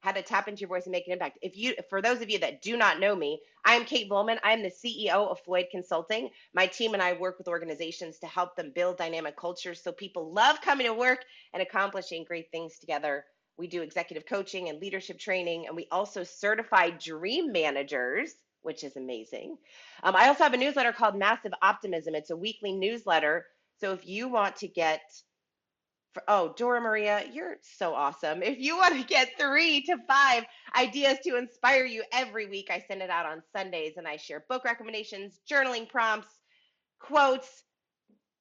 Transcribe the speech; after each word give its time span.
how 0.00 0.12
to 0.12 0.22
tap 0.22 0.48
into 0.48 0.60
your 0.60 0.68
voice 0.68 0.84
and 0.84 0.92
make 0.92 1.06
an 1.06 1.12
impact. 1.12 1.38
If 1.42 1.56
you, 1.56 1.74
for 1.88 2.00
those 2.00 2.22
of 2.22 2.30
you 2.30 2.38
that 2.38 2.62
do 2.62 2.76
not 2.76 3.00
know 3.00 3.14
me, 3.14 3.40
I 3.64 3.74
am 3.74 3.84
Kate 3.84 4.08
Volman. 4.08 4.38
I 4.42 4.52
am 4.52 4.62
the 4.62 4.70
CEO 4.70 5.30
of 5.30 5.40
Floyd 5.40 5.66
Consulting. 5.70 6.30
My 6.54 6.66
team 6.66 6.94
and 6.94 7.02
I 7.02 7.12
work 7.12 7.38
with 7.38 7.48
organizations 7.48 8.18
to 8.20 8.26
help 8.26 8.56
them 8.56 8.72
build 8.74 8.96
dynamic 8.96 9.36
cultures 9.36 9.82
so 9.82 9.92
people 9.92 10.32
love 10.32 10.60
coming 10.62 10.86
to 10.86 10.94
work 10.94 11.24
and 11.52 11.62
accomplishing 11.62 12.24
great 12.24 12.50
things 12.50 12.78
together. 12.78 13.24
We 13.58 13.66
do 13.66 13.82
executive 13.82 14.26
coaching 14.26 14.70
and 14.70 14.80
leadership 14.80 15.18
training, 15.18 15.66
and 15.66 15.76
we 15.76 15.86
also 15.90 16.24
certify 16.24 16.90
dream 16.90 17.52
managers, 17.52 18.32
which 18.62 18.84
is 18.84 18.96
amazing. 18.96 19.58
Um, 20.02 20.16
I 20.16 20.28
also 20.28 20.44
have 20.44 20.54
a 20.54 20.56
newsletter 20.56 20.92
called 20.92 21.14
Massive 21.14 21.52
Optimism. 21.60 22.14
It's 22.14 22.30
a 22.30 22.36
weekly 22.36 22.72
newsletter. 22.72 23.44
So 23.78 23.92
if 23.92 24.06
you 24.06 24.28
want 24.28 24.56
to 24.56 24.68
get 24.68 25.02
for, 26.12 26.22
oh, 26.28 26.54
Dora 26.56 26.80
Maria, 26.80 27.24
you're 27.32 27.56
so 27.62 27.94
awesome. 27.94 28.42
If 28.42 28.58
you 28.58 28.76
want 28.76 28.96
to 28.96 29.06
get 29.06 29.38
three 29.38 29.82
to 29.82 29.96
five 30.08 30.44
ideas 30.76 31.18
to 31.24 31.36
inspire 31.36 31.84
you 31.84 32.02
every 32.12 32.46
week, 32.46 32.68
I 32.70 32.84
send 32.86 33.02
it 33.02 33.10
out 33.10 33.26
on 33.26 33.42
Sundays 33.56 33.94
and 33.96 34.08
I 34.08 34.16
share 34.16 34.44
book 34.48 34.64
recommendations, 34.64 35.40
journaling 35.50 35.88
prompts, 35.88 36.28
quotes, 36.98 37.62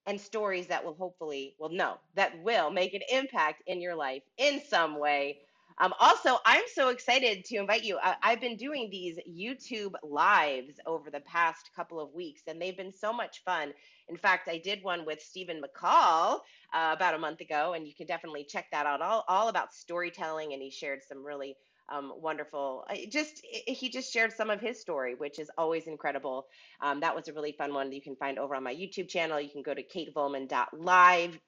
and 0.05 0.19
stories 0.19 0.67
that 0.67 0.83
will 0.83 0.95
hopefully, 0.95 1.55
well, 1.59 1.69
no, 1.71 1.97
that 2.15 2.41
will 2.41 2.71
make 2.71 2.93
an 2.95 3.01
impact 3.11 3.61
in 3.67 3.81
your 3.81 3.95
life 3.95 4.23
in 4.37 4.61
some 4.67 4.99
way. 4.99 5.39
Um, 5.79 5.93
also, 5.99 6.37
I'm 6.45 6.63
so 6.73 6.89
excited 6.89 7.45
to 7.45 7.57
invite 7.57 7.83
you. 7.83 7.97
I, 8.01 8.15
I've 8.21 8.41
been 8.41 8.57
doing 8.57 8.89
these 8.89 9.17
YouTube 9.29 9.93
lives 10.03 10.73
over 10.85 11.09
the 11.09 11.21
past 11.21 11.69
couple 11.75 12.01
of 12.01 12.13
weeks, 12.13 12.43
and 12.47 12.61
they've 12.61 12.75
been 12.75 12.93
so 12.93 13.13
much 13.13 13.43
fun. 13.45 13.73
In 14.09 14.17
fact, 14.17 14.49
I 14.49 14.57
did 14.57 14.83
one 14.83 15.05
with 15.05 15.21
Stephen 15.21 15.61
McCall 15.61 16.39
uh, 16.73 16.91
about 16.93 17.13
a 17.13 17.17
month 17.17 17.39
ago, 17.41 17.73
and 17.73 17.87
you 17.87 17.93
can 17.95 18.07
definitely 18.07 18.43
check 18.43 18.65
that 18.71 18.85
out. 18.85 19.01
All, 19.01 19.23
all 19.27 19.47
about 19.47 19.73
storytelling, 19.73 20.53
and 20.53 20.61
he 20.61 20.69
shared 20.69 21.01
some 21.07 21.23
really 21.23 21.55
um, 21.87 22.13
wonderful. 22.17 22.85
Just 23.09 23.41
he 23.43 23.89
just 23.89 24.11
shared 24.11 24.33
some 24.33 24.49
of 24.49 24.59
his 24.59 24.79
story, 24.79 25.15
which 25.15 25.39
is 25.39 25.49
always 25.57 25.87
incredible. 25.87 26.47
Um, 26.81 26.99
that 26.99 27.15
was 27.15 27.27
a 27.27 27.33
really 27.33 27.53
fun 27.53 27.73
one. 27.73 27.91
You 27.91 28.01
can 28.01 28.15
find 28.15 28.37
over 28.37 28.53
on 28.55 28.63
my 28.63 28.75
YouTube 28.75 29.07
channel. 29.07 29.39
You 29.39 29.49
can 29.49 29.63
go 29.63 29.73
to 29.73 29.83
katevolman.live 29.83 31.39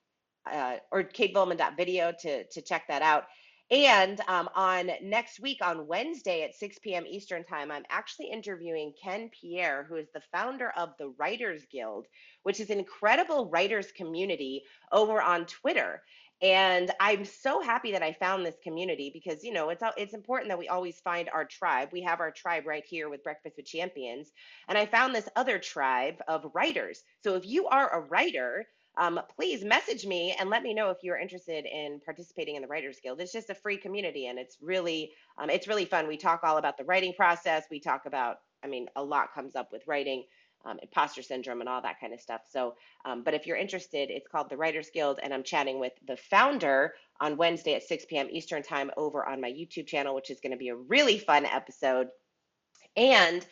uh, 0.51 0.75
or 0.91 1.03
katevolman.video 1.03 2.13
to 2.21 2.43
to 2.45 2.61
check 2.61 2.87
that 2.87 3.01
out. 3.01 3.25
And 3.71 4.19
um, 4.27 4.49
on 4.53 4.91
next 5.01 5.39
week, 5.39 5.59
on 5.61 5.87
Wednesday 5.87 6.43
at 6.43 6.55
6 6.55 6.79
p.m. 6.79 7.05
Eastern 7.07 7.45
Time, 7.45 7.71
I'm 7.71 7.85
actually 7.89 8.29
interviewing 8.29 8.93
Ken 9.01 9.29
Pierre, 9.29 9.85
who 9.87 9.95
is 9.95 10.09
the 10.13 10.21
founder 10.33 10.71
of 10.75 10.89
the 10.99 11.13
Writers 11.17 11.63
Guild, 11.71 12.07
which 12.43 12.59
is 12.59 12.69
an 12.69 12.79
incredible 12.79 13.49
writers 13.49 13.93
community 13.93 14.63
over 14.91 15.21
on 15.21 15.45
Twitter. 15.45 16.01
And 16.41 16.91
I'm 16.99 17.23
so 17.23 17.61
happy 17.61 17.93
that 17.93 18.03
I 18.03 18.11
found 18.13 18.45
this 18.45 18.57
community 18.63 19.11
because 19.13 19.43
you 19.43 19.53
know 19.53 19.69
it's 19.69 19.83
it's 19.95 20.15
important 20.15 20.49
that 20.49 20.57
we 20.59 20.67
always 20.67 20.99
find 20.99 21.29
our 21.29 21.45
tribe. 21.45 21.89
We 21.93 22.01
have 22.01 22.19
our 22.19 22.31
tribe 22.31 22.65
right 22.65 22.83
here 22.83 23.09
with 23.09 23.23
Breakfast 23.23 23.57
with 23.57 23.67
Champions, 23.67 24.31
and 24.67 24.77
I 24.77 24.87
found 24.87 25.13
this 25.15 25.29
other 25.35 25.59
tribe 25.59 26.15
of 26.27 26.49
writers. 26.55 27.03
So 27.23 27.35
if 27.35 27.45
you 27.45 27.67
are 27.67 27.89
a 27.93 28.01
writer 28.01 28.65
um, 28.97 29.19
please 29.35 29.63
message 29.63 30.05
me 30.05 30.35
and 30.39 30.49
let 30.49 30.63
me 30.63 30.73
know 30.73 30.89
if 30.89 30.97
you're 31.01 31.17
interested 31.17 31.65
in 31.65 32.01
participating 32.03 32.55
in 32.55 32.61
the 32.61 32.67
Writers 32.67 32.99
Guild. 33.01 33.21
It's 33.21 33.31
just 33.31 33.49
a 33.49 33.55
free 33.55 33.77
community 33.77 34.27
and 34.27 34.37
it's 34.37 34.57
really 34.61 35.11
um, 35.37 35.49
it's 35.49 35.67
really 35.67 35.85
fun. 35.85 36.07
We 36.07 36.17
talk 36.17 36.41
all 36.43 36.57
about 36.57 36.77
the 36.77 36.83
writing 36.83 37.13
process. 37.13 37.63
We 37.71 37.79
talk 37.79 38.05
about, 38.05 38.37
I 38.63 38.67
mean, 38.67 38.87
a 38.95 39.03
lot 39.03 39.33
comes 39.33 39.55
up 39.55 39.71
with 39.71 39.87
writing, 39.87 40.25
um, 40.65 40.77
imposter 40.81 41.21
syndrome, 41.21 41.61
and 41.61 41.69
all 41.69 41.81
that 41.81 41.99
kind 41.99 42.13
of 42.13 42.19
stuff. 42.19 42.41
So, 42.49 42.75
um, 43.05 43.23
but 43.23 43.33
if 43.33 43.47
you're 43.47 43.57
interested, 43.57 44.09
it's 44.11 44.27
called 44.27 44.49
the 44.49 44.57
Writers 44.57 44.89
Guild, 44.93 45.19
and 45.23 45.33
I'm 45.33 45.43
chatting 45.43 45.79
with 45.79 45.93
the 46.05 46.17
founder 46.17 46.93
on 47.19 47.37
Wednesday 47.37 47.75
at 47.75 47.83
6 47.83 48.05
p.m. 48.05 48.27
Eastern 48.29 48.61
Time 48.61 48.91
over 48.97 49.27
on 49.27 49.41
my 49.41 49.49
YouTube 49.49 49.87
channel, 49.87 50.13
which 50.13 50.29
is 50.29 50.39
going 50.41 50.51
to 50.51 50.57
be 50.57 50.69
a 50.69 50.75
really 50.75 51.17
fun 51.17 51.45
episode. 51.45 52.09
And 52.95 53.45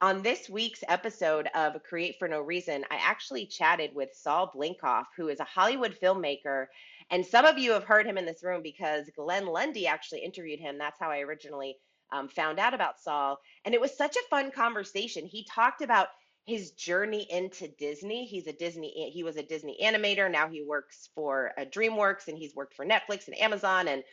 on 0.00 0.22
this 0.22 0.48
week's 0.48 0.84
episode 0.86 1.48
of 1.54 1.82
Create 1.82 2.16
for 2.18 2.28
No 2.28 2.40
Reason, 2.40 2.84
I 2.90 2.96
actually 3.02 3.46
chatted 3.46 3.94
with 3.94 4.14
Saul 4.14 4.52
Blinkoff, 4.54 5.06
who 5.16 5.28
is 5.28 5.40
a 5.40 5.44
Hollywood 5.44 5.96
filmmaker. 6.00 6.66
And 7.10 7.26
some 7.26 7.44
of 7.44 7.58
you 7.58 7.72
have 7.72 7.84
heard 7.84 8.06
him 8.06 8.16
in 8.16 8.24
this 8.24 8.44
room 8.44 8.62
because 8.62 9.10
Glenn 9.16 9.46
Lundy 9.46 9.86
actually 9.86 10.20
interviewed 10.20 10.60
him. 10.60 10.78
That's 10.78 11.00
how 11.00 11.10
I 11.10 11.20
originally 11.20 11.76
um, 12.12 12.28
found 12.28 12.60
out 12.60 12.74
about 12.74 13.00
Saul. 13.00 13.38
And 13.64 13.74
it 13.74 13.80
was 13.80 13.96
such 13.96 14.14
a 14.16 14.28
fun 14.30 14.52
conversation. 14.52 15.26
He 15.26 15.44
talked 15.44 15.82
about 15.82 16.08
his 16.46 16.70
journey 16.72 17.26
into 17.28 17.68
Disney. 17.78 18.24
He's 18.24 18.46
a 18.46 18.52
Disney, 18.52 19.10
he 19.12 19.22
was 19.24 19.36
a 19.36 19.42
Disney 19.42 19.78
animator. 19.82 20.30
Now 20.30 20.48
he 20.48 20.62
works 20.62 21.08
for 21.14 21.52
uh, 21.58 21.64
DreamWorks 21.64 22.28
and 22.28 22.38
he's 22.38 22.54
worked 22.54 22.74
for 22.74 22.86
Netflix 22.86 23.26
and 23.26 23.38
Amazon 23.38 23.88
and 23.88 24.04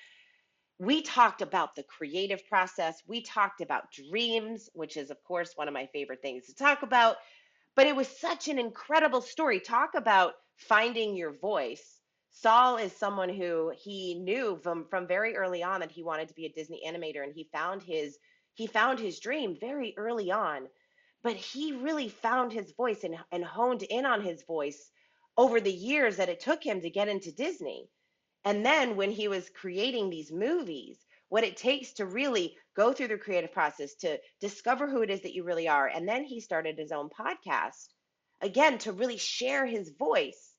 we 0.77 1.01
talked 1.01 1.41
about 1.41 1.75
the 1.75 1.83
creative 1.83 2.45
process. 2.47 3.01
We 3.07 3.21
talked 3.21 3.61
about 3.61 3.91
dreams, 3.91 4.69
which 4.73 4.97
is, 4.97 5.09
of 5.09 5.23
course, 5.23 5.53
one 5.55 5.67
of 5.67 5.73
my 5.73 5.87
favorite 5.87 6.21
things 6.21 6.47
to 6.47 6.55
talk 6.55 6.83
about. 6.83 7.17
But 7.75 7.87
it 7.87 7.95
was 7.95 8.07
such 8.07 8.47
an 8.47 8.59
incredible 8.59 9.21
story. 9.21 9.59
Talk 9.59 9.95
about 9.95 10.33
finding 10.57 11.15
your 11.15 11.31
voice. 11.31 12.01
Saul 12.31 12.77
is 12.77 12.91
someone 12.91 13.29
who 13.29 13.71
he 13.77 14.15
knew 14.15 14.59
from, 14.61 14.85
from 14.89 15.07
very 15.07 15.37
early 15.37 15.63
on 15.63 15.79
that 15.79 15.91
he 15.91 16.03
wanted 16.03 16.27
to 16.27 16.33
be 16.33 16.45
a 16.45 16.51
Disney 16.51 16.81
animator, 16.85 17.23
and 17.23 17.33
he 17.33 17.49
found 17.53 17.81
his 17.81 18.17
he 18.53 18.67
found 18.67 18.99
his 18.99 19.19
dream 19.19 19.57
very 19.59 19.93
early 19.97 20.31
on. 20.31 20.67
But 21.23 21.35
he 21.35 21.73
really 21.73 22.07
found 22.07 22.53
his 22.53 22.71
voice 22.71 23.03
and, 23.03 23.17
and 23.31 23.43
honed 23.43 23.83
in 23.83 24.05
on 24.05 24.21
his 24.21 24.43
voice 24.43 24.91
over 25.37 25.59
the 25.59 25.73
years 25.73 26.17
that 26.17 26.29
it 26.29 26.39
took 26.39 26.63
him 26.63 26.81
to 26.81 26.89
get 26.89 27.09
into 27.09 27.31
Disney. 27.33 27.89
And 28.45 28.63
then 28.63 28.95
when 28.95 29.11
he 29.11 29.27
was 29.27 29.49
creating 29.49 30.09
these 30.09 30.31
movies, 30.31 30.97
what 31.29 31.43
it 31.43 31.57
takes 31.57 31.93
to 31.93 32.05
really 32.05 32.55
go 32.75 32.93
through 32.93 33.07
the 33.07 33.17
creative 33.17 33.51
process 33.51 33.95
to 33.95 34.19
discover 34.39 34.87
who 34.87 35.01
it 35.01 35.09
is 35.09 35.21
that 35.21 35.33
you 35.33 35.43
really 35.43 35.67
are. 35.67 35.87
And 35.87 36.07
then 36.07 36.23
he 36.23 36.39
started 36.39 36.77
his 36.77 36.91
own 36.91 37.09
podcast, 37.09 37.87
again, 38.41 38.77
to 38.79 38.91
really 38.91 39.17
share 39.17 39.65
his 39.65 39.89
voice. 39.89 40.51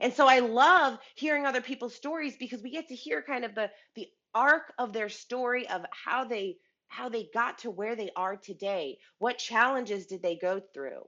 And 0.00 0.12
so 0.12 0.26
I 0.26 0.40
love 0.40 0.98
hearing 1.14 1.46
other 1.46 1.60
people's 1.60 1.94
stories 1.94 2.36
because 2.38 2.62
we 2.62 2.70
get 2.70 2.88
to 2.88 2.94
hear 2.94 3.22
kind 3.22 3.44
of 3.44 3.54
the 3.54 3.70
the 3.94 4.08
arc 4.34 4.72
of 4.78 4.92
their 4.92 5.08
story 5.08 5.68
of 5.68 5.84
how 5.90 6.24
they 6.24 6.56
how 6.88 7.08
they 7.08 7.28
got 7.32 7.58
to 7.58 7.70
where 7.70 7.96
they 7.96 8.10
are 8.16 8.36
today. 8.36 8.98
What 9.18 9.38
challenges 9.38 10.06
did 10.06 10.22
they 10.22 10.36
go 10.36 10.60
through? 10.74 11.06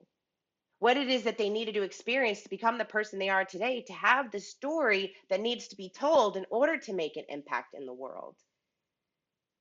What 0.82 0.96
it 0.96 1.08
is 1.08 1.22
that 1.22 1.38
they 1.38 1.48
needed 1.48 1.74
to 1.74 1.82
experience 1.82 2.42
to 2.42 2.48
become 2.48 2.76
the 2.76 2.84
person 2.84 3.20
they 3.20 3.28
are 3.28 3.44
today, 3.44 3.84
to 3.86 3.92
have 3.92 4.32
the 4.32 4.40
story 4.40 5.14
that 5.30 5.40
needs 5.40 5.68
to 5.68 5.76
be 5.76 5.88
told 5.88 6.36
in 6.36 6.44
order 6.50 6.76
to 6.76 6.92
make 6.92 7.16
an 7.16 7.22
impact 7.28 7.72
in 7.78 7.86
the 7.86 7.92
world. 7.92 8.34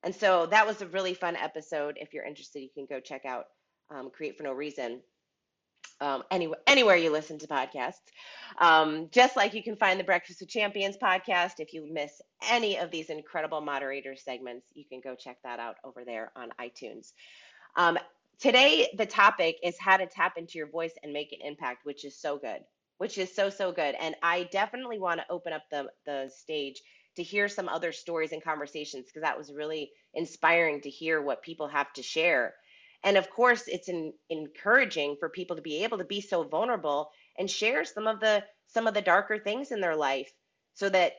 And 0.02 0.16
so 0.16 0.48
that 0.48 0.66
was 0.66 0.82
a 0.82 0.88
really 0.88 1.14
fun 1.14 1.36
episode. 1.36 2.00
If 2.02 2.12
you're 2.12 2.26
interested, 2.26 2.62
you 2.62 2.70
can 2.74 2.88
go 2.90 3.00
check 3.00 3.24
out 3.24 3.46
um, 3.92 4.10
Create 4.10 4.36
for 4.36 4.42
No 4.42 4.52
Reason. 4.52 5.00
Um, 6.00 6.24
anywhere, 6.32 6.58
anywhere 6.66 6.96
you 6.96 7.12
listen 7.12 7.38
to 7.38 7.46
podcasts. 7.46 8.02
Um, 8.60 9.10
just 9.12 9.36
like 9.36 9.54
you 9.54 9.62
can 9.62 9.76
find 9.76 10.00
the 10.00 10.04
Breakfast 10.04 10.40
with 10.40 10.50
Champions 10.50 10.98
podcast. 10.98 11.60
If 11.60 11.72
you 11.72 11.88
miss 11.94 12.20
any 12.50 12.80
of 12.80 12.90
these 12.90 13.12
incredible 13.12 13.62
moderator 13.62 14.16
segments, 14.16 14.66
you 14.74 14.86
can 14.90 15.02
go 15.02 15.14
check 15.14 15.38
that 15.44 15.60
out 15.60 15.76
over 15.84 16.04
there 16.04 16.32
on 16.36 16.50
iTunes. 16.60 17.12
Um, 17.76 18.00
Today, 18.40 18.90
the 18.98 19.06
topic 19.06 19.58
is 19.64 19.78
how 19.80 19.98
to 19.98 20.08
tap 20.08 20.38
into 20.38 20.58
your 20.58 20.68
voice 20.70 20.94
and 21.04 21.14
make 21.14 21.32
an 21.32 21.46
impact, 21.46 21.86
which 21.86 22.06
is 22.06 22.20
so 22.20 22.38
good, 22.38 22.62
which 22.98 23.18
is 23.18 23.34
so, 23.36 23.50
so 23.50 23.72
good. 23.72 23.96
And 24.00 24.16
I 24.24 24.44
definitely 24.52 25.00
want 25.00 25.20
to 25.20 25.32
open 25.32 25.54
up 25.54 25.64
the, 25.70 25.88
the 26.06 26.32
stage 26.36 26.82
to 27.18 27.24
hear 27.24 27.48
some 27.48 27.70
other 27.70 27.92
stories 27.92 28.32
and 28.32 28.44
conversations 28.44 29.06
because 29.06 29.24
that 29.24 29.38
was 29.38 29.54
really 29.54 29.92
inspiring 30.14 30.82
to 30.82 30.90
hear 30.90 31.22
what 31.22 31.44
people 31.44 31.68
have 31.68 31.92
to 31.94 32.04
share. 32.04 32.56
And 33.04 33.18
of 33.18 33.30
course, 33.30 33.64
it's 33.68 33.90
an, 33.90 34.14
encouraging 34.30 35.18
for 35.20 35.30
people 35.30 35.56
to 35.56 35.62
be 35.62 35.84
able 35.84 35.98
to 35.98 36.06
be 36.06 36.22
so 36.22 36.44
vulnerable 36.44 37.10
and 37.38 37.50
share 37.50 37.84
some 37.86 38.08
of 38.08 38.20
the 38.20 38.44
some 38.68 38.88
of 38.88 38.94
the 38.94 39.02
darker 39.02 39.38
things 39.38 39.72
in 39.72 39.82
their 39.82 39.96
life 39.96 40.32
so 40.76 40.88
that 40.90 41.14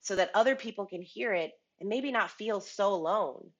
so 0.00 0.16
that 0.16 0.30
other 0.34 0.56
people 0.56 0.86
can 0.86 1.02
hear 1.02 1.32
it 1.32 1.52
and 1.80 1.88
maybe 1.88 2.12
not 2.12 2.30
feel 2.30 2.60
so 2.60 2.92
alone. 2.92 3.50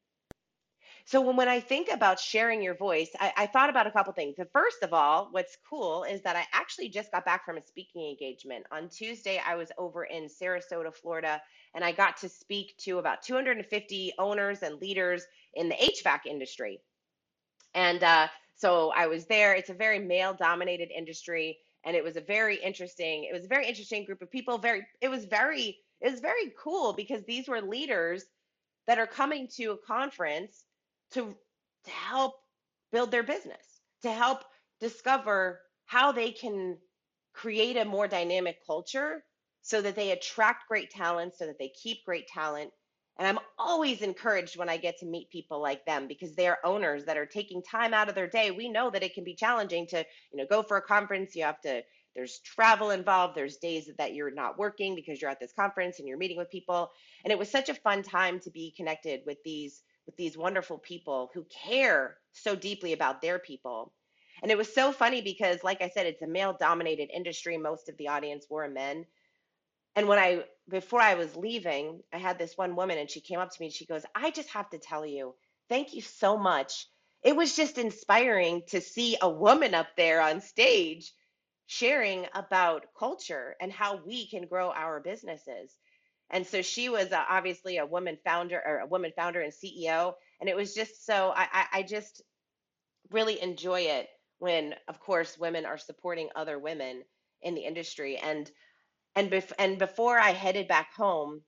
So 1.08 1.22
when, 1.22 1.36
when 1.36 1.48
I 1.48 1.58
think 1.58 1.88
about 1.90 2.20
sharing 2.20 2.60
your 2.60 2.74
voice, 2.74 3.08
I, 3.18 3.32
I 3.34 3.46
thought 3.46 3.70
about 3.70 3.86
a 3.86 3.90
couple 3.90 4.12
things. 4.12 4.36
The 4.36 4.44
first 4.52 4.82
of 4.82 4.92
all, 4.92 5.28
what's 5.30 5.56
cool 5.66 6.04
is 6.04 6.20
that 6.20 6.36
I 6.36 6.44
actually 6.52 6.90
just 6.90 7.10
got 7.10 7.24
back 7.24 7.46
from 7.46 7.56
a 7.56 7.62
speaking 7.62 8.06
engagement. 8.10 8.66
On 8.70 8.90
Tuesday, 8.90 9.40
I 9.46 9.54
was 9.54 9.72
over 9.78 10.04
in 10.04 10.24
Sarasota, 10.24 10.94
Florida, 10.94 11.40
and 11.74 11.82
I 11.82 11.92
got 11.92 12.18
to 12.18 12.28
speak 12.28 12.76
to 12.80 12.98
about 12.98 13.22
250 13.22 14.12
owners 14.18 14.62
and 14.62 14.78
leaders 14.82 15.24
in 15.54 15.70
the 15.70 15.76
HVAC 15.76 16.26
industry. 16.26 16.78
And 17.74 18.04
uh, 18.04 18.28
so 18.54 18.92
I 18.94 19.06
was 19.06 19.24
there. 19.24 19.54
It's 19.54 19.70
a 19.70 19.74
very 19.74 20.00
male 20.00 20.34
dominated 20.34 20.90
industry 20.94 21.56
and 21.86 21.96
it 21.96 22.04
was 22.04 22.16
a 22.16 22.20
very 22.20 22.56
interesting 22.56 23.24
it 23.24 23.32
was 23.32 23.44
a 23.44 23.48
very 23.48 23.66
interesting 23.66 24.04
group 24.04 24.20
of 24.20 24.28
people 24.28 24.58
very 24.58 24.84
it 25.00 25.08
was 25.08 25.24
very 25.26 25.78
it 26.00 26.10
was 26.10 26.18
very 26.18 26.52
cool 26.60 26.92
because 26.92 27.22
these 27.22 27.46
were 27.46 27.62
leaders 27.62 28.24
that 28.88 28.98
are 28.98 29.06
coming 29.06 29.46
to 29.56 29.70
a 29.70 29.78
conference 29.86 30.64
to 31.12 31.34
to 31.84 31.90
help 31.90 32.34
build 32.92 33.10
their 33.10 33.22
business, 33.22 33.80
to 34.02 34.12
help 34.12 34.44
discover 34.80 35.60
how 35.86 36.12
they 36.12 36.30
can 36.30 36.76
create 37.32 37.76
a 37.76 37.84
more 37.84 38.08
dynamic 38.08 38.58
culture 38.66 39.24
so 39.62 39.80
that 39.82 39.96
they 39.96 40.10
attract 40.10 40.68
great 40.68 40.90
talent, 40.90 41.34
so 41.36 41.46
that 41.46 41.58
they 41.58 41.68
keep 41.68 42.04
great 42.04 42.26
talent. 42.26 42.70
And 43.18 43.26
I'm 43.26 43.38
always 43.58 44.02
encouraged 44.02 44.56
when 44.56 44.68
I 44.68 44.76
get 44.76 44.98
to 44.98 45.06
meet 45.06 45.30
people 45.30 45.60
like 45.60 45.84
them 45.84 46.06
because 46.06 46.34
they 46.34 46.46
are 46.46 46.58
owners 46.64 47.04
that 47.04 47.16
are 47.16 47.26
taking 47.26 47.62
time 47.62 47.92
out 47.92 48.08
of 48.08 48.14
their 48.14 48.28
day. 48.28 48.50
We 48.52 48.68
know 48.68 48.90
that 48.90 49.02
it 49.02 49.14
can 49.14 49.24
be 49.24 49.34
challenging 49.34 49.86
to, 49.88 49.98
you 50.30 50.38
know, 50.38 50.46
go 50.48 50.62
for 50.62 50.76
a 50.76 50.82
conference. 50.82 51.34
You 51.34 51.42
have 51.42 51.60
to, 51.62 51.82
there's 52.14 52.38
travel 52.40 52.90
involved. 52.90 53.34
There's 53.34 53.56
days 53.56 53.90
that 53.98 54.14
you're 54.14 54.30
not 54.30 54.58
working 54.58 54.94
because 54.94 55.20
you're 55.20 55.30
at 55.30 55.40
this 55.40 55.52
conference 55.52 55.98
and 55.98 56.06
you're 56.06 56.16
meeting 56.16 56.36
with 56.36 56.50
people. 56.50 56.90
And 57.24 57.32
it 57.32 57.38
was 57.38 57.50
such 57.50 57.68
a 57.68 57.74
fun 57.74 58.04
time 58.04 58.38
to 58.40 58.50
be 58.50 58.72
connected 58.76 59.22
with 59.26 59.38
these 59.44 59.82
with 60.08 60.16
these 60.16 60.38
wonderful 60.38 60.78
people 60.78 61.30
who 61.34 61.44
care 61.66 62.16
so 62.32 62.56
deeply 62.56 62.94
about 62.94 63.20
their 63.20 63.38
people. 63.38 63.92
And 64.42 64.50
it 64.50 64.56
was 64.56 64.72
so 64.72 64.90
funny 64.90 65.20
because, 65.20 65.62
like 65.62 65.82
I 65.82 65.90
said, 65.90 66.06
it's 66.06 66.22
a 66.22 66.26
male 66.26 66.56
dominated 66.58 67.10
industry. 67.14 67.58
Most 67.58 67.90
of 67.90 67.96
the 67.98 68.08
audience 68.08 68.46
were 68.48 68.66
men. 68.68 69.04
And 69.94 70.08
when 70.08 70.18
I, 70.18 70.44
before 70.66 71.02
I 71.02 71.14
was 71.14 71.36
leaving, 71.36 72.00
I 72.10 72.16
had 72.16 72.38
this 72.38 72.56
one 72.56 72.74
woman 72.74 72.96
and 72.96 73.10
she 73.10 73.20
came 73.20 73.38
up 73.38 73.50
to 73.50 73.60
me 73.60 73.66
and 73.66 73.74
she 73.74 73.84
goes, 73.84 74.02
I 74.14 74.30
just 74.30 74.48
have 74.50 74.70
to 74.70 74.78
tell 74.78 75.04
you, 75.04 75.34
thank 75.68 75.92
you 75.92 76.00
so 76.00 76.38
much. 76.38 76.86
It 77.22 77.36
was 77.36 77.54
just 77.54 77.76
inspiring 77.76 78.62
to 78.68 78.80
see 78.80 79.18
a 79.20 79.28
woman 79.28 79.74
up 79.74 79.88
there 79.94 80.22
on 80.22 80.40
stage 80.40 81.12
sharing 81.66 82.24
about 82.34 82.86
culture 82.98 83.56
and 83.60 83.70
how 83.70 84.00
we 84.06 84.26
can 84.26 84.46
grow 84.46 84.70
our 84.70 85.00
businesses. 85.00 85.76
And 86.30 86.46
so 86.46 86.62
she 86.62 86.88
was 86.88 87.12
uh, 87.12 87.24
obviously 87.28 87.78
a 87.78 87.86
woman 87.86 88.18
founder 88.24 88.60
or 88.64 88.78
a 88.78 88.86
woman 88.86 89.12
founder 89.16 89.40
and 89.40 89.52
CEO. 89.52 90.12
And 90.40 90.48
it 90.48 90.56
was 90.56 90.74
just 90.74 91.06
so 91.06 91.32
I, 91.34 91.48
I, 91.52 91.66
I 91.78 91.82
just 91.82 92.22
really 93.10 93.40
enjoy 93.40 93.82
it 93.82 94.08
when, 94.38 94.74
of 94.88 95.00
course, 95.00 95.38
women 95.38 95.66
are 95.66 95.78
supporting 95.78 96.28
other 96.36 96.58
women 96.58 97.02
in 97.42 97.54
the 97.54 97.62
industry. 97.64 98.16
And 98.18 98.50
and 99.16 99.30
bef- 99.30 99.52
and 99.58 99.78
before 99.78 100.18
I 100.18 100.30
headed 100.30 100.68
back 100.68 100.94
home, 100.94 101.42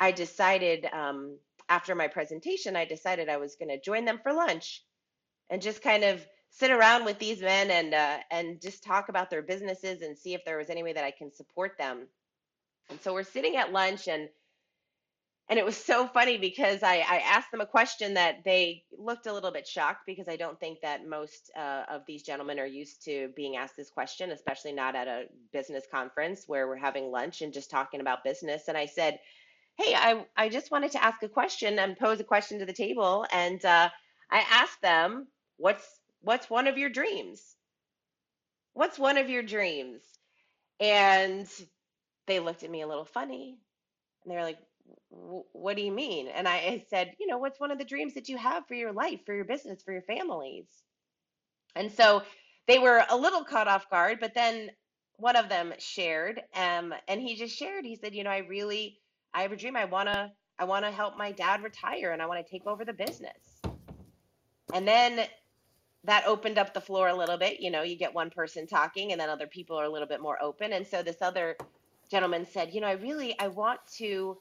I 0.00 0.12
decided 0.12 0.86
um, 0.92 1.38
after 1.68 1.94
my 1.94 2.08
presentation, 2.08 2.76
I 2.76 2.84
decided 2.84 3.28
I 3.28 3.38
was 3.38 3.56
going 3.56 3.68
to 3.68 3.80
join 3.80 4.04
them 4.04 4.20
for 4.22 4.32
lunch 4.32 4.84
and 5.50 5.62
just 5.62 5.82
kind 5.82 6.04
of 6.04 6.26
sit 6.50 6.70
around 6.70 7.04
with 7.04 7.18
these 7.18 7.40
men 7.40 7.70
and 7.70 7.94
uh, 7.94 8.18
and 8.30 8.60
just 8.60 8.84
talk 8.84 9.08
about 9.08 9.30
their 9.30 9.42
businesses 9.42 10.02
and 10.02 10.18
see 10.18 10.34
if 10.34 10.44
there 10.44 10.58
was 10.58 10.70
any 10.70 10.82
way 10.82 10.92
that 10.92 11.04
I 11.04 11.12
can 11.12 11.32
support 11.32 11.72
them. 11.78 12.08
And 12.90 13.00
so 13.00 13.12
we're 13.12 13.24
sitting 13.24 13.56
at 13.56 13.72
lunch 13.72 14.08
and 14.08 14.28
and 15.48 15.60
it 15.60 15.64
was 15.64 15.76
so 15.76 16.08
funny 16.08 16.38
because 16.38 16.82
I, 16.82 16.96
I 16.96 17.22
asked 17.24 17.52
them 17.52 17.60
a 17.60 17.66
question 17.66 18.14
that 18.14 18.42
they 18.44 18.82
looked 18.98 19.26
a 19.26 19.32
little 19.32 19.52
bit 19.52 19.66
shocked 19.66 20.00
because 20.04 20.28
I 20.28 20.34
don't 20.36 20.58
think 20.58 20.80
that 20.80 21.06
most 21.06 21.52
uh, 21.56 21.84
of 21.88 22.02
these 22.06 22.24
gentlemen 22.24 22.58
are 22.58 22.66
used 22.66 23.04
to 23.04 23.30
being 23.36 23.56
asked 23.56 23.76
this 23.76 23.90
question, 23.90 24.32
especially 24.32 24.72
not 24.72 24.96
at 24.96 25.06
a 25.06 25.26
business 25.52 25.84
conference 25.88 26.44
where 26.48 26.66
we're 26.66 26.76
having 26.76 27.12
lunch 27.12 27.42
and 27.42 27.52
just 27.52 27.70
talking 27.70 28.00
about 28.00 28.24
business. 28.24 28.64
And 28.66 28.76
I 28.76 28.86
said, 28.86 29.20
Hey, 29.78 29.94
I, 29.94 30.24
I 30.36 30.48
just 30.48 30.70
wanted 30.72 30.92
to 30.92 31.04
ask 31.04 31.22
a 31.22 31.28
question 31.28 31.78
and 31.78 31.96
pose 31.98 32.18
a 32.18 32.24
question 32.24 32.58
to 32.58 32.66
the 32.66 32.72
table. 32.72 33.24
And 33.30 33.64
uh, 33.64 33.88
I 34.30 34.44
asked 34.50 34.82
them, 34.82 35.28
What's 35.58 35.86
what's 36.22 36.50
one 36.50 36.66
of 36.66 36.76
your 36.76 36.90
dreams? 36.90 37.54
What's 38.74 38.98
one 38.98 39.16
of 39.16 39.30
your 39.30 39.44
dreams? 39.44 40.02
And 40.80 41.48
they 42.26 42.40
looked 42.40 42.62
at 42.62 42.70
me 42.70 42.82
a 42.82 42.86
little 42.86 43.04
funny 43.04 43.58
and 44.22 44.32
they 44.32 44.36
were 44.36 44.42
like, 44.42 44.58
what 45.10 45.76
do 45.76 45.82
you 45.82 45.92
mean? 45.92 46.28
And 46.28 46.46
I, 46.48 46.84
said, 46.88 47.14
you 47.18 47.26
know, 47.26 47.38
what's 47.38 47.60
one 47.60 47.70
of 47.70 47.78
the 47.78 47.84
dreams 47.84 48.14
that 48.14 48.28
you 48.28 48.36
have 48.36 48.66
for 48.66 48.74
your 48.74 48.92
life, 48.92 49.20
for 49.24 49.34
your 49.34 49.44
business, 49.44 49.82
for 49.82 49.92
your 49.92 50.02
families? 50.02 50.66
And 51.74 51.90
so 51.92 52.22
they 52.66 52.78
were 52.78 53.04
a 53.08 53.16
little 53.16 53.44
caught 53.44 53.68
off 53.68 53.88
guard, 53.90 54.18
but 54.20 54.34
then 54.34 54.70
one 55.18 55.36
of 55.36 55.48
them 55.48 55.72
shared, 55.78 56.42
um, 56.54 56.92
and 57.08 57.20
he 57.20 57.36
just 57.36 57.56
shared. 57.56 57.84
He 57.84 57.96
said, 57.96 58.14
you 58.14 58.24
know, 58.24 58.30
I 58.30 58.38
really, 58.38 58.98
I 59.32 59.42
have 59.42 59.52
a 59.52 59.56
dream. 59.56 59.76
I 59.76 59.84
wanna, 59.86 60.32
I 60.58 60.64
wanna 60.64 60.90
help 60.90 61.16
my 61.16 61.32
dad 61.32 61.62
retire, 61.62 62.12
and 62.12 62.20
I 62.20 62.26
want 62.26 62.44
to 62.44 62.50
take 62.50 62.66
over 62.66 62.84
the 62.84 62.92
business. 62.92 63.60
And 64.74 64.86
then 64.86 65.26
that 66.04 66.26
opened 66.26 66.58
up 66.58 66.74
the 66.74 66.80
floor 66.80 67.08
a 67.08 67.16
little 67.16 67.38
bit. 67.38 67.60
You 67.60 67.70
know, 67.70 67.82
you 67.82 67.96
get 67.96 68.14
one 68.14 68.30
person 68.30 68.66
talking, 68.66 69.12
and 69.12 69.20
then 69.20 69.30
other 69.30 69.46
people 69.46 69.76
are 69.76 69.84
a 69.84 69.90
little 69.90 70.08
bit 70.08 70.20
more 70.20 70.42
open. 70.42 70.72
And 70.72 70.86
so 70.86 71.02
this 71.02 71.22
other 71.22 71.56
gentleman 72.10 72.46
said, 72.46 72.74
you 72.74 72.80
know, 72.80 72.86
I 72.86 72.92
really, 72.92 73.38
I 73.38 73.48
want 73.48 73.80
to 73.98 74.38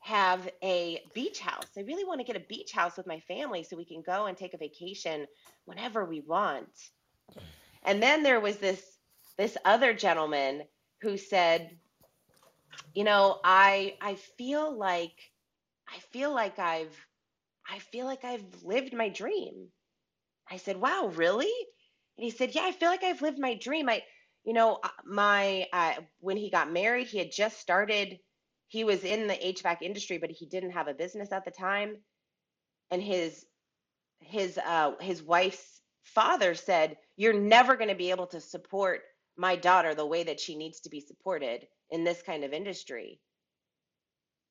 have 0.00 0.48
a 0.62 1.00
beach 1.14 1.40
house. 1.40 1.70
I 1.76 1.80
really 1.80 2.04
want 2.04 2.20
to 2.20 2.26
get 2.26 2.36
a 2.36 2.46
beach 2.48 2.72
house 2.72 2.96
with 2.96 3.06
my 3.06 3.20
family 3.20 3.64
so 3.64 3.76
we 3.76 3.84
can 3.84 4.02
go 4.02 4.26
and 4.26 4.36
take 4.36 4.54
a 4.54 4.58
vacation 4.58 5.26
whenever 5.64 6.04
we 6.04 6.20
want. 6.20 6.70
And 7.84 8.02
then 8.02 8.22
there 8.22 8.40
was 8.40 8.58
this 8.58 8.82
this 9.36 9.56
other 9.64 9.92
gentleman 9.92 10.62
who 11.02 11.16
said, 11.18 11.78
you 12.94 13.04
know, 13.04 13.40
I 13.44 13.96
I 14.00 14.14
feel 14.14 14.76
like 14.76 15.18
I 15.88 15.98
feel 16.12 16.32
like 16.32 16.58
I've 16.58 16.96
I 17.68 17.78
feel 17.80 18.06
like 18.06 18.24
I've 18.24 18.62
lived 18.62 18.94
my 18.94 19.08
dream. 19.08 19.68
I 20.50 20.56
said, 20.58 20.76
"Wow, 20.76 21.12
really?" 21.14 21.52
And 22.16 22.24
he 22.24 22.30
said, 22.30 22.54
"Yeah, 22.54 22.64
I 22.64 22.72
feel 22.72 22.88
like 22.88 23.04
I've 23.04 23.22
lived 23.22 23.38
my 23.38 23.54
dream. 23.54 23.88
I 23.88 24.02
you 24.46 24.52
know, 24.52 24.78
uh, 24.82 24.88
my 25.04 25.66
uh, 25.72 25.94
when 26.20 26.36
he 26.38 26.50
got 26.50 26.72
married, 26.72 27.08
he 27.08 27.18
had 27.18 27.32
just 27.32 27.60
started 27.60 28.18
he 28.68 28.84
was 28.84 29.04
in 29.04 29.26
the 29.26 29.34
HVAC 29.34 29.82
industry, 29.82 30.18
but 30.18 30.30
he 30.30 30.46
didn't 30.46 30.72
have 30.72 30.88
a 30.88 30.94
business 30.94 31.30
at 31.32 31.44
the 31.44 31.50
time. 31.50 31.96
And 32.90 33.02
his 33.02 33.44
his 34.20 34.58
uh, 34.58 34.92
his 35.00 35.22
wife's 35.22 35.80
father 36.04 36.54
said, 36.54 36.96
"You're 37.16 37.32
never 37.32 37.76
going 37.76 37.90
to 37.90 37.96
be 37.96 38.10
able 38.10 38.28
to 38.28 38.40
support 38.40 39.02
my 39.36 39.56
daughter 39.56 39.94
the 39.94 40.06
way 40.06 40.22
that 40.24 40.40
she 40.40 40.56
needs 40.56 40.80
to 40.80 40.90
be 40.90 41.00
supported 41.00 41.66
in 41.90 42.04
this 42.04 42.22
kind 42.22 42.44
of 42.44 42.52
industry." 42.52 43.20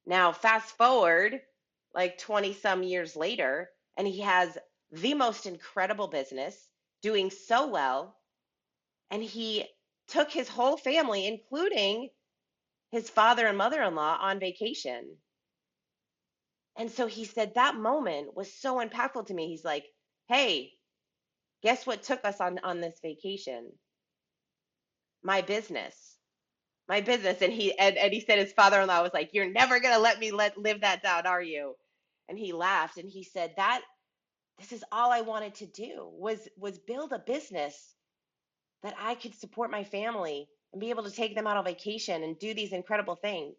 Now, 0.05 0.33
fast 0.33 0.77
forward 0.77 1.41
like 1.93 2.17
20 2.17 2.53
some 2.53 2.83
years 2.83 3.15
later, 3.15 3.69
and 3.97 4.05
he 4.05 4.19
has 4.21 4.57
the 4.91 5.13
most 5.13 5.45
incredible 5.45 6.07
business, 6.07 6.67
doing 7.01 7.31
so 7.31 7.67
well, 7.67 8.17
and 9.09 9.23
he 9.23 9.65
took 10.09 10.31
his 10.31 10.49
whole 10.49 10.77
family, 10.77 11.27
including 11.27 12.09
his 12.91 13.09
father 13.09 13.47
and 13.47 13.57
mother 13.57 13.81
in 13.83 13.95
law 13.95 14.17
on 14.21 14.39
vacation. 14.39 15.17
And 16.77 16.91
so 16.91 17.07
he 17.07 17.25
said 17.25 17.55
that 17.55 17.75
moment 17.75 18.35
was 18.35 18.53
so 18.53 18.79
impactful 18.85 19.27
to 19.27 19.33
me. 19.33 19.49
He's 19.49 19.65
like, 19.65 19.85
hey, 20.29 20.73
guess 21.63 21.85
what 21.87 22.03
took 22.03 22.25
us 22.25 22.41
on, 22.41 22.59
on 22.63 22.81
this 22.81 22.99
vacation? 23.01 23.71
My 25.23 25.41
business. 25.41 26.17
My 26.87 27.01
business. 27.01 27.41
And 27.41 27.53
he 27.53 27.77
and, 27.79 27.97
and 27.97 28.13
he 28.13 28.21
said 28.21 28.39
his 28.39 28.53
father-in-law 28.53 29.03
was 29.03 29.13
like, 29.13 29.31
You're 29.33 29.51
never 29.51 29.79
gonna 29.79 29.99
let 29.99 30.19
me 30.19 30.31
let 30.31 30.57
live 30.57 30.81
that 30.81 31.03
down, 31.03 31.27
are 31.27 31.41
you? 31.41 31.75
And 32.29 32.37
he 32.39 32.53
laughed 32.53 32.97
and 32.97 33.09
he 33.09 33.23
said, 33.23 33.53
That 33.57 33.81
this 34.59 34.73
is 34.73 34.85
all 34.91 35.11
I 35.11 35.21
wanted 35.21 35.55
to 35.57 35.67
do 35.67 36.09
was 36.13 36.47
was 36.57 36.79
build 36.79 37.13
a 37.13 37.19
business 37.19 37.94
that 38.85 38.95
I 39.01 39.15
could 39.15 39.35
support 39.35 39.71
my 39.71 39.83
family 39.83 40.47
and 40.73 40.79
be 40.81 40.91
able 40.91 41.03
to 41.05 41.11
take 41.11 41.35
them 41.35 41.47
out 41.47 41.57
on 41.57 41.65
vacation 41.65 42.23
and 42.23 42.39
do 42.39 42.53
these 42.53 42.73
incredible 42.73 43.15
things. 43.17 43.57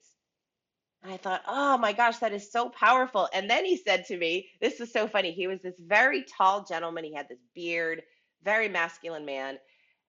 And 1.03 1.13
I 1.13 1.19
thought, 1.19 1.43
oh 1.49 1.79
my 1.79 1.93
gosh, 1.93 2.19
that 2.19 2.33
is 2.33 2.53
so 2.53 2.71
powerful. 2.71 3.29
And 3.35 3.51
then 3.51 3.65
he 3.65 3.77
said 3.77 4.07
to 4.07 4.17
me, 4.17 4.49
this 4.61 4.81
is 4.81 4.93
so 4.93 5.09
funny. 5.09 5.33
He 5.33 5.49
was 5.49 5.63
this 5.63 5.75
very 5.81 6.25
tall 6.39 6.65
gentleman. 6.65 7.05
He 7.05 7.15
had 7.15 7.29
this 7.29 7.41
beard, 7.57 8.03
very 8.45 8.69
masculine 8.69 9.27
man. 9.27 9.59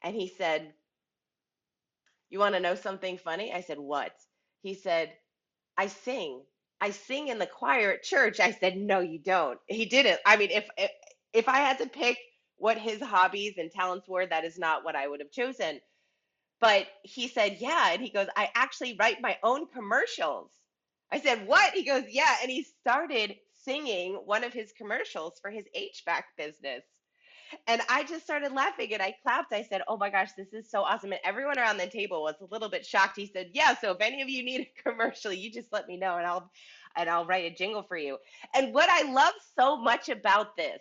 And 0.04 0.16
he 0.16 0.30
said, 0.30 0.74
You 2.30 2.40
want 2.40 2.56
to 2.56 2.62
know 2.62 2.76
something 2.76 3.18
funny? 3.18 3.54
I 3.54 3.62
said, 3.62 3.80
What? 3.80 4.14
He 4.62 4.76
said, 4.76 5.14
I 5.78 5.88
sing. 5.88 6.44
I 6.82 6.92
sing 6.92 7.30
in 7.30 7.40
the 7.40 7.48
choir 7.48 7.94
at 7.94 8.04
church. 8.04 8.40
I 8.40 8.52
said, 8.52 8.78
No, 8.78 9.00
you 9.00 9.20
don't. 9.20 9.60
He 9.68 9.86
didn't. 9.86 10.20
I 10.26 10.38
mean, 10.38 10.52
if 10.52 10.68
if, 10.78 10.92
if 11.34 11.50
I 11.50 11.58
had 11.58 11.80
to 11.80 11.88
pick 11.88 12.18
what 12.58 12.78
his 12.78 13.02
hobbies 13.02 13.56
and 13.58 13.72
talents 13.72 14.08
were, 14.08 14.26
that 14.26 14.46
is 14.46 14.58
not 14.58 14.84
what 14.84 14.96
I 14.96 15.08
would 15.08 15.20
have 15.20 15.32
chosen. 15.32 15.80
But 16.60 16.88
he 17.04 17.28
said, 17.28 17.58
Yeah. 17.60 17.92
And 17.92 18.02
he 18.02 18.10
goes, 18.10 18.28
I 18.36 18.50
actually 18.56 18.96
write 19.00 19.22
my 19.22 19.38
own 19.44 19.68
commercials. 19.68 20.52
I 21.12 21.20
said, 21.20 21.48
What? 21.48 21.74
He 21.74 21.84
goes, 21.84 22.04
Yeah. 22.10 22.36
And 22.42 22.52
he 22.52 22.64
started 22.64 23.36
singing 23.64 24.16
one 24.26 24.44
of 24.44 24.54
his 24.54 24.72
commercials 24.72 25.40
for 25.42 25.52
his 25.52 25.66
HVAC 25.76 26.24
business. 26.38 26.84
And 27.68 27.82
I 27.90 28.04
just 28.04 28.24
started 28.24 28.52
laughing 28.52 28.94
and 28.94 29.02
I 29.02 29.16
clapped. 29.24 29.54
I 29.54 29.64
said, 29.64 29.82
Oh 29.88 29.98
my 29.98 30.10
gosh, 30.10 30.32
this 30.36 30.54
is 30.54 30.70
so 30.70 30.82
awesome. 30.82 31.12
And 31.12 31.22
everyone 31.24 31.60
around 31.60 31.78
the 31.78 31.88
table 31.88 32.24
was 32.24 32.36
a 32.42 32.52
little 32.52 32.70
bit 32.70 32.86
shocked. 32.86 33.18
He 33.18 33.28
said, 33.28 33.52
Yeah, 33.54 33.76
so 33.78 33.92
if 33.92 33.98
any 34.02 34.22
of 34.22 34.30
you 34.30 34.44
need 34.44 34.62
a 34.62 34.82
commercial, 34.90 35.32
you 35.32 35.52
just 35.52 35.72
let 35.72 35.88
me 35.88 35.98
know 35.98 36.18
and 36.18 36.26
I'll 36.26 36.52
and 36.96 37.10
I'll 37.10 37.26
write 37.26 37.52
a 37.52 37.56
jingle 37.56 37.84
for 37.84 37.98
you. 37.98 38.18
And 38.56 38.74
what 38.74 38.90
I 38.90 39.12
love 39.12 39.34
so 39.56 39.78
much 39.78 40.10
about 40.10 40.58
this, 40.58 40.80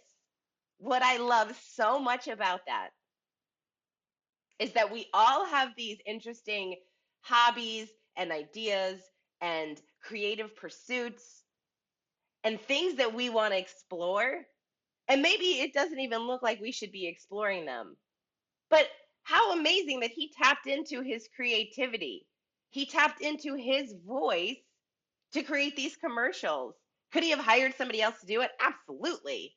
what 0.78 1.02
I 1.02 1.16
love 1.18 1.58
so 1.74 1.98
much 1.98 2.28
about 2.28 2.60
that 2.66 2.90
is 4.58 4.72
that 4.72 4.92
we 4.92 5.06
all 5.12 5.46
have 5.46 5.70
these 5.76 5.98
interesting 6.06 6.76
hobbies 7.20 7.88
and 8.16 8.32
ideas 8.32 9.00
and 9.40 9.80
creative 10.02 10.56
pursuits 10.56 11.42
and 12.44 12.60
things 12.60 12.94
that 12.96 13.14
we 13.14 13.28
want 13.28 13.52
to 13.52 13.58
explore. 13.58 14.46
And 15.08 15.22
maybe 15.22 15.60
it 15.60 15.72
doesn't 15.74 16.00
even 16.00 16.20
look 16.20 16.42
like 16.42 16.60
we 16.60 16.72
should 16.72 16.92
be 16.92 17.06
exploring 17.06 17.66
them. 17.66 17.96
But 18.70 18.86
how 19.24 19.52
amazing 19.52 20.00
that 20.00 20.12
he 20.12 20.32
tapped 20.40 20.68
into 20.68 21.02
his 21.02 21.28
creativity. 21.34 22.26
He 22.70 22.86
tapped 22.86 23.20
into 23.20 23.56
his 23.56 23.92
voice 24.06 24.56
to 25.32 25.42
create 25.42 25.76
these 25.76 25.96
commercials. 25.96 26.74
Could 27.12 27.24
he 27.24 27.30
have 27.30 27.40
hired 27.40 27.74
somebody 27.76 28.00
else 28.00 28.20
to 28.20 28.26
do 28.26 28.42
it? 28.42 28.52
Absolutely. 28.60 29.55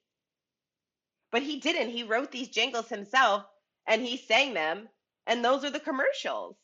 But 1.32 1.44
he 1.44 1.60
didn't. 1.60 1.90
He 1.92 2.04
wrote 2.04 2.32
these 2.32 2.50
jingles 2.50 2.90
himself 2.90 3.46
and 3.88 4.02
he 4.02 4.18
sang 4.18 4.54
them, 4.54 4.90
and 5.28 5.44
those 5.44 5.64
are 5.64 5.72
the 5.72 5.80
commercials. 5.80 6.56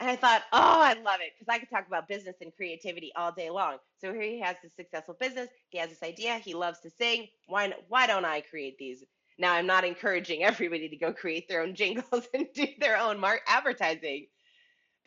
And 0.00 0.10
I 0.10 0.16
thought, 0.16 0.42
oh, 0.52 0.80
I 0.82 0.94
love 0.94 1.20
it 1.22 1.32
because 1.38 1.52
I 1.52 1.58
could 1.58 1.70
talk 1.70 1.86
about 1.86 2.08
business 2.08 2.36
and 2.42 2.54
creativity 2.54 3.12
all 3.16 3.32
day 3.32 3.50
long. 3.50 3.78
So 4.00 4.12
here 4.12 4.22
he 4.22 4.40
has 4.40 4.56
this 4.62 4.74
successful 4.76 5.16
business. 5.20 5.48
He 5.70 5.78
has 5.78 5.90
this 5.90 6.02
idea. 6.02 6.36
He 6.38 6.54
loves 6.54 6.80
to 6.80 6.90
sing. 6.90 7.28
Why, 7.46 7.72
why 7.88 8.06
don't 8.08 8.24
I 8.24 8.42
create 8.42 8.78
these? 8.78 9.04
Now, 9.38 9.54
I'm 9.54 9.66
not 9.66 9.84
encouraging 9.84 10.44
everybody 10.44 10.88
to 10.88 10.96
go 10.96 11.12
create 11.12 11.48
their 11.48 11.62
own 11.62 11.74
jingles 11.74 12.28
and 12.34 12.48
do 12.54 12.66
their 12.80 12.98
own 12.98 13.20
mark 13.20 13.42
advertising, 13.46 14.26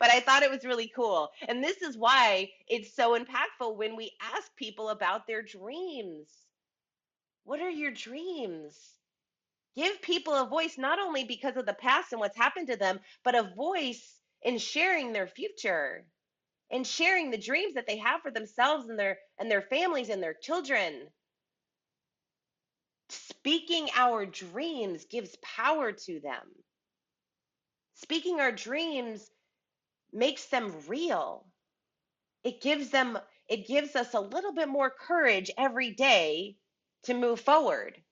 but 0.00 0.10
I 0.10 0.20
thought 0.20 0.44
it 0.44 0.50
was 0.52 0.64
really 0.66 0.92
cool. 0.94 1.30
And 1.48 1.64
this 1.64 1.82
is 1.82 1.98
why 1.98 2.50
it's 2.68 2.94
so 2.96 3.18
impactful 3.18 3.76
when 3.76 3.96
we 3.96 4.12
ask 4.34 4.54
people 4.56 4.90
about 4.90 5.26
their 5.26 5.42
dreams. 5.42 6.28
What 7.46 7.60
are 7.62 7.70
your 7.70 7.92
dreams? 7.92 8.92
give 9.76 10.02
people 10.02 10.34
a 10.34 10.46
voice 10.48 10.78
not 10.78 11.00
only 11.00 11.24
because 11.24 11.56
of 11.56 11.66
the 11.66 11.74
past 11.74 12.12
and 12.12 12.20
what's 12.20 12.36
happened 12.36 12.68
to 12.68 12.76
them, 12.76 13.00
but 13.24 13.36
a 13.36 13.54
voice 13.56 14.20
in 14.42 14.58
sharing 14.58 15.12
their 15.12 15.28
future 15.28 16.06
and 16.70 16.86
sharing 16.86 17.30
the 17.30 17.38
dreams 17.38 17.74
that 17.74 17.86
they 17.86 17.98
have 17.98 18.22
for 18.22 18.30
themselves 18.30 18.88
and 18.88 18.98
their 18.98 19.18
and 19.38 19.50
their 19.50 19.62
families 19.62 20.08
and 20.08 20.22
their 20.22 20.34
children. 20.34 21.08
Speaking 23.10 23.88
our 23.96 24.26
dreams 24.26 25.04
gives 25.06 25.36
power 25.42 25.92
to 25.92 26.20
them. 26.20 26.52
Speaking 27.94 28.40
our 28.40 28.52
dreams 28.52 29.30
makes 30.12 30.46
them 30.46 30.74
real. 30.88 31.46
It 32.44 32.60
gives 32.60 32.90
them 32.90 33.18
it 33.48 33.66
gives 33.68 33.96
us 33.96 34.14
a 34.14 34.20
little 34.20 34.52
bit 34.52 34.68
more 34.68 34.90
courage 34.90 35.50
every 35.58 35.92
day 35.92 36.56
to 37.04 37.14
move 37.14 37.40
forward. 37.40 38.02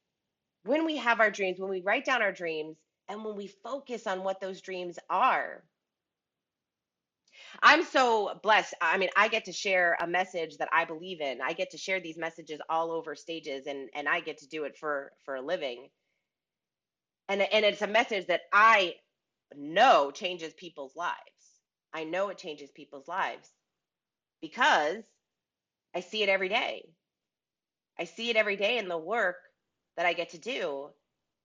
When 0.65 0.85
we 0.87 0.97
have 0.97 1.21
our 1.21 1.31
dreams, 1.31 1.59
when 1.61 1.71
we 1.71 1.83
write 1.83 2.05
down 2.05 2.23
our 2.23 2.33
dreams, 2.33 2.77
and 3.09 3.25
when 3.25 3.37
we 3.37 3.49
focus 3.49 4.07
on 4.07 4.25
what 4.25 4.41
those 4.41 4.63
dreams 4.63 4.99
are. 5.11 5.65
I'm 7.63 7.85
so 7.85 8.39
blessed. 8.43 8.75
I 8.81 8.99
mean, 8.99 9.11
I 9.17 9.29
get 9.29 9.47
to 9.47 9.53
share 9.53 9.97
a 10.01 10.07
message 10.07 10.57
that 10.59 10.69
I 10.73 10.85
believe 10.85 11.21
in. 11.21 11.41
I 11.41 11.53
get 11.53 11.71
to 11.71 11.79
share 11.79 12.01
these 12.01 12.19
messages 12.19 12.61
all 12.69 12.91
over 12.93 13.15
stages 13.15 13.67
and 13.67 13.91
and 13.95 14.09
I 14.09 14.21
get 14.21 14.39
to 14.39 14.49
do 14.49 14.65
it 14.65 14.77
for 14.77 15.13
for 15.25 15.37
a 15.37 15.43
living. 15.43 15.89
And 17.29 17.43
and 17.43 17.65
it's 17.65 17.83
a 17.83 17.87
message 17.87 18.27
that 18.27 18.43
I 18.53 18.97
know 19.55 20.11
changes 20.11 20.55
people's 20.55 20.97
lives. 20.97 21.19
I 21.93 22.05
know 22.05 22.29
it 22.29 22.39
changes 22.39 22.71
people's 22.73 23.09
lives 23.09 23.51
because 24.41 25.05
I 25.95 26.01
see 26.01 26.23
it 26.23 26.29
every 26.29 26.49
day. 26.49 26.94
I 27.99 28.05
see 28.05 28.31
it 28.31 28.37
every 28.37 28.57
day 28.57 28.79
in 28.79 28.89
the 28.89 28.99
work 28.99 29.37
that 29.97 30.07
I 30.07 30.13
get 30.13 30.31
to 30.31 30.39
do. 30.39 30.91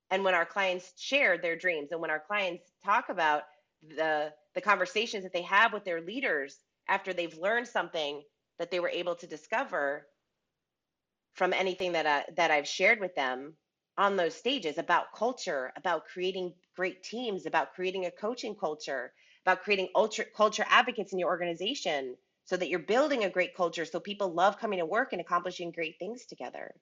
And 0.10 0.24
when 0.24 0.34
our 0.34 0.46
clients 0.46 0.94
share 1.00 1.38
their 1.38 1.56
dreams 1.56 1.92
and 1.92 2.02
when 2.02 2.10
our 2.10 2.20
clients 2.20 2.72
talk 2.84 3.10
about 3.10 3.44
the 3.88 4.34
the 4.56 4.62
conversations 4.62 5.24
that 5.24 5.32
they 5.32 5.44
have 5.44 5.72
with 5.72 5.86
their 5.86 6.02
leaders 6.02 6.58
after 6.88 7.14
they've 7.14 7.38
learned 7.38 7.68
something 7.68 8.24
that 8.58 8.72
they 8.72 8.80
were 8.80 8.90
able 8.90 9.16
to 9.16 9.28
discover 9.28 10.08
from 11.34 11.54
anything 11.54 11.94
that 11.94 12.06
I, 12.06 12.26
that 12.36 12.52
I've 12.52 12.68
shared 12.68 13.00
with 13.00 13.16
them 13.16 13.56
on 13.98 14.16
those 14.16 14.36
stages 14.36 14.78
about 14.78 15.14
culture, 15.14 15.72
about 15.78 16.06
creating 16.08 16.54
great 16.76 17.04
teams, 17.04 17.46
about 17.46 17.74
creating 17.74 18.06
a 18.06 18.12
coaching 18.12 18.56
culture, 18.56 19.14
about 19.46 19.62
creating 19.62 19.90
ultra, 19.96 20.26
culture 20.26 20.66
advocates 20.68 21.14
in 21.14 21.20
your 21.20 21.30
organization 21.30 22.18
so 22.50 22.58
that 22.58 22.68
you're 22.68 22.80
building 22.80 23.24
a 23.24 23.30
great 23.30 23.56
culture 23.56 23.86
so 23.86 24.00
people 24.00 24.34
love 24.34 24.58
coming 24.58 24.80
to 24.80 24.86
work 24.86 25.14
and 25.14 25.22
accomplishing 25.22 25.72
great 25.72 26.00
things 26.00 26.26
together. 26.26 26.74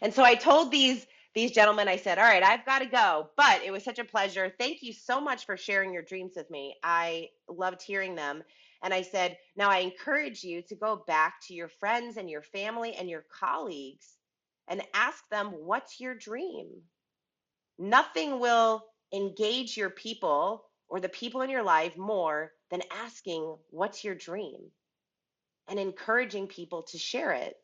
And 0.00 0.14
so 0.14 0.22
I 0.22 0.36
told 0.36 0.70
these 0.70 1.04
these 1.34 1.50
gentlemen, 1.50 1.88
I 1.88 1.96
said, 1.96 2.18
All 2.18 2.24
right, 2.24 2.42
I've 2.42 2.64
got 2.64 2.80
to 2.80 2.86
go. 2.86 3.30
But 3.36 3.62
it 3.64 3.72
was 3.72 3.82
such 3.82 3.98
a 3.98 4.04
pleasure. 4.04 4.52
Thank 4.60 4.82
you 4.82 4.92
so 4.92 5.20
much 5.20 5.44
for 5.44 5.56
sharing 5.56 5.92
your 5.92 6.02
dreams 6.02 6.34
with 6.36 6.48
me. 6.50 6.76
I 6.84 7.30
loved 7.48 7.82
hearing 7.82 8.14
them. 8.14 8.44
And 8.84 8.94
I 8.94 9.02
said, 9.02 9.38
Now 9.56 9.70
I 9.70 9.78
encourage 9.78 10.44
you 10.44 10.62
to 10.68 10.76
go 10.76 11.02
back 11.06 11.34
to 11.48 11.54
your 11.54 11.68
friends 11.68 12.16
and 12.16 12.30
your 12.30 12.42
family 12.42 12.94
and 12.94 13.10
your 13.10 13.24
colleagues 13.40 14.06
and 14.68 14.82
ask 14.94 15.24
them, 15.30 15.48
What's 15.48 15.98
your 15.98 16.14
dream? 16.14 16.68
Nothing 17.76 18.38
will 18.38 18.84
engage 19.12 19.76
your 19.76 19.90
people 19.90 20.66
or 20.88 21.00
the 21.00 21.08
people 21.08 21.40
in 21.40 21.50
your 21.50 21.64
life 21.64 21.96
more 21.96 22.52
than 22.72 22.82
asking, 22.90 23.56
What's 23.70 24.04
your 24.04 24.16
dream? 24.16 24.72
and 25.68 25.78
encouraging 25.78 26.46
people 26.48 26.82
to 26.84 26.98
share 26.98 27.32
it. 27.32 27.56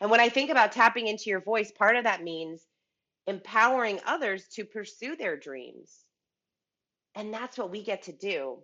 And 0.00 0.10
when 0.10 0.20
I 0.20 0.28
think 0.28 0.50
about 0.50 0.72
tapping 0.72 1.08
into 1.08 1.30
your 1.30 1.40
voice, 1.40 1.72
part 1.72 1.96
of 1.96 2.04
that 2.04 2.22
means 2.22 2.62
empowering 3.26 4.00
others 4.06 4.46
to 4.54 4.64
pursue 4.64 5.16
their 5.16 5.36
dreams. 5.36 6.04
And 7.14 7.34
that's 7.34 7.58
what 7.58 7.70
we 7.70 7.82
get 7.82 8.04
to 8.04 8.12
do. 8.12 8.58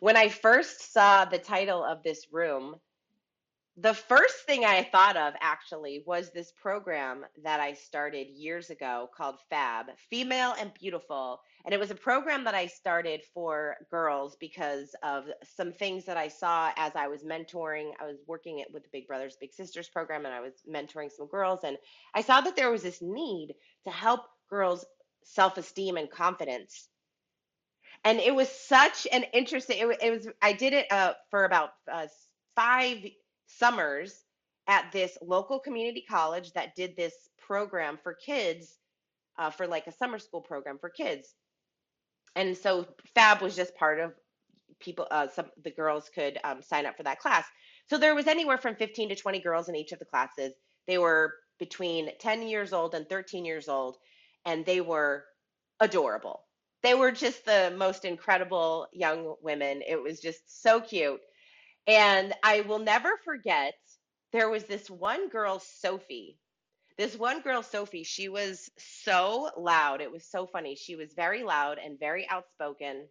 When 0.00 0.16
I 0.16 0.28
first 0.28 0.92
saw 0.92 1.24
the 1.24 1.38
title 1.38 1.84
of 1.84 2.02
this 2.02 2.26
room, 2.32 2.76
the 3.78 3.92
first 3.92 4.36
thing 4.46 4.64
I 4.64 4.82
thought 4.84 5.18
of 5.18 5.34
actually 5.42 6.02
was 6.06 6.30
this 6.30 6.50
program 6.50 7.26
that 7.44 7.60
I 7.60 7.74
started 7.74 8.26
years 8.28 8.70
ago 8.70 9.10
called 9.14 9.36
FAB, 9.50 9.88
Female 10.08 10.54
and 10.58 10.72
Beautiful. 10.72 11.40
And 11.64 11.74
it 11.74 11.80
was 11.80 11.90
a 11.90 11.94
program 11.94 12.44
that 12.44 12.54
I 12.54 12.68
started 12.68 13.20
for 13.34 13.76
girls 13.90 14.34
because 14.40 14.94
of 15.02 15.24
some 15.56 15.72
things 15.72 16.06
that 16.06 16.16
I 16.16 16.28
saw 16.28 16.70
as 16.78 16.92
I 16.96 17.08
was 17.08 17.22
mentoring. 17.22 17.90
I 18.00 18.06
was 18.06 18.16
working 18.26 18.60
it 18.60 18.68
with 18.72 18.82
the 18.82 18.88
Big 18.92 19.06
Brothers 19.06 19.36
Big 19.38 19.52
Sisters 19.52 19.90
program 19.90 20.24
and 20.24 20.34
I 20.34 20.40
was 20.40 20.54
mentoring 20.66 21.10
some 21.12 21.26
girls. 21.26 21.60
And 21.62 21.76
I 22.14 22.22
saw 22.22 22.40
that 22.40 22.56
there 22.56 22.70
was 22.70 22.82
this 22.82 23.02
need 23.02 23.54
to 23.84 23.90
help 23.90 24.22
girls' 24.48 24.86
self 25.24 25.58
esteem 25.58 25.98
and 25.98 26.10
confidence. 26.10 26.88
And 28.04 28.20
it 28.20 28.34
was 28.34 28.48
such 28.48 29.06
an 29.12 29.24
interesting, 29.34 29.78
it, 30.00 30.10
was, 30.10 30.28
I 30.40 30.54
did 30.54 30.72
it 30.72 30.86
uh, 30.90 31.12
for 31.30 31.44
about 31.44 31.70
uh, 31.92 32.06
five 32.54 33.04
summers 33.58 34.24
at 34.66 34.90
this 34.92 35.16
local 35.22 35.58
community 35.58 36.04
college 36.08 36.52
that 36.52 36.74
did 36.74 36.96
this 36.96 37.14
program 37.38 37.98
for 38.02 38.14
kids 38.14 38.78
uh, 39.38 39.50
for 39.50 39.66
like 39.66 39.86
a 39.86 39.92
summer 39.92 40.18
school 40.18 40.40
program 40.40 40.78
for 40.78 40.90
kids. 40.90 41.34
And 42.34 42.56
so 42.56 42.86
fab 43.14 43.40
was 43.40 43.56
just 43.56 43.74
part 43.76 44.00
of 44.00 44.12
people 44.80 45.06
uh, 45.10 45.28
some 45.28 45.46
the 45.64 45.70
girls 45.70 46.10
could 46.14 46.38
um, 46.44 46.62
sign 46.62 46.86
up 46.86 46.96
for 46.96 47.02
that 47.04 47.20
class. 47.20 47.46
So 47.88 47.98
there 47.98 48.14
was 48.14 48.26
anywhere 48.26 48.58
from 48.58 48.74
15 48.74 49.10
to 49.10 49.14
20 49.14 49.40
girls 49.40 49.68
in 49.68 49.76
each 49.76 49.92
of 49.92 49.98
the 49.98 50.04
classes. 50.04 50.52
They 50.86 50.98
were 50.98 51.34
between 51.58 52.10
10 52.18 52.42
years 52.42 52.72
old 52.72 52.94
and 52.94 53.08
13 53.08 53.44
years 53.44 53.68
old 53.68 53.96
and 54.44 54.64
they 54.66 54.80
were 54.80 55.24
adorable. 55.80 56.40
They 56.82 56.94
were 56.94 57.10
just 57.10 57.44
the 57.44 57.74
most 57.76 58.04
incredible 58.04 58.86
young 58.92 59.34
women. 59.42 59.82
It 59.86 60.00
was 60.00 60.20
just 60.20 60.62
so 60.62 60.80
cute 60.80 61.20
and 61.86 62.34
I 62.42 62.62
will 62.62 62.78
never 62.80 63.10
forget, 63.24 63.74
there 64.32 64.48
was 64.48 64.64
this 64.64 64.90
one 64.90 65.28
girl, 65.28 65.60
Sophie. 65.60 66.38
This 66.98 67.16
one 67.16 67.42
girl, 67.42 67.62
Sophie, 67.62 68.04
she 68.04 68.28
was 68.28 68.70
so 68.78 69.50
loud. 69.56 70.00
It 70.00 70.10
was 70.10 70.24
so 70.24 70.46
funny. 70.46 70.76
She 70.76 70.96
was 70.96 71.12
very 71.14 71.42
loud 71.42 71.78
and 71.78 71.98
very 71.98 72.28
outspoken. 72.28 73.08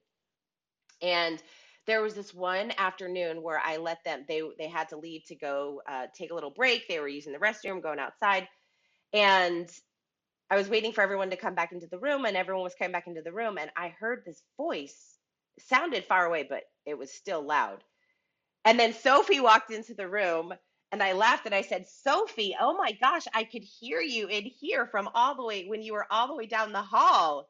And 1.01 1.41
there 1.87 2.01
was 2.01 2.15
this 2.15 2.33
one 2.33 2.73
afternoon 2.77 3.43
where 3.43 3.59
I 3.63 3.77
let 3.77 4.03
them, 4.03 4.25
they, 4.27 4.41
they 4.57 4.67
had 4.67 4.89
to 4.89 4.97
leave 4.97 5.25
to 5.27 5.35
go 5.35 5.81
uh, 5.87 6.07
take 6.17 6.31
a 6.31 6.35
little 6.35 6.51
break. 6.51 6.87
They 6.87 6.99
were 6.99 7.07
using 7.07 7.33
the 7.33 7.39
restroom, 7.39 7.81
going 7.81 7.99
outside. 7.99 8.47
And 9.13 9.69
I 10.49 10.57
was 10.57 10.69
waiting 10.69 10.93
for 10.93 11.01
everyone 11.01 11.31
to 11.31 11.37
come 11.37 11.55
back 11.55 11.71
into 11.73 11.87
the 11.87 11.99
room, 11.99 12.25
and 12.25 12.37
everyone 12.37 12.63
was 12.63 12.75
coming 12.75 12.91
back 12.93 13.07
into 13.07 13.21
the 13.21 13.33
room. 13.33 13.57
And 13.57 13.71
I 13.77 13.89
heard 13.89 14.23
this 14.25 14.41
voice, 14.57 15.17
it 15.57 15.63
sounded 15.63 16.05
far 16.05 16.25
away, 16.25 16.45
but 16.49 16.63
it 16.85 16.97
was 16.97 17.11
still 17.11 17.45
loud 17.45 17.83
and 18.65 18.79
then 18.79 18.93
Sophie 18.93 19.41
walked 19.41 19.71
into 19.71 19.95
the 19.95 20.09
room 20.09 20.53
and 20.91 21.03
I 21.03 21.13
laughed 21.13 21.47
and 21.47 21.55
I 21.55 21.63
said, 21.63 21.87
Sophie, 21.87 22.55
oh 22.59 22.77
my 22.77 22.93
gosh, 23.01 23.25
I 23.33 23.45
could 23.45 23.63
hear 23.63 24.01
you 24.01 24.27
in 24.27 24.45
here 24.45 24.87
from 24.87 25.09
all 25.15 25.35
the 25.35 25.45
way 25.45 25.65
when 25.67 25.83
you 25.83 25.93
were 25.93 26.07
all 26.11 26.27
the 26.27 26.35
way 26.35 26.47
down 26.47 26.73
the 26.73 26.81
hall. 26.83 27.49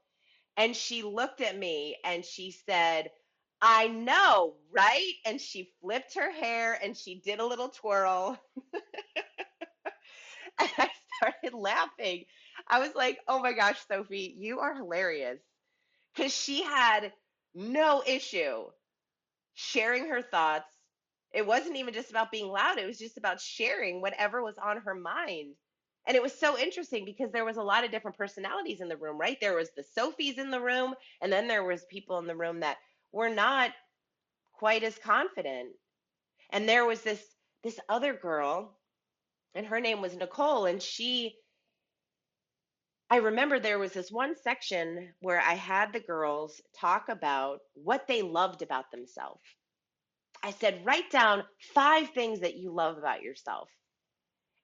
And 0.57 0.75
she 0.75 1.03
looked 1.03 1.41
at 1.41 1.57
me 1.57 1.97
and 2.05 2.25
she 2.25 2.51
said, 2.67 3.09
I 3.61 3.87
know, 3.87 4.55
right? 4.75 5.13
And 5.25 5.41
she 5.41 5.71
flipped 5.81 6.15
her 6.15 6.31
hair 6.31 6.79
and 6.83 6.97
she 6.97 7.21
did 7.25 7.39
a 7.39 7.45
little 7.45 7.69
twirl. 7.69 8.39
and 10.59 10.69
I 10.77 10.89
started 11.17 11.55
laughing. 11.57 12.25
I 12.69 12.79
was 12.79 12.95
like, 12.95 13.19
oh 13.27 13.39
my 13.41 13.53
gosh, 13.53 13.79
Sophie, 13.87 14.35
you 14.39 14.59
are 14.59 14.75
hilarious. 14.75 15.39
Because 16.15 16.33
she 16.35 16.63
had 16.63 17.13
no 17.55 18.03
issue 18.07 18.65
sharing 19.55 20.09
her 20.09 20.23
thoughts 20.23 20.74
it 21.35 21.45
wasn't 21.45 21.75
even 21.75 21.93
just 21.93 22.09
about 22.09 22.31
being 22.31 22.47
loud, 22.47 22.79
it 22.79 22.87
was 22.87 22.97
just 22.97 23.17
about 23.17 23.41
sharing 23.41 24.01
whatever 24.01 24.41
was 24.43 24.55
on 24.57 24.77
her 24.77 24.95
mind. 24.95 25.53
And 26.07 26.15
it 26.15 26.23
was 26.23 26.33
so 26.39 26.57
interesting 26.57 27.03
because 27.03 27.31
there 27.31 27.45
was 27.45 27.57
a 27.57 27.63
lot 27.63 27.83
of 27.83 27.91
different 27.91 28.17
personalities 28.17 28.79
in 28.79 28.87
the 28.87 28.97
room, 28.97 29.17
right? 29.17 29.37
There 29.41 29.55
was 29.55 29.71
the 29.75 29.83
Sophies 29.83 30.37
in 30.37 30.51
the 30.51 30.61
room, 30.61 30.93
and 31.21 31.33
then 31.33 31.47
there 31.47 31.63
was 31.63 31.83
people 31.85 32.19
in 32.19 32.27
the 32.27 32.35
room 32.35 32.61
that 32.61 32.77
were 33.11 33.29
not 33.29 33.71
quite 34.53 34.83
as 34.83 34.97
confident. 34.99 35.73
And 36.51 36.69
there 36.69 36.85
was 36.85 37.01
this 37.01 37.23
this 37.63 37.79
other 37.89 38.13
girl, 38.13 38.77
and 39.55 39.65
her 39.65 39.79
name 39.79 40.01
was 40.01 40.15
Nicole, 40.15 40.65
and 40.65 40.81
she 40.81 41.35
I 43.09 43.17
remember 43.17 43.59
there 43.59 43.79
was 43.79 43.93
this 43.93 44.11
one 44.11 44.35
section 44.35 45.13
where 45.21 45.39
I 45.39 45.53
had 45.53 45.93
the 45.93 45.99
girls 45.99 46.59
talk 46.79 47.09
about 47.09 47.59
what 47.73 48.07
they 48.07 48.23
loved 48.23 48.63
about 48.63 48.89
themselves. 48.91 49.41
I 50.45 50.51
said, 50.51 50.85
write 50.85 51.09
down 51.09 51.43
five 51.73 52.11
things 52.11 52.41
that 52.41 52.55
you 52.55 52.71
love 52.71 52.99
about 52.99 53.23
yourself. 53.23 53.67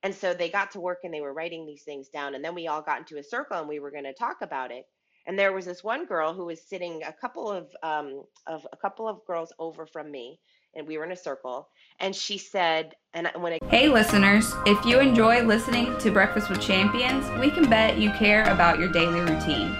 And 0.03 0.13
so 0.13 0.35
they 0.35 0.47
got 0.47 0.71
to 0.71 0.79
work 0.79 0.99
and 1.03 1.11
they 1.11 1.21
were 1.21 1.33
writing 1.33 1.65
these 1.65 1.81
things 1.81 2.09
down. 2.09 2.35
And 2.35 2.45
then 2.45 2.53
we 2.53 2.67
all 2.67 2.83
got 2.83 2.99
into 2.99 3.17
a 3.17 3.23
circle 3.23 3.57
and 3.57 3.67
we 3.67 3.79
were 3.79 3.89
going 3.89 4.03
to 4.03 4.13
talk 4.13 4.37
about 4.43 4.69
it. 4.69 4.85
And 5.25 5.39
there 5.39 5.53
was 5.53 5.65
this 5.65 5.83
one 5.83 6.05
girl 6.05 6.35
who 6.35 6.45
was 6.45 6.61
sitting 6.61 7.01
a 7.03 7.11
couple 7.11 7.51
of 7.51 7.67
um, 7.81 8.23
of 8.45 8.65
a 8.71 8.77
couple 8.77 9.07
of 9.07 9.25
girls 9.25 9.53
over 9.57 9.85
from 9.87 10.11
me, 10.11 10.39
and 10.75 10.87
we 10.87 10.97
were 10.97 11.05
in 11.05 11.11
a 11.11 11.15
circle. 11.15 11.67
And 11.99 12.15
she 12.15 12.37
said, 12.39 12.93
and 13.13 13.29
when 13.37 13.53
it- 13.53 13.63
hey 13.69 13.87
listeners, 13.87 14.51
if 14.65 14.83
you 14.83 14.99
enjoy 14.99 15.43
listening 15.43 15.95
to 15.99 16.11
Breakfast 16.11 16.49
with 16.49 16.61
Champions, 16.61 17.29
we 17.39 17.51
can 17.51 17.69
bet 17.69 17.99
you 17.99 18.11
care 18.11 18.43
about 18.51 18.79
your 18.79 18.89
daily 18.89 19.19
routine. 19.19 19.75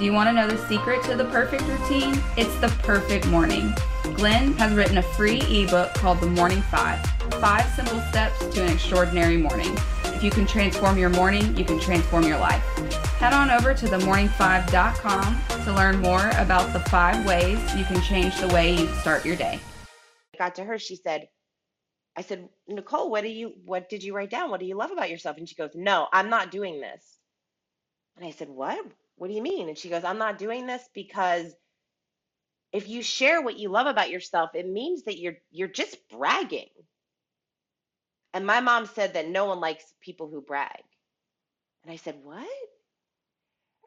Do 0.00 0.06
you 0.06 0.14
want 0.14 0.30
to 0.30 0.32
know 0.32 0.48
the 0.48 0.56
secret 0.66 1.02
to 1.04 1.14
the 1.14 1.26
perfect 1.26 1.62
routine? 1.64 2.18
It's 2.38 2.58
the 2.60 2.68
perfect 2.82 3.26
morning. 3.26 3.74
Glenn 4.14 4.54
has 4.54 4.72
written 4.72 4.96
a 4.96 5.02
free 5.02 5.42
ebook 5.42 5.92
called 5.92 6.20
The 6.20 6.26
Morning 6.26 6.62
Five 6.62 7.04
Five 7.32 7.70
Simple 7.74 8.00
Steps 8.08 8.38
to 8.54 8.62
an 8.62 8.72
Extraordinary 8.72 9.36
Morning. 9.36 9.76
If 10.04 10.24
you 10.24 10.30
can 10.30 10.46
transform 10.46 10.96
your 10.96 11.10
morning, 11.10 11.54
you 11.54 11.66
can 11.66 11.78
transform 11.78 12.24
your 12.24 12.38
life. 12.38 12.62
Head 13.18 13.34
on 13.34 13.50
over 13.50 13.74
to 13.74 13.86
themorning5.com 13.86 15.64
to 15.64 15.72
learn 15.74 15.98
more 15.98 16.30
about 16.38 16.72
the 16.72 16.80
five 16.88 17.26
ways 17.26 17.58
you 17.76 17.84
can 17.84 18.00
change 18.00 18.34
the 18.40 18.48
way 18.48 18.74
you 18.74 18.86
start 19.02 19.26
your 19.26 19.36
day. 19.36 19.60
I 20.34 20.38
got 20.38 20.54
to 20.54 20.64
her, 20.64 20.78
she 20.78 20.96
said, 20.96 21.28
I 22.16 22.22
said, 22.22 22.48
Nicole, 22.66 23.10
what 23.10 23.20
do 23.20 23.28
you 23.28 23.52
what 23.66 23.90
did 23.90 24.02
you 24.02 24.16
write 24.16 24.30
down? 24.30 24.50
What 24.50 24.60
do 24.60 24.66
you 24.66 24.76
love 24.76 24.92
about 24.92 25.10
yourself? 25.10 25.36
And 25.36 25.46
she 25.46 25.56
goes, 25.56 25.72
No, 25.74 26.08
I'm 26.10 26.30
not 26.30 26.50
doing 26.50 26.80
this. 26.80 27.18
And 28.16 28.24
I 28.24 28.30
said, 28.30 28.48
What? 28.48 28.82
What 29.20 29.28
do 29.28 29.34
you 29.34 29.42
mean? 29.42 29.68
And 29.68 29.76
she 29.76 29.90
goes, 29.90 30.02
I'm 30.02 30.16
not 30.18 30.38
doing 30.38 30.66
this 30.66 30.82
because 30.94 31.54
if 32.72 32.88
you 32.88 33.02
share 33.02 33.42
what 33.42 33.58
you 33.58 33.68
love 33.68 33.86
about 33.86 34.10
yourself, 34.10 34.50
it 34.54 34.66
means 34.66 35.04
that 35.04 35.18
you're 35.18 35.36
you're 35.50 35.68
just 35.68 35.98
bragging. 36.08 36.70
And 38.32 38.46
my 38.46 38.60
mom 38.60 38.86
said 38.86 39.14
that 39.14 39.28
no 39.28 39.44
one 39.44 39.60
likes 39.60 39.84
people 40.00 40.30
who 40.30 40.40
brag. 40.40 40.82
And 41.82 41.92
I 41.92 41.96
said, 41.96 42.16
"What?" 42.24 42.48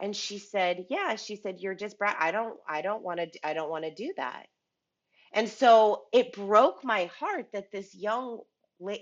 And 0.00 0.14
she 0.14 0.38
said, 0.38 0.86
"Yeah." 0.88 1.16
She 1.16 1.34
said, 1.36 1.58
"You're 1.60 1.74
just 1.74 1.98
brag. 1.98 2.16
I 2.20 2.30
don't. 2.30 2.56
I 2.68 2.82
don't 2.82 3.02
want 3.02 3.20
to. 3.20 3.46
I 3.48 3.54
don't 3.54 3.70
want 3.70 3.84
to 3.84 3.94
do 3.94 4.14
that." 4.16 4.46
And 5.32 5.48
so 5.48 6.04
it 6.12 6.32
broke 6.34 6.84
my 6.84 7.06
heart 7.18 7.48
that 7.54 7.72
this 7.72 7.92
young 7.96 8.40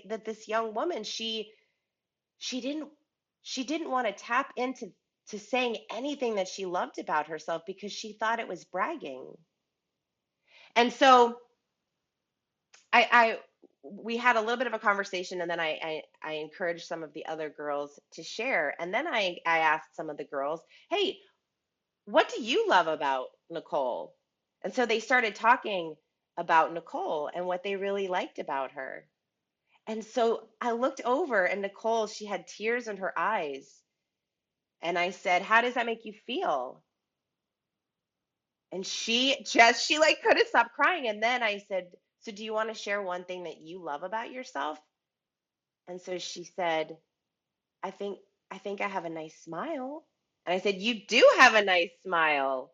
that 0.07 0.25
this 0.25 0.47
young 0.47 0.73
woman 0.73 1.03
she 1.03 1.51
she 2.39 2.61
didn't 2.61 2.89
she 3.43 3.63
didn't 3.65 3.91
want 3.91 4.07
to 4.07 4.13
tap 4.13 4.53
into 4.57 4.91
to 5.29 5.39
saying 5.39 5.77
anything 5.91 6.35
that 6.35 6.47
she 6.47 6.65
loved 6.65 6.99
about 6.99 7.27
herself 7.27 7.63
because 7.65 7.91
she 7.91 8.13
thought 8.13 8.39
it 8.39 8.47
was 8.47 8.65
bragging. 8.65 9.31
And 10.75 10.91
so 10.91 11.37
I, 12.91 13.07
I 13.11 13.39
we 13.83 14.17
had 14.17 14.37
a 14.37 14.41
little 14.41 14.57
bit 14.57 14.67
of 14.67 14.73
a 14.73 14.79
conversation 14.79 15.41
and 15.41 15.49
then 15.49 15.59
I, 15.59 15.79
I, 15.83 16.01
I 16.23 16.33
encouraged 16.33 16.87
some 16.87 17.03
of 17.03 17.13
the 17.13 17.25
other 17.25 17.49
girls 17.49 17.99
to 18.13 18.23
share. 18.23 18.73
And 18.79 18.93
then 18.93 19.07
I, 19.07 19.37
I 19.45 19.59
asked 19.59 19.95
some 19.95 20.09
of 20.09 20.17
the 20.17 20.23
girls, 20.23 20.61
hey, 20.89 21.17
what 22.05 22.31
do 22.33 22.41
you 22.41 22.67
love 22.69 22.87
about 22.87 23.27
Nicole? 23.49 24.15
And 24.63 24.73
so 24.73 24.85
they 24.85 24.99
started 24.99 25.35
talking 25.35 25.95
about 26.37 26.73
Nicole 26.73 27.29
and 27.33 27.45
what 27.45 27.63
they 27.63 27.75
really 27.75 28.07
liked 28.07 28.39
about 28.39 28.71
her. 28.71 29.05
And 29.87 30.03
so 30.03 30.47
I 30.61 30.71
looked 30.71 31.01
over 31.03 31.43
and 31.43 31.61
Nicole, 31.61 32.07
she 32.07 32.25
had 32.25 32.47
tears 32.47 32.87
in 32.87 32.97
her 32.97 33.13
eyes. 33.17 33.82
And 34.83 34.99
I 34.99 35.11
said, 35.11 35.43
How 35.43 35.61
does 35.61 35.75
that 35.75 35.87
make 35.87 36.05
you 36.05 36.13
feel? 36.27 36.83
And 38.71 38.85
she 38.85 39.37
just, 39.45 39.87
she 39.87 39.99
like 39.99 40.21
couldn't 40.23 40.47
stop 40.49 40.71
crying. 40.75 41.07
And 41.09 41.23
then 41.23 41.43
I 41.43 41.59
said, 41.69 41.85
So 42.21 42.31
do 42.33 42.43
you 42.45 42.53
want 42.53 42.69
to 42.69 42.75
share 42.75 43.01
one 43.01 43.25
thing 43.25 43.45
that 43.45 43.61
you 43.61 43.83
love 43.83 44.03
about 44.03 44.31
yourself? 44.31 44.79
And 45.87 46.01
so 46.01 46.19
she 46.19 46.45
said, 46.45 46.97
I 47.83 47.91
think, 47.91 48.19
I 48.51 48.59
think 48.59 48.81
I 48.81 48.87
have 48.89 49.05
a 49.05 49.09
nice 49.11 49.35
smile. 49.43 50.05
And 50.45 50.55
I 50.55 50.59
said, 50.59 50.77
You 50.81 51.05
do 51.07 51.27
have 51.39 51.55
a 51.55 51.63
nice 51.65 51.91
smile. 52.05 52.73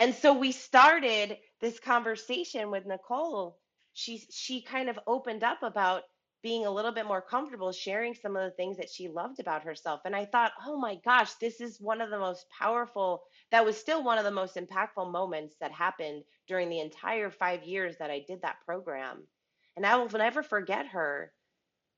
And 0.00 0.14
so 0.14 0.34
we 0.34 0.52
started 0.52 1.38
this 1.62 1.80
conversation 1.80 2.70
with 2.70 2.86
Nicole. 2.86 3.58
She 3.94 4.24
she 4.30 4.62
kind 4.62 4.90
of 4.90 5.00
opened 5.08 5.44
up 5.44 5.64
about 5.64 6.02
being 6.44 6.66
a 6.66 6.70
little 6.70 6.92
bit 6.92 7.06
more 7.06 7.22
comfortable 7.22 7.72
sharing 7.72 8.14
some 8.14 8.36
of 8.36 8.44
the 8.44 8.54
things 8.54 8.76
that 8.76 8.90
she 8.90 9.08
loved 9.08 9.40
about 9.40 9.64
herself. 9.64 10.02
And 10.04 10.14
I 10.14 10.26
thought, 10.26 10.52
oh 10.66 10.78
my 10.78 10.96
gosh, 11.02 11.32
this 11.40 11.58
is 11.58 11.80
one 11.80 12.02
of 12.02 12.10
the 12.10 12.18
most 12.18 12.44
powerful, 12.50 13.22
that 13.50 13.64
was 13.64 13.78
still 13.78 14.04
one 14.04 14.18
of 14.18 14.24
the 14.24 14.30
most 14.30 14.54
impactful 14.54 15.10
moments 15.10 15.56
that 15.62 15.72
happened 15.72 16.22
during 16.46 16.68
the 16.68 16.80
entire 16.80 17.30
five 17.30 17.64
years 17.64 17.96
that 17.98 18.10
I 18.10 18.22
did 18.28 18.42
that 18.42 18.58
program. 18.66 19.26
And 19.74 19.86
I 19.86 19.96
will 19.96 20.10
never 20.10 20.42
forget 20.42 20.86
her 20.88 21.32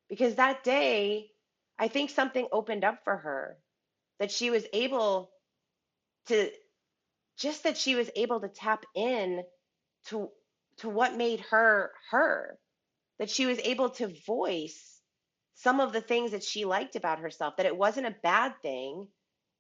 because 0.09 0.37
that 0.37 0.63
day, 0.63 1.27
I 1.77 1.89
think 1.89 2.11
something 2.11 2.47
opened 2.53 2.85
up 2.85 3.01
for 3.03 3.17
her 3.17 3.59
that 4.21 4.31
she 4.31 4.51
was 4.51 4.65
able 4.73 5.29
to, 6.29 6.51
just 7.37 7.65
that 7.65 7.77
she 7.77 7.97
was 7.97 8.09
able 8.15 8.41
to 8.41 8.49
tap 8.49 8.87
in 8.95 9.43
to, 10.07 10.31
to 10.79 10.89
what 10.89 11.17
made 11.17 11.41
her 11.51 11.91
her 12.13 12.57
that 13.19 13.31
she 13.31 13.47
was 13.47 13.59
able 13.61 13.91
to 13.91 14.15
voice 14.27 15.01
some 15.55 15.81
of 15.81 15.93
the 15.93 16.01
things 16.01 16.33
that 16.33 16.45
she 16.45 16.65
liked 16.65 16.97
about 16.97 17.19
herself, 17.19 17.57
that 17.57 17.67
it 17.67 17.77
wasn't 17.77 18.07
a 18.07 18.17
bad 18.23 18.55
thing, 18.63 19.09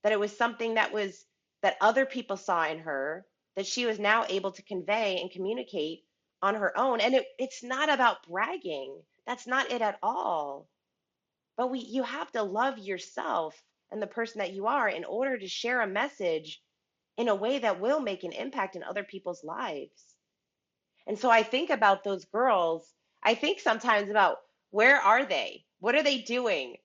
that 0.02 0.12
it 0.12 0.20
was 0.20 0.36
something 0.36 0.74
that 0.74 0.92
was 0.92 1.24
that 1.62 1.76
other 1.80 2.06
people 2.06 2.36
saw 2.36 2.66
in 2.66 2.80
her 2.80 3.26
that 3.56 3.66
she 3.66 3.86
was 3.86 3.98
now 3.98 4.24
able 4.28 4.52
to 4.52 4.62
convey 4.62 5.20
and 5.20 5.30
communicate 5.30 6.04
on 6.42 6.54
her 6.54 6.76
own. 6.78 7.00
And 7.00 7.14
it, 7.14 7.26
it's 7.38 7.62
not 7.62 7.88
about 7.88 8.26
bragging. 8.28 9.00
That's 9.26 9.46
not 9.46 9.72
it 9.72 9.82
at 9.82 9.98
all. 10.02 10.68
But 11.56 11.70
we 11.70 11.80
you 11.80 12.02
have 12.02 12.30
to 12.32 12.42
love 12.42 12.78
yourself 12.78 13.60
and 13.90 14.02
the 14.02 14.06
person 14.06 14.40
that 14.40 14.52
you 14.52 14.66
are 14.66 14.88
in 14.88 15.04
order 15.04 15.38
to 15.38 15.48
share 15.48 15.80
a 15.80 15.86
message 15.86 16.60
in 17.16 17.28
a 17.28 17.34
way 17.34 17.58
that 17.58 17.80
will 17.80 18.00
make 18.00 18.24
an 18.24 18.32
impact 18.32 18.76
in 18.76 18.82
other 18.82 19.02
people's 19.02 19.42
lives. 19.42 20.04
And 21.06 21.18
so 21.18 21.30
I 21.30 21.42
think 21.42 21.70
about 21.70 22.04
those 22.04 22.26
girls 22.26 22.92
I 23.22 23.34
think 23.34 23.60
sometimes 23.60 24.10
about 24.10 24.38
where 24.70 24.98
are 25.00 25.24
they? 25.24 25.64
What 25.80 25.94
are 25.94 26.02
they 26.02 26.18
doing? 26.18 26.76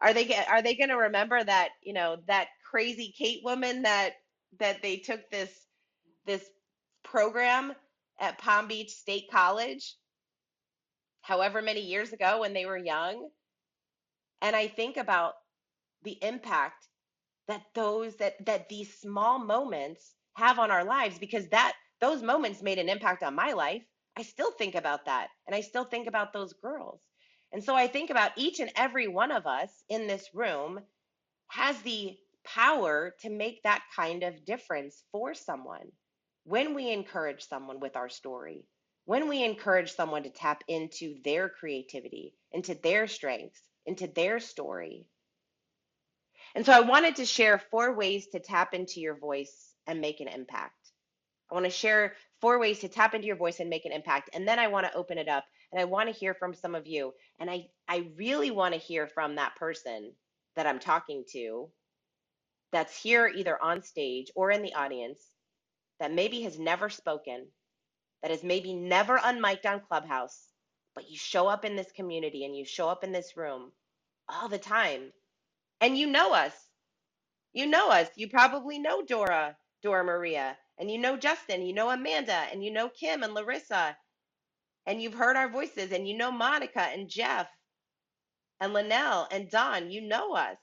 Are 0.00 0.14
they 0.14 0.34
are 0.48 0.62
they 0.62 0.74
going 0.74 0.88
to 0.88 0.96
remember 0.96 1.42
that 1.42 1.70
you 1.82 1.92
know 1.92 2.18
that 2.26 2.48
crazy 2.70 3.14
Kate 3.16 3.42
woman 3.44 3.82
that 3.82 4.14
that 4.58 4.82
they 4.82 4.96
took 4.96 5.28
this 5.30 5.50
this 6.26 6.44
program 7.04 7.74
at 8.18 8.38
Palm 8.38 8.68
Beach 8.68 8.90
State 8.90 9.30
College, 9.30 9.96
however 11.22 11.62
many 11.62 11.80
years 11.82 12.12
ago 12.12 12.40
when 12.40 12.52
they 12.54 12.66
were 12.66 12.78
young, 12.78 13.28
and 14.42 14.56
I 14.56 14.68
think 14.68 14.96
about 14.96 15.34
the 16.02 16.18
impact 16.22 16.86
that 17.48 17.62
those 17.74 18.16
that 18.16 18.34
that 18.46 18.68
these 18.68 18.94
small 19.00 19.38
moments 19.38 20.14
have 20.34 20.58
on 20.58 20.70
our 20.70 20.84
lives 20.84 21.18
because 21.18 21.48
that 21.48 21.74
those 22.00 22.22
moments 22.22 22.62
made 22.62 22.78
an 22.78 22.88
impact 22.88 23.22
on 23.22 23.34
my 23.34 23.52
life 23.52 23.82
I 24.16 24.22
still 24.22 24.50
think 24.52 24.74
about 24.74 25.06
that. 25.06 25.28
And 25.46 25.54
I 25.54 25.60
still 25.60 25.84
think 25.84 26.06
about 26.06 26.32
those 26.32 26.52
girls. 26.52 27.00
And 27.52 27.62
so 27.64 27.74
I 27.74 27.86
think 27.86 28.10
about 28.10 28.32
each 28.36 28.60
and 28.60 28.70
every 28.76 29.08
one 29.08 29.32
of 29.32 29.46
us 29.46 29.70
in 29.88 30.06
this 30.06 30.28
room 30.34 30.80
has 31.48 31.80
the 31.82 32.16
power 32.44 33.14
to 33.20 33.30
make 33.30 33.62
that 33.62 33.82
kind 33.94 34.22
of 34.22 34.44
difference 34.44 35.02
for 35.12 35.34
someone 35.34 35.90
when 36.44 36.74
we 36.74 36.90
encourage 36.90 37.46
someone 37.46 37.80
with 37.80 37.96
our 37.96 38.08
story, 38.08 38.64
when 39.04 39.28
we 39.28 39.44
encourage 39.44 39.92
someone 39.92 40.22
to 40.22 40.30
tap 40.30 40.62
into 40.68 41.16
their 41.24 41.48
creativity, 41.48 42.34
into 42.52 42.74
their 42.74 43.06
strengths, 43.06 43.60
into 43.86 44.06
their 44.06 44.40
story. 44.40 45.06
And 46.54 46.64
so 46.64 46.72
I 46.72 46.80
wanted 46.80 47.16
to 47.16 47.26
share 47.26 47.58
four 47.70 47.94
ways 47.94 48.28
to 48.28 48.40
tap 48.40 48.74
into 48.74 49.00
your 49.00 49.16
voice 49.16 49.74
and 49.86 50.00
make 50.00 50.20
an 50.20 50.28
impact. 50.28 50.74
I 51.50 51.54
want 51.54 51.66
to 51.66 51.70
share 51.70 52.14
four 52.40 52.60
ways 52.60 52.80
to 52.80 52.88
tap 52.88 53.14
into 53.14 53.26
your 53.26 53.36
voice 53.36 53.60
and 53.60 53.70
make 53.70 53.86
an 53.86 53.92
impact. 53.92 54.30
And 54.34 54.48
then 54.48 54.58
I 54.58 54.68
want 54.68 54.86
to 54.86 54.94
open 54.96 55.18
it 55.18 55.28
up 55.28 55.44
and 55.72 55.80
I 55.80 55.84
want 55.86 56.08
to 56.08 56.14
hear 56.18 56.34
from 56.34 56.54
some 56.54 56.74
of 56.74 56.86
you. 56.86 57.12
And 57.40 57.50
I, 57.50 57.68
I 57.88 58.08
really 58.18 58.50
want 58.52 58.74
to 58.74 58.80
hear 58.80 59.08
from 59.08 59.36
that 59.36 59.56
person 59.56 60.12
that 60.56 60.66
I'm 60.66 60.80
talking 60.80 61.24
to 61.32 61.68
that's 62.72 62.96
here 63.00 63.28
either 63.34 63.62
on 63.62 63.82
stage 63.82 64.28
or 64.36 64.50
in 64.50 64.62
the 64.62 64.74
audience 64.74 65.20
that 66.00 66.12
maybe 66.14 66.42
has 66.42 66.58
never 66.58 66.90
spoken, 66.90 67.46
that 68.22 68.30
has 68.32 68.44
maybe 68.44 68.74
never 68.74 69.18
unmiked 69.18 69.66
on 69.66 69.80
Clubhouse, 69.80 70.38
but 70.94 71.10
you 71.10 71.18
show 71.18 71.48
up 71.48 71.64
in 71.64 71.76
this 71.76 71.92
community 71.96 72.44
and 72.44 72.56
you 72.56 72.64
show 72.66 72.88
up 72.88 73.04
in 73.04 73.12
this 73.12 73.36
room 73.36 73.72
all 74.28 74.48
the 74.48 74.58
time. 74.58 75.12
And 75.80 75.98
you 75.98 76.08
know 76.08 76.34
us. 76.34 76.54
You 77.54 77.66
know 77.66 77.90
us. 77.90 78.08
You 78.16 78.28
probably 78.28 78.78
know 78.78 79.02
Dora, 79.04 79.56
Dora 79.82 80.04
Maria 80.04 80.56
and 80.80 80.90
you 80.90 80.98
know 80.98 81.18
Justin, 81.18 81.62
you 81.66 81.74
know 81.74 81.90
Amanda, 81.90 82.34
and 82.52 82.64
you 82.64 82.72
know 82.72 82.90
Kim 82.90 83.24
and 83.24 83.34
Larissa, 83.34 83.96
and 84.86 85.02
you've 85.02 85.14
heard 85.14 85.36
our 85.36 85.50
voices, 85.50 85.92
and 85.92 86.08
you 86.08 86.16
know 86.18 86.32
Monica 86.32 86.82
and 86.82 87.08
Jeff 87.10 87.48
and 88.60 88.74
Linnell 88.74 89.28
and 89.32 89.50
Don, 89.50 89.90
you 89.90 90.02
know 90.02 90.34
us. 90.34 90.58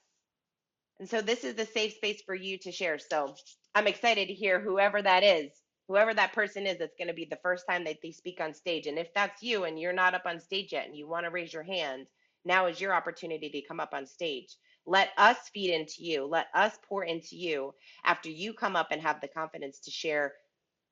And 1.00 1.10
so 1.10 1.22
this 1.22 1.44
is 1.44 1.56
the 1.56 1.66
safe 1.66 1.96
space 1.96 2.22
for 2.26 2.36
you 2.36 2.58
to 2.60 2.72
share. 2.72 3.00
So 3.00 3.36
I'm 3.76 3.88
excited 3.88 4.28
to 4.30 4.34
hear 4.34 4.60
whoever 4.62 5.02
that 5.02 5.24
is, 5.24 5.52
whoever 5.88 6.14
that 6.14 6.34
person 6.34 6.66
is, 6.66 6.80
that's 6.80 6.96
going 6.98 7.10
to 7.10 7.14
be 7.14 7.28
the 7.30 7.40
first 7.44 7.66
time 7.70 7.84
that 7.86 7.98
they 8.02 8.12
speak 8.12 8.40
on 8.42 8.54
stage. 8.54 8.88
And 8.88 8.98
if 8.98 9.14
that's 9.14 9.44
you 9.44 9.66
and 9.66 9.80
you're 9.80 9.94
not 9.94 10.14
up 10.16 10.24
on 10.26 10.40
stage 10.40 10.72
yet 10.72 10.88
and 10.88 10.96
you 10.96 11.08
want 11.08 11.26
to 11.26 11.32
raise 11.32 11.54
your 11.54 11.64
hand, 11.64 12.08
now 12.46 12.68
is 12.68 12.80
your 12.80 12.94
opportunity 12.94 13.50
to 13.50 13.68
come 13.68 13.80
up 13.80 13.94
on 13.94 14.06
stage. 14.08 14.56
Let 14.88 15.10
us 15.18 15.38
feed 15.54 15.72
into 15.74 16.04
you. 16.06 16.26
Let 16.28 16.48
us 16.56 16.80
pour 16.90 17.04
into 17.06 17.36
you 17.38 17.74
after 18.06 18.30
you 18.30 18.54
come 18.54 18.78
up 18.78 18.90
and 18.92 19.02
have 19.02 19.22
the 19.22 19.30
confidence 19.30 19.80
to 19.82 19.92
share 19.92 20.34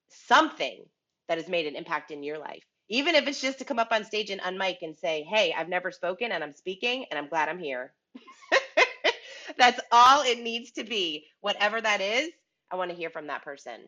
something 0.10 0.86
that 1.30 1.38
has 1.40 1.50
made 1.50 1.68
an 1.68 1.76
impact 1.76 2.12
in 2.12 2.24
your 2.24 2.40
life. 2.40 2.64
Even 2.90 3.16
if 3.16 3.28
it's 3.28 3.42
just 3.42 3.60
to 3.60 3.66
come 3.66 3.80
up 3.80 3.90
on 3.92 4.06
stage 4.06 4.30
and 4.32 4.42
unmic 4.42 4.78
and 4.84 4.96
say, 4.98 5.24
Hey, 5.24 5.54
I've 5.58 5.70
never 5.70 5.92
spoken 5.92 6.32
and 6.32 6.44
I'm 6.44 6.54
speaking 6.54 7.06
and 7.12 7.18
I'm 7.18 7.30
glad 7.30 7.50
I'm 7.50 7.60
here. 7.60 7.94
That's 9.58 9.80
all 9.92 10.24
it 10.24 10.40
needs 10.42 10.72
to 10.74 10.84
be. 10.84 11.28
Whatever 11.42 11.82
that 11.82 12.02
is, 12.02 12.30
I 12.72 12.76
want 12.78 12.92
to 12.92 12.98
hear 12.98 13.10
from 13.10 13.28
that 13.28 13.44
person. 13.44 13.82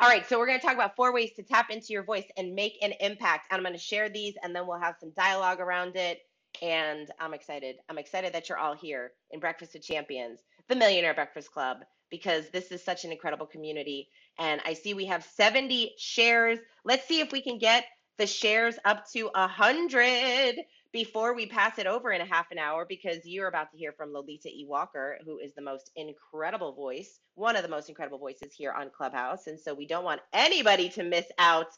All 0.00 0.08
right, 0.08 0.28
so 0.28 0.38
we're 0.38 0.46
going 0.46 0.58
to 0.60 0.66
talk 0.66 0.74
about 0.74 0.96
four 0.96 1.14
ways 1.14 1.32
to 1.36 1.44
tap 1.44 1.70
into 1.70 1.92
your 1.92 2.02
voice 2.02 2.26
and 2.36 2.54
make 2.54 2.78
an 2.82 2.94
impact. 3.00 3.46
And 3.50 3.58
I'm 3.58 3.64
going 3.64 3.74
to 3.78 3.80
share 3.80 4.08
these 4.08 4.34
and 4.42 4.56
then 4.56 4.66
we'll 4.66 4.80
have 4.80 4.96
some 5.00 5.12
dialogue 5.16 5.60
around 5.60 5.96
it 5.96 6.20
and 6.62 7.10
I'm 7.20 7.34
excited. 7.34 7.76
I'm 7.88 7.98
excited 7.98 8.32
that 8.34 8.48
you're 8.48 8.58
all 8.58 8.74
here 8.74 9.12
in 9.30 9.40
Breakfast 9.40 9.74
with 9.74 9.82
Champions, 9.84 10.40
the 10.68 10.76
Millionaire 10.76 11.14
Breakfast 11.14 11.52
Club, 11.52 11.78
because 12.10 12.48
this 12.50 12.72
is 12.72 12.82
such 12.84 13.04
an 13.04 13.12
incredible 13.12 13.46
community. 13.46 14.08
And 14.38 14.60
I 14.64 14.74
see 14.74 14.94
we 14.94 15.06
have 15.06 15.24
70 15.24 15.94
shares. 15.98 16.58
Let's 16.84 17.06
see 17.08 17.20
if 17.20 17.32
we 17.32 17.42
can 17.42 17.58
get 17.58 17.84
the 18.18 18.26
shares 18.26 18.76
up 18.84 19.10
to 19.12 19.30
100 19.34 20.56
before 20.92 21.34
we 21.34 21.46
pass 21.46 21.78
it 21.78 21.86
over 21.86 22.12
in 22.12 22.20
a 22.20 22.26
half 22.26 22.50
an 22.52 22.58
hour 22.58 22.86
because 22.88 23.26
you're 23.26 23.48
about 23.48 23.70
to 23.72 23.76
hear 23.76 23.92
from 23.92 24.12
Lolita 24.12 24.48
E. 24.48 24.64
Walker, 24.68 25.18
who 25.24 25.38
is 25.38 25.54
the 25.54 25.62
most 25.62 25.90
incredible 25.96 26.72
voice, 26.74 27.18
one 27.34 27.56
of 27.56 27.62
the 27.62 27.68
most 27.68 27.88
incredible 27.88 28.18
voices 28.18 28.52
here 28.52 28.72
on 28.72 28.90
Clubhouse. 28.96 29.48
And 29.48 29.58
so 29.58 29.74
we 29.74 29.86
don't 29.86 30.04
want 30.04 30.20
anybody 30.32 30.88
to 30.90 31.02
miss 31.02 31.26
out 31.38 31.68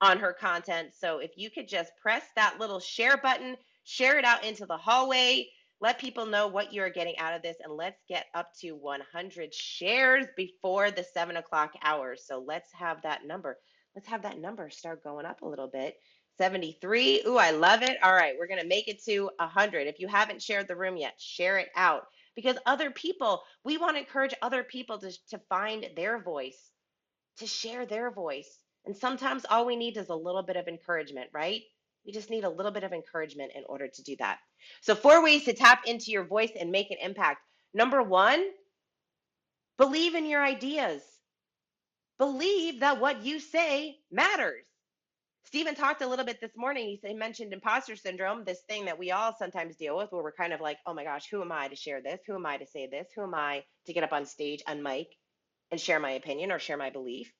on 0.00 0.18
her 0.18 0.32
content. 0.32 0.90
So 0.98 1.18
if 1.18 1.32
you 1.36 1.50
could 1.50 1.68
just 1.68 1.92
press 2.00 2.22
that 2.36 2.60
little 2.60 2.80
share 2.80 3.16
button, 3.16 3.56
share 3.88 4.18
it 4.18 4.24
out 4.24 4.44
into 4.44 4.66
the 4.66 4.76
hallway, 4.76 5.48
let 5.80 5.98
people 5.98 6.26
know 6.26 6.46
what 6.46 6.74
you're 6.74 6.90
getting 6.90 7.16
out 7.18 7.34
of 7.34 7.40
this, 7.40 7.56
and 7.64 7.72
let's 7.72 8.00
get 8.06 8.26
up 8.34 8.48
to 8.60 8.72
100 8.72 9.54
shares 9.54 10.26
before 10.36 10.90
the 10.90 11.04
seven 11.14 11.36
o'clock 11.36 11.72
hour. 11.82 12.14
So 12.16 12.44
let's 12.46 12.70
have 12.72 13.00
that 13.02 13.26
number. 13.26 13.56
Let's 13.94 14.08
have 14.08 14.22
that 14.22 14.38
number 14.38 14.68
start 14.68 15.02
going 15.02 15.24
up 15.24 15.40
a 15.40 15.48
little 15.48 15.68
bit. 15.68 15.96
73. 16.36 17.22
Ooh, 17.26 17.38
I 17.38 17.50
love 17.50 17.82
it. 17.82 17.96
All 18.02 18.12
right, 18.12 18.34
we're 18.38 18.46
going 18.46 18.60
to 18.60 18.66
make 18.66 18.88
it 18.88 19.02
to 19.04 19.30
100. 19.38 19.86
If 19.86 19.98
you 19.98 20.06
haven't 20.06 20.42
shared 20.42 20.68
the 20.68 20.76
room 20.76 20.96
yet, 20.96 21.14
share 21.18 21.58
it 21.58 21.68
out 21.74 22.02
because 22.36 22.58
other 22.66 22.90
people, 22.90 23.42
we 23.64 23.78
want 23.78 23.96
to 23.96 24.00
encourage 24.00 24.34
other 24.42 24.62
people 24.62 24.98
to, 24.98 25.10
to 25.30 25.40
find 25.48 25.88
their 25.96 26.22
voice, 26.22 26.70
to 27.38 27.46
share 27.46 27.86
their 27.86 28.10
voice. 28.10 28.58
And 28.84 28.94
sometimes 28.94 29.46
all 29.48 29.66
we 29.66 29.76
need 29.76 29.96
is 29.96 30.10
a 30.10 30.14
little 30.14 30.42
bit 30.42 30.56
of 30.56 30.68
encouragement, 30.68 31.30
right? 31.32 31.62
We 32.06 32.12
just 32.12 32.30
need 32.30 32.44
a 32.44 32.50
little 32.50 32.72
bit 32.72 32.84
of 32.84 32.92
encouragement 32.92 33.52
in 33.54 33.64
order 33.68 33.88
to 33.88 34.02
do 34.02 34.16
that. 34.18 34.38
So, 34.80 34.94
four 34.94 35.22
ways 35.22 35.44
to 35.44 35.52
tap 35.52 35.82
into 35.86 36.10
your 36.10 36.24
voice 36.24 36.52
and 36.58 36.70
make 36.70 36.90
an 36.90 36.98
impact. 37.02 37.40
Number 37.74 38.02
one, 38.02 38.42
believe 39.78 40.14
in 40.14 40.26
your 40.26 40.42
ideas. 40.42 41.02
Believe 42.18 42.80
that 42.80 43.00
what 43.00 43.22
you 43.24 43.40
say 43.40 43.96
matters. 44.10 44.64
Stephen 45.44 45.74
talked 45.74 46.02
a 46.02 46.06
little 46.06 46.26
bit 46.26 46.40
this 46.40 46.56
morning. 46.56 46.98
He 47.02 47.14
mentioned 47.14 47.52
imposter 47.52 47.96
syndrome, 47.96 48.44
this 48.44 48.60
thing 48.68 48.84
that 48.84 48.98
we 48.98 49.12
all 49.12 49.34
sometimes 49.38 49.76
deal 49.76 49.96
with 49.96 50.12
where 50.12 50.22
we're 50.22 50.32
kind 50.32 50.52
of 50.52 50.60
like, 50.60 50.78
oh 50.86 50.92
my 50.94 51.04
gosh, 51.04 51.28
who 51.30 51.40
am 51.40 51.52
I 51.52 51.68
to 51.68 51.76
share 51.76 52.02
this? 52.02 52.20
Who 52.26 52.34
am 52.34 52.44
I 52.44 52.58
to 52.58 52.66
say 52.66 52.86
this? 52.86 53.08
Who 53.16 53.22
am 53.22 53.34
I 53.34 53.64
to 53.86 53.92
get 53.94 54.04
up 54.04 54.12
on 54.12 54.26
stage, 54.26 54.62
on 54.66 54.82
mic, 54.82 55.08
and 55.70 55.80
share 55.80 56.00
my 56.00 56.10
opinion 56.12 56.52
or 56.52 56.58
share 56.58 56.76
my 56.76 56.90
belief? 56.90 57.32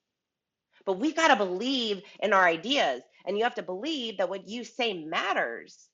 But 0.86 0.98
we've 0.98 1.16
got 1.16 1.28
to 1.28 1.36
believe 1.36 2.02
in 2.20 2.32
our 2.32 2.46
ideas, 2.46 3.02
and 3.28 3.38
you 3.38 3.44
have 3.44 3.56
to 3.56 3.62
believe 3.62 4.18
that 4.18 4.30
what 4.30 4.48
you 4.48 4.64
say 4.64 4.94
matters. 5.04 5.88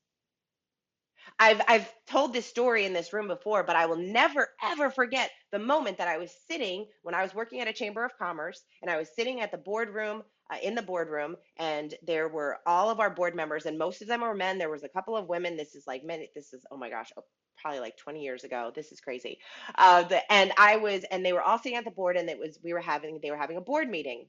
I've 1.39 1.61
I've 1.69 1.93
told 2.07 2.33
this 2.33 2.47
story 2.47 2.85
in 2.85 2.93
this 2.93 3.13
room 3.13 3.29
before, 3.29 3.65
but 3.65 3.77
I 3.77 3.87
will 3.87 3.97
never 3.97 4.51
ever 4.63 4.91
forget 4.91 5.31
the 5.53 5.59
moment 5.59 5.99
that 5.99 6.09
I 6.09 6.19
was 6.19 6.33
sitting 6.49 6.87
when 7.03 7.15
I 7.15 7.23
was 7.23 7.35
working 7.35 7.61
at 7.61 7.69
a 7.69 7.73
chamber 7.73 8.05
of 8.05 8.17
commerce 8.19 8.63
and 8.83 8.91
I 8.91 8.99
was 8.99 9.11
sitting 9.17 9.41
at 9.41 9.51
the 9.51 9.59
boardroom 9.59 10.23
uh, 10.53 10.59
in 10.63 10.77
the 10.77 10.83
boardroom 10.83 11.37
and 11.59 11.95
there 12.07 12.29
were 12.29 12.59
all 12.67 12.91
of 12.91 13.01
our 13.01 13.11
board 13.11 13.35
members 13.35 13.67
and 13.67 13.79
most 13.79 14.03
of 14.03 14.09
them 14.09 14.21
were 14.21 14.35
men. 14.35 14.59
There 14.59 14.71
was 14.71 14.85
a 14.85 14.89
couple 14.89 15.17
of 15.17 15.29
women. 15.29 15.57
This 15.57 15.75
is 15.75 15.85
like 15.87 16.05
many 16.05 16.31
this 16.37 16.53
is 16.53 16.65
oh 16.71 16.77
my 16.77 16.91
gosh, 16.91 17.11
oh, 17.19 17.25
probably 17.59 17.81
like 17.81 17.97
20 17.97 18.23
years 18.23 18.45
ago. 18.45 18.71
This 18.75 18.93
is 18.93 19.01
crazy. 19.01 19.39
Uh, 19.77 20.05
the, 20.05 20.33
and 20.33 20.53
I 20.59 20.77
was 20.77 21.05
and 21.11 21.25
they 21.25 21.33
were 21.33 21.43
all 21.43 21.59
sitting 21.59 21.79
at 21.79 21.85
the 21.85 21.91
board 21.91 22.17
and 22.17 22.31
it 22.31 22.39
was 22.39 22.59
we 22.63 22.73
were 22.75 22.81
having 22.81 23.19
they 23.23 23.33
were 23.33 23.39
having 23.39 23.57
a 23.57 23.63
board 23.63 23.89
meeting. 23.89 24.27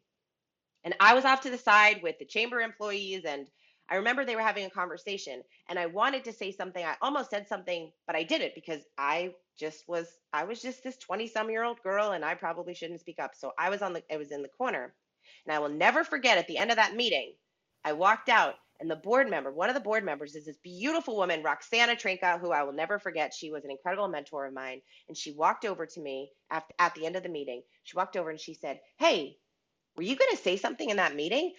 And 0.85 0.95
I 1.01 1.13
was 1.13 1.25
off 1.25 1.41
to 1.41 1.49
the 1.49 1.57
side 1.57 2.01
with 2.01 2.17
the 2.19 2.25
chamber 2.25 2.61
employees 2.61 3.25
and 3.25 3.47
I 3.89 3.95
remember 3.97 4.25
they 4.25 4.35
were 4.35 4.41
having 4.41 4.65
a 4.65 4.69
conversation 4.69 5.43
and 5.69 5.77
I 5.77 5.87
wanted 5.87 6.23
to 6.23 6.33
say 6.33 6.51
something. 6.51 6.83
I 6.83 6.95
almost 7.01 7.29
said 7.29 7.47
something, 7.47 7.91
but 8.07 8.15
I 8.15 8.23
didn't 8.23 8.55
because 8.55 8.81
I 8.97 9.33
just 9.59 9.87
was 9.87 10.07
I 10.33 10.45
was 10.45 10.61
just 10.61 10.83
this 10.83 10.97
20 10.97 11.27
some 11.27 11.49
year 11.49 11.63
old 11.63 11.81
girl 11.83 12.11
and 12.11 12.23
I 12.23 12.35
probably 12.35 12.73
shouldn't 12.73 13.01
speak 13.01 13.19
up. 13.19 13.35
So 13.35 13.51
I 13.59 13.69
was 13.69 13.81
on 13.81 13.93
the 13.93 14.03
I 14.11 14.17
was 14.17 14.31
in 14.31 14.41
the 14.41 14.49
corner. 14.49 14.93
And 15.45 15.55
I 15.55 15.59
will 15.59 15.69
never 15.69 16.03
forget 16.03 16.37
at 16.37 16.47
the 16.47 16.57
end 16.57 16.71
of 16.71 16.77
that 16.77 16.95
meeting, 16.95 17.33
I 17.83 17.93
walked 17.93 18.29
out 18.29 18.55
and 18.79 18.91
the 18.91 18.95
board 18.95 19.29
member, 19.29 19.51
one 19.51 19.69
of 19.69 19.75
the 19.75 19.81
board 19.81 20.03
members 20.03 20.35
is 20.35 20.45
this 20.45 20.57
beautiful 20.57 21.15
woman, 21.15 21.43
Roxana 21.43 21.95
Trinka, 21.95 22.39
who 22.39 22.51
I 22.51 22.63
will 22.63 22.73
never 22.73 22.99
forget. 22.99 23.33
She 23.33 23.49
was 23.51 23.63
an 23.63 23.71
incredible 23.71 24.07
mentor 24.07 24.45
of 24.45 24.53
mine. 24.53 24.81
And 25.07 25.15
she 25.15 25.31
walked 25.31 25.65
over 25.65 25.85
to 25.85 26.01
me 26.01 26.31
at, 26.51 26.65
at 26.77 26.93
the 26.93 27.05
end 27.05 27.15
of 27.15 27.23
the 27.23 27.29
meeting. 27.29 27.61
She 27.83 27.95
walked 27.95 28.17
over 28.17 28.29
and 28.29 28.39
she 28.39 28.53
said, 28.53 28.81
Hey, 28.97 29.37
were 29.97 30.03
you 30.03 30.15
going 30.15 30.31
to 30.31 30.41
say 30.41 30.57
something 30.57 30.89
in 30.89 30.97
that 30.97 31.15
meeting? 31.15 31.53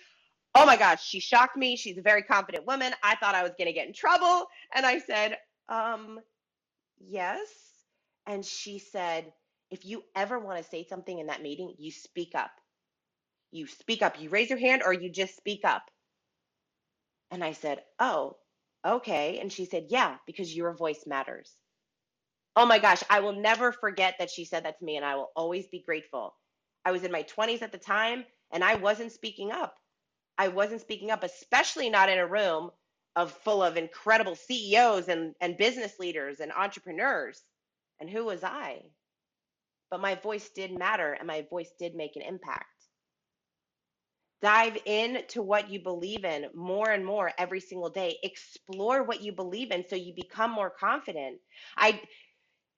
Oh 0.55 0.67
my 0.67 0.77
gosh, 0.77 1.05
she 1.07 1.21
shocked 1.21 1.57
me. 1.57 1.77
She's 1.77 1.99
a 1.99 2.03
very 2.03 2.23
confident 2.23 2.67
woman. 2.67 2.93
I 3.03 3.17
thought 3.17 3.35
I 3.35 3.43
was 3.43 3.53
going 3.59 3.69
to 3.69 3.75
get 3.75 3.87
in 3.89 3.93
trouble. 3.93 4.47
And 4.75 4.87
I 4.87 4.99
said, 4.99 5.39
um, 5.69 6.19
yes. 6.99 7.49
And 8.27 8.45
she 8.45 8.79
said, 8.79 9.33
if 9.71 9.85
you 9.85 10.03
ever 10.15 10.39
want 10.39 10.59
to 10.63 10.69
say 10.71 10.87
something 10.89 11.19
in 11.19 11.27
that 11.27 11.43
meeting, 11.43 11.75
you 11.79 11.91
speak 11.91 12.33
up. 12.35 12.51
You 13.53 13.67
speak 13.67 14.03
up. 14.03 14.21
You 14.21 14.31
raise 14.31 14.51
your 14.51 14.59
hand 14.59 14.83
or 14.85 14.93
you 14.93 15.11
just 15.11 15.37
speak 15.37 15.61
up. 15.65 15.83
And 17.31 17.45
I 17.45 17.53
said, 17.53 17.83
oh, 17.99 18.37
okay. 18.87 19.39
And 19.41 19.53
she 19.53 19.67
said, 19.67 19.87
yeah, 19.91 20.17
because 20.27 20.55
your 20.55 20.75
voice 20.75 21.05
matters. 21.07 21.53
Oh 22.57 22.67
my 22.67 22.79
gosh, 22.79 23.03
I 23.11 23.21
will 23.21 23.35
never 23.35 23.73
forget 23.73 24.15
that 24.19 24.31
she 24.31 24.45
said 24.47 24.65
that 24.65 24.79
to 24.79 24.85
me, 24.85 24.97
and 24.97 25.05
I 25.05 25.17
will 25.17 25.31
always 25.37 25.67
be 25.67 25.83
grateful. 25.85 26.35
I 26.87 26.93
was 26.93 27.05
in 27.05 27.13
my 27.13 27.25
20s 27.25 27.63
at 27.63 27.73
the 27.73 27.79
time, 27.79 28.25
and 28.53 28.65
I 28.65 28.77
wasn't 28.77 29.13
speaking 29.13 29.53
up. 29.53 29.77
I 30.39 30.49
wasn't 30.49 30.83
speaking 30.83 31.11
up, 31.11 31.25
especially 31.25 31.91
not 31.91 32.09
in 32.09 32.19
a 32.19 32.29
room 32.29 32.71
of 33.17 33.33
full 33.33 33.63
of 33.63 33.77
incredible 33.77 34.37
CEOs 34.37 35.09
and, 35.09 35.35
and 35.41 35.59
business 35.59 35.99
leaders 35.99 36.41
and 36.41 36.53
entrepreneurs. 36.53 37.43
And 38.01 38.09
who 38.09 38.27
was 38.27 38.45
I? 38.45 38.83
But 39.91 40.01
my 40.01 40.15
voice 40.15 40.49
did 40.51 40.79
matter 40.79 41.13
and 41.13 41.27
my 41.27 41.47
voice 41.51 41.73
did 41.79 41.97
make 41.97 42.17
an 42.17 42.23
impact. 42.23 42.67
Dive 44.43 44.79
into 44.87 45.43
what 45.43 45.71
you 45.71 45.81
believe 45.83 46.25
in 46.25 46.47
more 46.55 46.91
and 46.91 47.05
more 47.05 47.33
every 47.39 47.61
single 47.61 47.91
day. 47.91 48.19
Explore 48.23 49.03
what 49.03 49.23
you 49.23 49.33
believe 49.33 49.73
in 49.73 49.85
so 49.89 49.97
you 49.97 50.15
become 50.15 50.53
more 50.53 50.71
confident. 50.71 51.39
I 51.77 52.01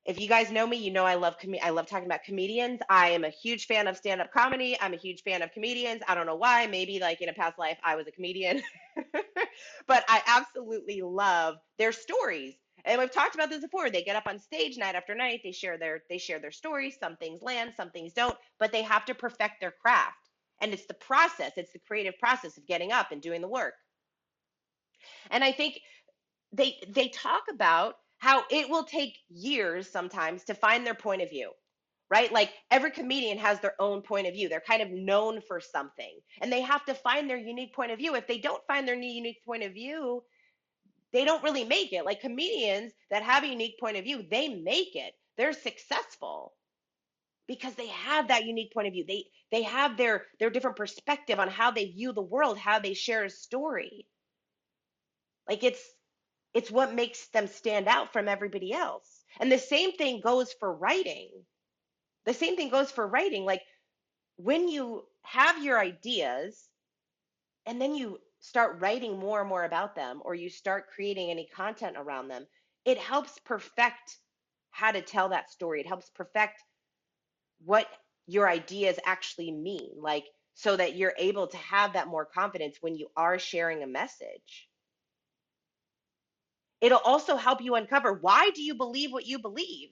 if 0.05 0.21
you 0.21 0.29
guys 0.29 0.51
know 0.51 0.67
me, 0.67 0.77
you 0.79 0.91
know 0.91 1.05
I 1.05 1.15
love 1.15 1.37
com- 1.39 1.55
I 1.63 1.71
love 1.71 1.87
talking 1.87 2.07
about 2.07 2.23
comedians. 2.23 2.81
I 2.89 3.11
am 3.11 3.25
a 3.25 3.29
huge 3.29 3.67
fan 3.67 3.87
of 3.87 3.97
stand-up 3.97 4.33
comedy. 4.33 4.77
I'm 4.81 4.95
a 4.95 4.97
huge 4.97 5.23
fan 5.23 5.43
of 5.43 5.53
comedians. 5.53 6.03
I 6.09 6.15
don't 6.15 6.27
know 6.27 6.37
why. 6.37 6.67
Maybe 6.67 6.99
like 6.99 7.21
in 7.21 7.29
a 7.29 7.35
past 7.35 7.59
life 7.59 7.79
I 7.85 7.97
was 7.97 8.07
a 8.07 8.13
comedian. 8.13 8.63
but 9.87 10.05
I 10.09 10.23
absolutely 10.27 11.03
love 11.03 11.57
their 11.79 11.93
stories. 11.93 12.55
And 12.85 13.01
we've 13.01 13.11
talked 13.11 13.35
about 13.35 13.51
this 13.51 13.61
before. 13.61 13.91
They 13.91 14.03
get 14.03 14.17
up 14.17 14.27
on 14.27 14.39
stage 14.39 14.79
night 14.79 14.95
after 14.95 15.15
night. 15.15 15.41
They 15.45 15.53
share 15.53 15.77
their 15.77 16.03
they 16.09 16.19
share 16.19 16.39
their 16.39 16.53
stories. 16.53 16.97
Some 16.99 17.17
things 17.17 17.43
land, 17.43 17.75
some 17.77 17.91
things 17.91 18.13
don't, 18.13 18.37
but 18.59 18.73
they 18.73 18.83
have 18.83 19.05
to 19.07 19.15
perfect 19.15 19.61
their 19.61 19.73
craft. 19.73 20.31
And 20.61 20.73
it's 20.73 20.87
the 20.87 20.95
process, 20.95 21.53
it's 21.57 21.73
the 21.73 21.79
creative 21.79 22.19
process 22.19 22.57
of 22.57 22.67
getting 22.67 22.93
up 22.93 23.13
and 23.13 23.21
doing 23.21 23.41
the 23.43 23.49
work. 23.49 23.75
And 25.31 25.45
I 25.45 25.53
think 25.53 25.81
they 26.53 26.79
they 26.89 27.09
talk 27.09 27.43
about 27.53 27.97
how 28.19 28.45
it 28.51 28.69
will 28.69 28.85
take 28.85 29.19
years 29.29 29.89
sometimes 29.89 30.45
to 30.45 30.55
find 30.55 30.87
their 30.87 30.95
point 30.95 31.23
of 31.23 31.31
view 31.31 31.51
right? 32.11 32.33
Like 32.33 32.53
every 32.71 32.91
comedian 32.91 33.39
has 33.39 33.61
their 33.61 33.75
own 33.79 34.03
point 34.03 34.27
of 34.27 34.33
view. 34.35 34.49
They're 34.49 34.61
kind 34.61 34.83
of 34.83 34.91
known 34.91 35.41
for 35.43 35.61
something 35.61 36.19
and 36.41 36.51
they 36.53 36.63
have 36.63 36.85
to 36.87 36.95
find 36.95 37.29
their 37.29 37.37
unique 37.37 37.75
point 37.75 37.93
of 37.93 37.99
view. 37.99 38.15
If 38.15 38.27
they 38.27 38.39
don't 38.39 38.67
find 38.67 38.89
their 38.89 38.97
new 38.97 39.11
unique 39.11 39.45
point 39.45 39.63
of 39.63 39.75
view, 39.75 40.23
they 41.13 41.25
don't 41.25 41.43
really 41.43 41.65
make 41.65 41.93
it. 41.93 42.05
Like 42.05 42.21
comedians 42.21 42.93
that 43.11 43.23
have 43.23 43.45
a 43.45 43.49
unique 43.49 43.79
point 43.79 43.97
of 43.97 44.05
view, 44.05 44.25
they 44.31 44.49
make 44.49 44.95
it. 44.95 45.13
They're 45.37 45.53
successful 45.53 46.55
because 47.47 47.75
they 47.75 47.89
have 47.89 48.29
that 48.29 48.45
unique 48.45 48.73
point 48.73 48.89
of 48.89 48.93
view. 48.93 49.05
They 49.07 49.25
they 49.51 49.63
have 49.63 49.97
their 49.97 50.27
their 50.39 50.51
different 50.51 50.77
perspective 50.77 51.39
on 51.39 51.49
how 51.49 51.71
they 51.71 51.87
view 51.87 52.13
the 52.13 52.23
world, 52.23 52.59
how 52.59 52.79
they 52.79 52.95
share 52.95 53.25
a 53.25 53.31
story. 53.31 54.07
Like 55.49 55.63
it's 55.65 55.83
it's 56.59 56.73
what 56.73 56.93
makes 56.93 57.29
them 57.29 57.47
stand 57.47 57.87
out 57.87 58.13
from 58.13 58.27
everybody 58.27 58.73
else. 58.73 59.25
And 59.39 59.51
the 59.51 59.59
same 59.59 59.93
thing 59.93 60.21
goes 60.21 60.53
for 60.59 60.75
writing. 60.75 61.31
The 62.27 62.35
same 62.35 62.57
thing 62.57 62.69
goes 62.69 62.91
for 62.91 63.07
writing. 63.07 63.45
Like 63.45 63.63
when 64.37 64.67
you 64.67 65.05
have 65.23 65.63
your 65.63 65.79
ideas 65.79 66.69
and 67.65 67.81
then 67.81 67.95
you 67.95 68.19
start 68.41 68.81
writing 68.81 69.21
more 69.21 69.39
and 69.39 69.49
more 69.49 69.63
about 69.63 69.95
them, 69.95 70.21
or 70.25 70.35
you 70.35 70.51
start 70.51 70.91
creating 70.93 71.31
any 71.31 71.47
content 71.55 71.97
around 71.97 72.27
them, 72.27 72.45
it 72.85 72.99
helps 72.99 73.39
perfect 73.45 74.19
how 74.73 74.91
to 74.91 75.01
tell 75.01 75.29
that 75.29 75.53
story. 75.53 75.81
It 75.81 75.87
helps 75.87 76.11
perfect 76.11 76.61
what 77.65 77.87
your 78.27 78.49
ideas 78.49 78.99
actually 79.07 79.53
mean. 79.53 79.93
Like, 80.01 80.25
so 80.55 80.77
that 80.77 80.97
you're 80.97 81.15
able 81.19 81.47
to 81.47 81.57
have 81.59 81.93
that 81.93 82.09
more 82.09 82.25
confidence 82.25 82.79
when 82.81 82.97
you 82.97 83.09
are 83.17 83.39
sharing 83.39 83.85
a 83.85 83.87
message. 83.87 84.68
It'll 86.81 86.99
also 87.05 87.37
help 87.37 87.61
you 87.61 87.75
uncover 87.75 88.15
why 88.15 88.51
do 88.55 88.63
you 88.63 88.75
believe 88.75 89.13
what 89.13 89.27
you 89.27 89.39
believe? 89.39 89.91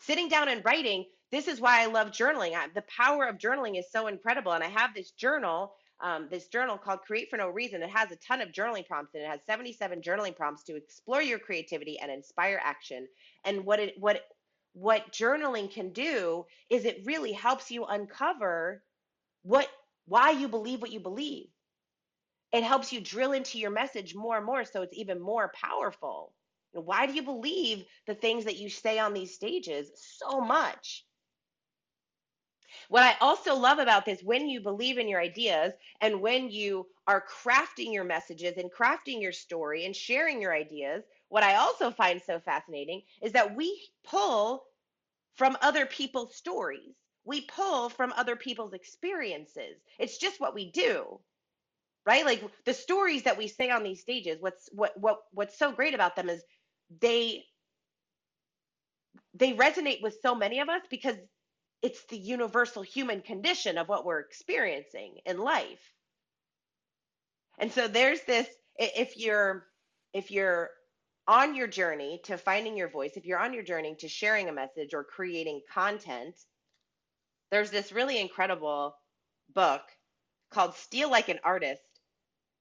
Sitting 0.00 0.28
down 0.28 0.48
and 0.48 0.64
writing, 0.64 1.04
this 1.30 1.46
is 1.46 1.60
why 1.60 1.82
I 1.82 1.86
love 1.86 2.08
journaling. 2.08 2.54
I, 2.54 2.68
the 2.74 2.82
power 2.82 3.26
of 3.26 3.38
journaling 3.38 3.78
is 3.78 3.90
so 3.92 4.06
incredible. 4.06 4.52
And 4.52 4.64
I 4.64 4.68
have 4.68 4.94
this 4.94 5.12
journal 5.12 5.72
um, 6.02 6.28
this 6.30 6.48
journal 6.48 6.78
called 6.78 7.02
Create 7.02 7.28
for 7.28 7.36
No 7.36 7.48
Reason. 7.48 7.82
It 7.82 7.90
has 7.90 8.10
a 8.10 8.16
ton 8.16 8.40
of 8.40 8.52
journaling 8.52 8.86
prompts 8.86 9.14
and 9.14 9.22
it 9.22 9.28
has 9.28 9.40
77 9.46 10.00
journaling 10.00 10.34
prompts 10.34 10.64
to 10.64 10.76
explore 10.76 11.22
your 11.22 11.38
creativity 11.38 11.98
and 11.98 12.10
inspire 12.10 12.60
action. 12.62 13.06
And 13.44 13.64
what 13.64 13.80
it 13.80 13.94
what 13.98 14.22
what 14.72 15.12
journaling 15.12 15.70
can 15.70 15.92
do 15.92 16.46
is 16.70 16.84
it 16.84 17.02
really 17.04 17.32
helps 17.32 17.70
you 17.70 17.84
uncover 17.84 18.82
what 19.42 19.68
why 20.06 20.30
you 20.30 20.48
believe 20.48 20.80
what 20.80 20.92
you 20.92 21.00
believe. 21.00 21.48
It 22.52 22.64
helps 22.64 22.92
you 22.92 23.00
drill 23.00 23.32
into 23.32 23.58
your 23.58 23.70
message 23.70 24.14
more 24.14 24.36
and 24.36 24.46
more 24.46 24.64
so 24.64 24.82
it's 24.82 24.96
even 24.96 25.20
more 25.20 25.52
powerful. 25.54 26.32
Why 26.72 27.06
do 27.06 27.12
you 27.12 27.22
believe 27.22 27.84
the 28.06 28.14
things 28.14 28.44
that 28.44 28.58
you 28.58 28.68
say 28.68 28.98
on 28.98 29.12
these 29.12 29.34
stages 29.34 29.90
so 29.94 30.40
much? 30.40 31.04
What 32.88 33.02
I 33.02 33.16
also 33.20 33.54
love 33.54 33.78
about 33.78 34.04
this, 34.04 34.22
when 34.22 34.48
you 34.48 34.60
believe 34.60 34.98
in 34.98 35.08
your 35.08 35.20
ideas 35.20 35.72
and 36.00 36.20
when 36.20 36.50
you 36.50 36.88
are 37.06 37.24
crafting 37.24 37.92
your 37.92 38.04
messages 38.04 38.56
and 38.56 38.72
crafting 38.72 39.20
your 39.20 39.32
story 39.32 39.84
and 39.84 39.94
sharing 39.94 40.40
your 40.40 40.54
ideas, 40.54 41.04
what 41.28 41.44
I 41.44 41.56
also 41.56 41.90
find 41.90 42.20
so 42.20 42.40
fascinating 42.40 43.02
is 43.22 43.32
that 43.32 43.54
we 43.54 43.80
pull 44.04 44.64
from 45.34 45.56
other 45.62 45.86
people's 45.86 46.34
stories. 46.34 46.94
We 47.24 47.42
pull 47.42 47.88
from 47.90 48.12
other 48.16 48.36
people's 48.36 48.72
experiences. 48.72 49.76
It's 49.98 50.18
just 50.18 50.40
what 50.40 50.54
we 50.54 50.70
do. 50.70 51.20
Right? 52.06 52.24
Like 52.24 52.42
the 52.64 52.74
stories 52.74 53.24
that 53.24 53.38
we 53.38 53.48
say 53.48 53.70
on 53.70 53.82
these 53.82 54.00
stages, 54.00 54.38
what's 54.40 54.68
what 54.72 54.98
what 54.98 55.18
what's 55.32 55.58
so 55.58 55.72
great 55.72 55.94
about 55.94 56.16
them 56.16 56.28
is 56.28 56.42
they 57.00 57.44
they 59.34 59.52
resonate 59.52 60.02
with 60.02 60.18
so 60.22 60.34
many 60.34 60.60
of 60.60 60.68
us 60.68 60.82
because 60.90 61.16
it's 61.82 62.04
the 62.06 62.18
universal 62.18 62.82
human 62.82 63.20
condition 63.20 63.78
of 63.78 63.88
what 63.88 64.04
we're 64.04 64.20
experiencing 64.20 65.16
in 65.26 65.38
life. 65.38 65.94
And 67.58 67.72
so 67.72 67.88
there's 67.88 68.22
this 68.22 68.48
if 68.78 69.16
you're 69.16 69.66
if 70.12 70.30
you're 70.30 70.70
on 71.28 71.54
your 71.54 71.68
journey 71.68 72.20
to 72.24 72.36
finding 72.36 72.76
your 72.76 72.88
voice, 72.88 73.12
if 73.16 73.24
you're 73.26 73.38
on 73.38 73.54
your 73.54 73.62
journey 73.62 73.94
to 74.00 74.08
sharing 74.08 74.48
a 74.48 74.52
message 74.52 74.94
or 74.94 75.04
creating 75.04 75.60
content, 75.72 76.34
there's 77.50 77.70
this 77.70 77.92
really 77.92 78.20
incredible 78.20 78.96
book 79.54 79.82
called 80.50 80.74
Steal 80.74 81.10
Like 81.10 81.28
an 81.28 81.40
Artist. 81.44 81.82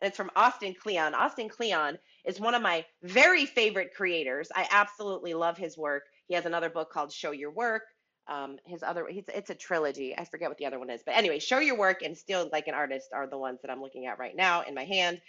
It's 0.02 0.18
from 0.18 0.32
Austin 0.36 0.76
Kleon. 0.82 1.14
Austin 1.14 1.50
Kleon 1.50 1.98
is 2.26 2.40
one 2.40 2.56
of 2.56 2.62
my 2.62 2.86
very 3.04 3.46
favorite 3.46 3.94
creators. 3.96 4.50
I 4.56 4.68
absolutely 4.72 5.34
love 5.34 5.58
his 5.58 5.78
work. 5.78 6.04
He 6.28 6.36
has 6.36 6.46
another 6.46 6.70
book 6.70 6.92
called 6.92 7.12
Show 7.12 7.32
Your 7.32 7.52
Work. 7.52 7.84
Um, 8.28 8.58
his 8.66 8.84
other, 8.84 9.08
he's, 9.10 9.26
it's 9.28 9.50
a 9.50 9.56
trilogy. 9.56 10.16
I 10.18 10.24
forget 10.24 10.50
what 10.50 10.58
the 10.58 10.68
other 10.68 10.80
one 10.80 10.90
is, 10.92 11.02
but 11.04 11.18
anyway, 11.18 11.40
show 11.40 11.60
your 11.60 11.78
work 11.78 12.04
and 12.04 12.16
steal 12.16 12.48
like 12.52 12.68
an 12.68 12.76
artist 12.76 13.10
are 13.14 13.28
the 13.28 13.38
ones 13.38 13.60
that 13.62 13.72
I'm 13.72 13.82
looking 13.82 14.06
at 14.06 14.20
right 14.20 14.36
now 14.36 14.62
in 14.62 14.76
my 14.76 14.86
hand. 14.86 15.20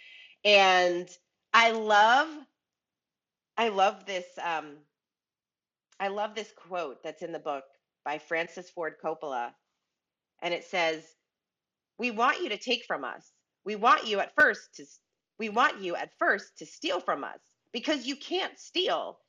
And 0.45 1.09
I 1.53 1.71
love, 1.71 2.27
I 3.57 3.69
love 3.69 4.05
this. 4.05 4.25
Um, 4.41 4.77
I 5.99 6.07
love 6.09 6.35
this 6.35 6.51
quote 6.55 7.03
that's 7.03 7.21
in 7.23 7.31
the 7.31 7.39
book 7.39 7.63
by 8.05 8.17
Francis 8.19 8.69
Ford 8.69 8.95
Coppola, 9.03 9.51
and 10.41 10.53
it 10.53 10.63
says, 10.65 11.03
"We 11.99 12.11
want 12.11 12.41
you 12.41 12.49
to 12.49 12.57
take 12.57 12.85
from 12.85 13.03
us. 13.03 13.31
We 13.65 13.75
want 13.75 14.07
you 14.07 14.19
at 14.19 14.33
first 14.39 14.75
to, 14.75 14.85
we 15.39 15.49
want 15.49 15.81
you 15.81 15.95
at 15.95 16.11
first 16.19 16.57
to 16.59 16.65
steal 16.65 16.99
from 16.99 17.23
us 17.23 17.39
because 17.73 18.05
you 18.07 18.15
can't 18.15 18.59
steal. 18.59 19.19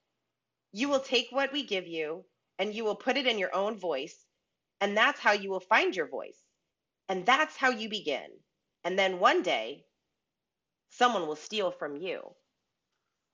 You 0.72 0.88
will 0.88 1.00
take 1.00 1.28
what 1.30 1.52
we 1.52 1.64
give 1.64 1.86
you." 1.86 2.24
and 2.58 2.74
you 2.74 2.84
will 2.84 2.94
put 2.96 3.16
it 3.16 3.26
in 3.26 3.38
your 3.38 3.54
own 3.54 3.78
voice. 3.78 4.16
And 4.80 4.96
that's 4.96 5.20
how 5.20 5.32
you 5.32 5.50
will 5.50 5.60
find 5.60 5.96
your 5.96 6.08
voice. 6.08 6.38
And 7.08 7.26
that's 7.26 7.56
how 7.56 7.70
you 7.70 7.88
begin. 7.88 8.28
And 8.84 8.98
then 8.98 9.18
one 9.18 9.42
day, 9.42 9.84
someone 10.90 11.26
will 11.26 11.36
steal 11.36 11.72
from 11.72 11.96
you. 11.96 12.22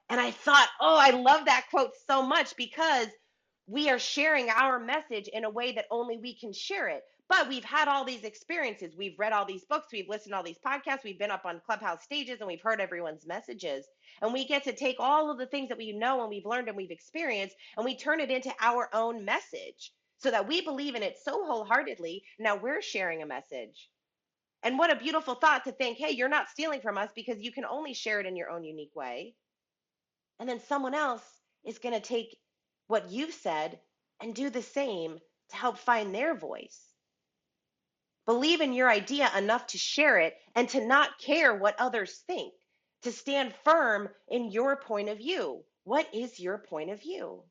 And 0.08 0.20
I 0.20 0.30
thought, 0.30 0.68
oh, 0.80 0.96
I 0.98 1.10
love 1.10 1.46
that 1.46 1.66
quote 1.70 1.92
so 2.06 2.22
much 2.22 2.56
because 2.56 3.08
we 3.66 3.90
are 3.90 3.98
sharing 3.98 4.48
our 4.48 4.78
message 4.80 5.28
in 5.28 5.44
a 5.44 5.50
way 5.50 5.72
that 5.72 5.84
only 5.90 6.18
we 6.18 6.38
can 6.38 6.52
share 6.54 6.88
it. 6.88 7.02
But 7.28 7.48
we've 7.48 7.64
had 7.64 7.88
all 7.88 8.04
these 8.04 8.24
experiences. 8.24 8.96
We've 8.96 9.18
read 9.18 9.32
all 9.34 9.44
these 9.44 9.64
books. 9.64 9.88
We've 9.92 10.08
listened 10.08 10.32
to 10.32 10.36
all 10.38 10.42
these 10.42 10.58
podcasts. 10.64 11.04
We've 11.04 11.18
been 11.18 11.30
up 11.30 11.44
on 11.44 11.60
Clubhouse 11.66 12.02
stages 12.02 12.40
and 12.40 12.48
we've 12.48 12.62
heard 12.62 12.80
everyone's 12.80 13.26
messages. 13.26 13.86
And 14.22 14.32
we 14.32 14.46
get 14.46 14.64
to 14.64 14.72
take 14.74 14.96
all 14.98 15.30
of 15.30 15.38
the 15.38 15.46
things 15.46 15.68
that 15.68 15.78
we 15.78 15.92
know 15.92 16.22
and 16.22 16.30
we've 16.30 16.46
learned 16.46 16.68
and 16.68 16.76
we've 16.76 16.90
experienced 16.90 17.56
and 17.76 17.84
we 17.84 17.96
turn 17.96 18.20
it 18.20 18.30
into 18.30 18.52
our 18.60 18.88
own 18.94 19.24
message 19.24 19.92
so 20.18 20.30
that 20.30 20.48
we 20.48 20.62
believe 20.62 20.94
in 20.94 21.02
it 21.02 21.18
so 21.22 21.44
wholeheartedly. 21.44 22.22
Now 22.38 22.56
we're 22.56 22.82
sharing 22.82 23.22
a 23.22 23.26
message. 23.26 23.90
And 24.62 24.78
what 24.78 24.90
a 24.92 24.96
beautiful 24.96 25.34
thought 25.34 25.64
to 25.64 25.72
think, 25.72 25.98
hey, 25.98 26.12
you're 26.12 26.28
not 26.28 26.48
stealing 26.48 26.80
from 26.80 26.98
us 26.98 27.10
because 27.14 27.38
you 27.40 27.52
can 27.52 27.64
only 27.66 27.94
share 27.94 28.20
it 28.20 28.26
in 28.26 28.36
your 28.36 28.50
own 28.50 28.64
unique 28.64 28.96
way. 28.96 29.34
And 30.40 30.48
then 30.48 30.60
someone 30.66 30.94
else 30.94 31.22
is 31.64 31.78
going 31.78 31.94
to 31.94 32.00
take 32.00 32.36
what 32.88 33.10
you've 33.10 33.34
said 33.34 33.78
and 34.20 34.34
do 34.34 34.50
the 34.50 34.62
same 34.62 35.18
to 35.50 35.56
help 35.56 35.78
find 35.78 36.14
their 36.14 36.34
voice. 36.34 36.87
Believe 38.28 38.60
in 38.60 38.74
your 38.74 38.90
idea 38.90 39.30
enough 39.38 39.66
to 39.68 39.78
share 39.78 40.18
it 40.18 40.34
and 40.54 40.68
to 40.68 40.86
not 40.86 41.18
care 41.18 41.54
what 41.54 41.80
others 41.80 42.22
think, 42.26 42.52
to 43.00 43.10
stand 43.10 43.54
firm 43.64 44.10
in 44.28 44.50
your 44.50 44.76
point 44.76 45.08
of 45.08 45.16
view. 45.16 45.64
What 45.84 46.06
is 46.12 46.38
your 46.38 46.58
point 46.58 46.90
of 46.90 47.00
view? 47.00 47.42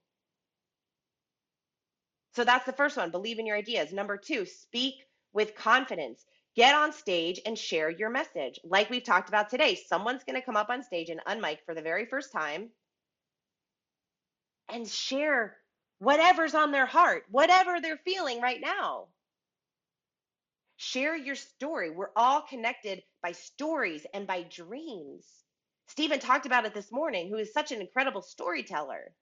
So 2.36 2.44
that's 2.44 2.68
the 2.68 2.74
first 2.74 2.96
one. 2.96 3.10
Believe 3.10 3.40
in 3.40 3.48
your 3.48 3.58
ideas. 3.58 3.92
Number 3.92 4.18
two, 4.18 4.46
speak 4.46 4.94
with 5.34 5.56
confidence. 5.56 6.24
Get 6.56 6.76
on 6.76 6.94
stage 6.94 7.42
and 7.44 7.58
share 7.58 7.90
your 7.90 8.12
message. 8.12 8.60
Like 8.64 8.92
we've 8.92 9.04
talked 9.04 9.30
about 9.30 9.50
today, 9.50 9.80
someone's 9.88 10.26
going 10.26 10.40
to 10.40 10.46
come 10.46 10.58
up 10.58 10.70
on 10.70 10.84
stage 10.84 11.10
and 11.10 11.22
unmic 11.28 11.58
for 11.66 11.74
the 11.74 11.82
very 11.82 12.06
first 12.06 12.32
time 12.32 12.70
and 14.70 14.88
share 14.88 15.58
whatever's 15.98 16.54
on 16.54 16.72
their 16.72 16.86
heart, 16.86 17.24
whatever 17.32 17.82
they're 17.82 17.98
feeling 18.06 18.42
right 18.42 18.62
now. 18.62 19.08
Share 20.78 21.16
your 21.18 21.36
story. 21.36 21.90
We're 21.90 22.12
all 22.16 22.42
connected 22.42 23.04
by 23.24 23.34
stories 23.34 24.06
and 24.14 24.28
by 24.28 24.44
dreams. 24.44 25.26
Stephen 25.88 26.20
talked 26.20 26.46
about 26.46 26.66
it 26.66 26.74
this 26.74 26.92
morning, 26.92 27.30
who 27.30 27.38
is 27.38 27.54
such 27.54 27.72
an 27.72 27.82
incredible 27.82 28.22
storyteller. 28.22 29.14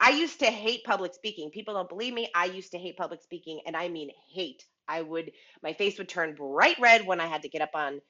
I 0.00 0.10
used 0.10 0.40
to 0.40 0.46
hate 0.46 0.84
public 0.84 1.14
speaking. 1.14 1.50
People 1.50 1.74
don't 1.74 1.88
believe 1.88 2.14
me. 2.14 2.30
I 2.34 2.46
used 2.46 2.72
to 2.72 2.78
hate 2.78 2.96
public 2.96 3.22
speaking, 3.22 3.60
and 3.66 3.76
I 3.76 3.88
mean 3.88 4.10
hate. 4.32 4.64
I 4.88 5.02
would, 5.02 5.32
my 5.62 5.72
face 5.72 5.98
would 5.98 6.08
turn 6.08 6.34
bright 6.34 6.78
red 6.80 7.06
when 7.06 7.20
I 7.20 7.26
had 7.26 7.42
to 7.42 7.48
get 7.48 7.62
up 7.62 7.74
on, 7.74 8.00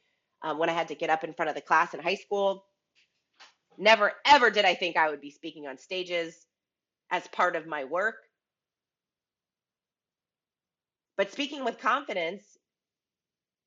um, 0.42 0.58
when 0.58 0.68
I 0.68 0.74
had 0.74 0.88
to 0.88 0.94
get 0.94 1.10
up 1.10 1.24
in 1.24 1.32
front 1.32 1.48
of 1.48 1.54
the 1.54 1.62
class 1.62 1.94
in 1.94 2.00
high 2.00 2.16
school. 2.16 2.66
Never, 3.78 4.12
ever 4.26 4.50
did 4.50 4.64
I 4.64 4.74
think 4.74 4.96
I 4.96 5.10
would 5.10 5.20
be 5.20 5.30
speaking 5.30 5.66
on 5.66 5.78
stages 5.78 6.46
as 7.10 7.26
part 7.28 7.56
of 7.56 7.66
my 7.66 7.84
work. 7.84 8.16
But 11.16 11.32
speaking 11.32 11.64
with 11.64 11.78
confidence, 11.78 12.42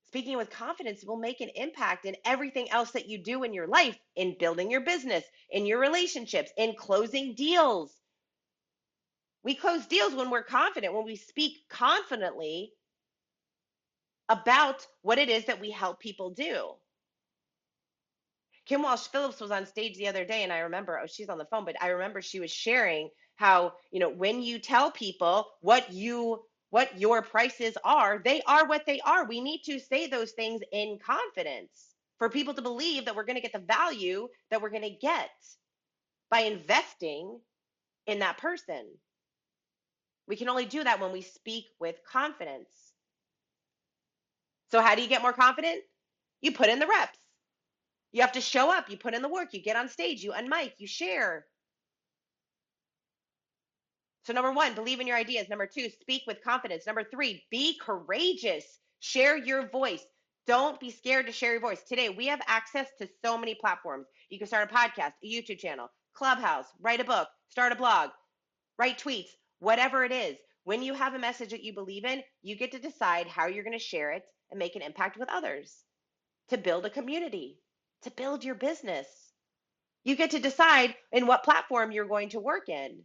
speaking 0.07 0.37
with 0.37 0.49
confidence 0.49 1.03
will 1.03 1.17
make 1.17 1.41
an 1.41 1.49
impact 1.55 2.05
in 2.05 2.15
everything 2.25 2.69
else 2.71 2.91
that 2.91 3.09
you 3.09 3.23
do 3.23 3.43
in 3.43 3.53
your 3.53 3.67
life, 3.67 3.97
in 4.15 4.37
building 4.39 4.71
your 4.71 4.81
business, 4.81 5.23
in 5.49 5.65
your 5.65 5.79
relationships, 5.79 6.51
in 6.57 6.75
closing 6.75 7.35
deals. 7.35 7.91
We 9.43 9.55
close 9.55 9.85
deals 9.87 10.13
when 10.13 10.29
we're 10.29 10.43
confident, 10.43 10.93
when 10.93 11.05
we 11.05 11.15
speak 11.15 11.57
confidently 11.69 12.73
about 14.27 14.85
what 15.01 15.17
it 15.17 15.29
is 15.29 15.45
that 15.45 15.61
we 15.61 15.71
help 15.71 15.99
people 15.99 16.31
do. 16.31 16.71
Kim 18.65 18.83
Walsh 18.83 19.07
Phillips 19.07 19.41
was 19.41 19.49
on 19.49 19.65
stage 19.65 19.97
the 19.97 20.07
other 20.09 20.25
day, 20.25 20.43
and 20.43 20.53
I 20.53 20.59
remember, 20.59 20.99
oh, 20.99 21.07
she's 21.07 21.29
on 21.29 21.39
the 21.39 21.45
phone, 21.45 21.65
but 21.65 21.81
I 21.81 21.87
remember 21.87 22.21
she 22.21 22.39
was 22.39 22.51
sharing 22.51 23.09
how, 23.35 23.73
you 23.91 23.99
know, 23.99 24.09
when 24.09 24.43
you 24.43 24.59
tell 24.59 24.91
people 24.91 25.47
what 25.61 25.91
you 25.91 26.43
what 26.69 26.99
your 26.99 27.21
prices 27.21 27.77
are, 27.83 28.21
they 28.23 28.41
are 28.47 28.67
what 28.67 28.85
they 28.85 28.99
are. 29.01 29.25
We 29.25 29.41
need 29.41 29.61
to 29.65 29.79
say 29.79 30.07
those 30.07 30.31
things 30.31 30.61
in 30.71 30.99
confidence 31.03 31.95
for 32.19 32.29
people 32.29 32.53
to 32.53 32.61
believe 32.61 33.05
that 33.05 33.15
we're 33.15 33.25
going 33.25 33.37
to 33.37 33.41
get 33.41 33.53
the 33.53 33.59
value 33.59 34.27
that 34.51 34.61
we're 34.61 34.69
going 34.69 34.83
to 34.83 34.89
get 34.89 35.29
by 36.29 36.41
investing 36.41 37.39
in 38.05 38.19
that 38.19 38.37
person. 38.37 38.85
We 40.27 40.35
can 40.35 40.49
only 40.49 40.65
do 40.65 40.83
that 40.83 40.99
when 40.99 41.11
we 41.11 41.21
speak 41.21 41.65
with 41.79 41.95
confidence. 42.09 42.69
So, 44.71 44.81
how 44.81 44.93
do 44.93 45.01
you 45.01 45.07
get 45.07 45.23
more 45.23 45.33
confident? 45.33 45.81
You 46.41 46.51
put 46.51 46.69
in 46.69 46.79
the 46.79 46.87
reps. 46.87 47.17
You 48.11 48.21
have 48.21 48.31
to 48.33 48.41
show 48.41 48.71
up, 48.71 48.89
you 48.89 48.97
put 48.97 49.13
in 49.13 49.21
the 49.21 49.29
work, 49.29 49.53
you 49.53 49.61
get 49.61 49.75
on 49.75 49.87
stage, 49.87 50.23
you 50.23 50.31
unmic, 50.31 50.73
you 50.77 50.87
share, 50.87 51.45
so, 54.29 54.33
number 54.33 54.51
one, 54.51 54.75
believe 54.75 54.99
in 54.99 55.07
your 55.07 55.17
ideas. 55.17 55.49
Number 55.49 55.65
two, 55.65 55.89
speak 56.01 56.21
with 56.27 56.43
confidence. 56.43 56.85
Number 56.85 57.03
three, 57.03 57.43
be 57.49 57.79
courageous. 57.83 58.63
Share 58.99 59.35
your 59.35 59.67
voice. 59.69 60.05
Don't 60.45 60.79
be 60.79 60.91
scared 60.91 61.25
to 61.25 61.31
share 61.31 61.53
your 61.53 61.61
voice. 61.61 61.81
Today, 61.81 62.09
we 62.09 62.27
have 62.27 62.39
access 62.45 62.85
to 62.99 63.09
so 63.25 63.39
many 63.39 63.55
platforms. 63.55 64.05
You 64.29 64.37
can 64.37 64.47
start 64.47 64.69
a 64.69 64.75
podcast, 64.75 65.13
a 65.23 65.27
YouTube 65.27 65.57
channel, 65.57 65.87
Clubhouse, 66.13 66.67
write 66.79 66.99
a 66.99 67.05
book, 67.05 67.27
start 67.47 67.71
a 67.71 67.75
blog, 67.75 68.11
write 68.77 68.99
tweets, 68.99 69.29
whatever 69.57 70.03
it 70.03 70.11
is. 70.11 70.37
When 70.63 70.83
you 70.83 70.93
have 70.93 71.15
a 71.15 71.19
message 71.19 71.49
that 71.49 71.63
you 71.63 71.73
believe 71.73 72.05
in, 72.05 72.21
you 72.43 72.55
get 72.55 72.73
to 72.73 72.79
decide 72.79 73.25
how 73.25 73.47
you're 73.47 73.63
going 73.63 73.79
to 73.79 73.83
share 73.83 74.11
it 74.11 74.27
and 74.51 74.59
make 74.59 74.75
an 74.75 74.83
impact 74.83 75.17
with 75.17 75.29
others, 75.29 75.75
to 76.49 76.57
build 76.59 76.85
a 76.85 76.91
community, 76.91 77.57
to 78.03 78.11
build 78.11 78.43
your 78.43 78.53
business. 78.53 79.07
You 80.03 80.15
get 80.15 80.29
to 80.31 80.39
decide 80.39 80.93
in 81.11 81.25
what 81.25 81.43
platform 81.43 81.91
you're 81.91 82.05
going 82.05 82.29
to 82.29 82.39
work 82.39 82.69
in. 82.69 82.99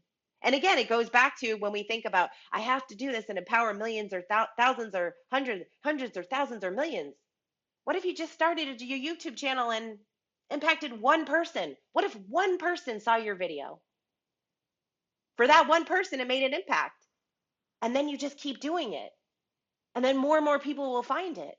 And 0.44 0.54
again, 0.54 0.78
it 0.78 0.90
goes 0.90 1.10
back 1.10 1.40
to 1.40 1.54
when 1.54 1.72
we 1.72 1.82
think 1.82 2.04
about 2.04 2.28
I 2.52 2.60
have 2.60 2.86
to 2.88 2.94
do 2.94 3.10
this 3.10 3.26
and 3.30 3.38
empower 3.38 3.74
millions 3.74 4.12
or 4.12 4.22
thou- 4.28 4.48
thousands 4.58 4.94
or 4.94 5.16
hundreds, 5.32 5.64
hundreds 5.82 6.16
or 6.16 6.22
thousands 6.22 6.62
or 6.62 6.70
millions. 6.70 7.14
What 7.84 7.96
if 7.96 8.04
you 8.04 8.14
just 8.14 8.32
started 8.34 8.80
your 8.80 8.98
YouTube 8.98 9.36
channel 9.36 9.70
and 9.72 9.98
impacted 10.50 11.00
one 11.00 11.24
person? 11.24 11.76
What 11.94 12.04
if 12.04 12.14
one 12.28 12.58
person 12.58 13.00
saw 13.00 13.16
your 13.16 13.36
video? 13.36 13.80
For 15.36 15.46
that 15.46 15.66
one 15.66 15.86
person, 15.86 16.20
it 16.20 16.28
made 16.28 16.44
an 16.44 16.54
impact. 16.54 17.06
And 17.82 17.96
then 17.96 18.08
you 18.08 18.18
just 18.18 18.38
keep 18.38 18.60
doing 18.60 18.92
it. 18.92 19.10
And 19.94 20.04
then 20.04 20.16
more 20.16 20.36
and 20.36 20.44
more 20.44 20.58
people 20.58 20.92
will 20.92 21.02
find 21.02 21.38
it. 21.38 21.54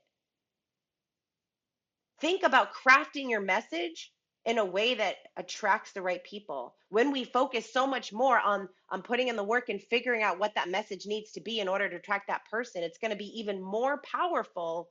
Think 2.20 2.44
about 2.44 2.72
crafting 2.72 3.30
your 3.30 3.40
message 3.40 4.12
in 4.46 4.58
a 4.58 4.64
way 4.64 4.94
that 4.94 5.16
attracts 5.36 5.92
the 5.92 6.00
right 6.00 6.22
people. 6.22 6.74
When 6.88 7.10
we 7.10 7.24
focus 7.24 7.70
so 7.70 7.86
much 7.86 8.12
more 8.12 8.38
on 8.38 8.68
on 8.90 9.02
putting 9.02 9.28
in 9.28 9.36
the 9.36 9.42
work 9.42 9.68
and 9.68 9.82
figuring 9.82 10.22
out 10.22 10.38
what 10.38 10.54
that 10.54 10.70
message 10.70 11.04
needs 11.04 11.32
to 11.32 11.40
be 11.40 11.58
in 11.58 11.68
order 11.68 11.88
to 11.88 11.96
attract 11.96 12.28
that 12.28 12.48
person, 12.50 12.84
it's 12.84 12.98
going 12.98 13.10
to 13.10 13.16
be 13.16 13.40
even 13.40 13.60
more 13.60 14.00
powerful 14.10 14.88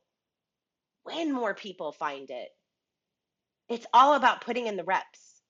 when 1.03 1.31
more 1.31 1.53
people 1.53 1.93
find 1.93 2.29
it. 2.29 2.49
It's 3.69 3.85
all 3.93 4.15
about 4.15 4.41
putting 4.41 4.67
in 4.67 4.75
the 4.75 4.83
reps. 4.83 5.41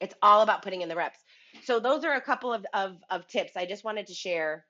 It's 0.00 0.14
all 0.20 0.42
about 0.42 0.62
putting 0.62 0.82
in 0.82 0.88
the 0.90 0.96
reps. 0.96 1.18
So 1.64 1.80
those 1.80 2.04
are 2.04 2.12
a 2.12 2.20
couple 2.20 2.52
of, 2.52 2.66
of, 2.74 2.96
of 3.08 3.26
tips 3.26 3.52
I 3.56 3.64
just 3.64 3.84
wanted 3.84 4.08
to 4.08 4.14
share. 4.14 4.66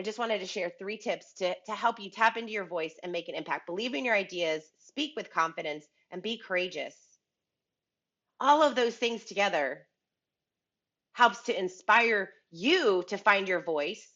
I 0.00 0.02
just 0.02 0.18
wanted 0.18 0.40
to 0.40 0.46
share 0.46 0.72
three 0.78 0.96
tips 0.96 1.34
to, 1.34 1.54
to 1.66 1.72
help 1.72 2.00
you 2.00 2.10
tap 2.10 2.38
into 2.38 2.50
your 2.50 2.64
voice 2.64 2.94
and 3.02 3.12
make 3.12 3.28
an 3.28 3.34
impact. 3.34 3.66
Believe 3.66 3.92
in 3.92 4.02
your 4.02 4.14
ideas, 4.14 4.62
speak 4.78 5.12
with 5.14 5.30
confidence, 5.30 5.84
and 6.10 6.22
be 6.22 6.38
courageous. 6.38 6.96
All 8.40 8.62
of 8.62 8.74
those 8.74 8.96
things 8.96 9.26
together 9.26 9.86
helps 11.12 11.42
to 11.42 11.58
inspire 11.58 12.30
you 12.50 13.04
to 13.08 13.18
find 13.18 13.46
your 13.46 13.62
voice 13.62 14.14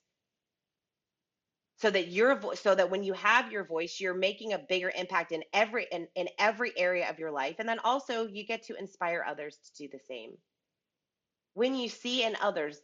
so 1.76 1.90
that 1.90 2.08
your 2.08 2.34
voice 2.36 2.60
so 2.60 2.74
that 2.74 2.90
when 2.90 3.02
you 3.02 3.12
have 3.12 3.52
your 3.52 3.64
voice 3.64 3.98
you're 4.00 4.14
making 4.14 4.54
a 4.54 4.58
bigger 4.58 4.90
impact 4.96 5.32
in 5.32 5.42
every 5.52 5.86
in, 5.92 6.08
in 6.14 6.28
every 6.38 6.72
area 6.78 7.10
of 7.10 7.18
your 7.18 7.30
life 7.30 7.56
and 7.58 7.68
then 7.68 7.78
also 7.80 8.26
you 8.26 8.46
get 8.46 8.62
to 8.62 8.78
inspire 8.78 9.22
others 9.28 9.58
to 9.58 9.82
do 9.82 9.88
the 9.92 10.00
same 10.08 10.30
when 11.52 11.74
you 11.74 11.90
see 11.90 12.22
in 12.22 12.34
others 12.40 12.80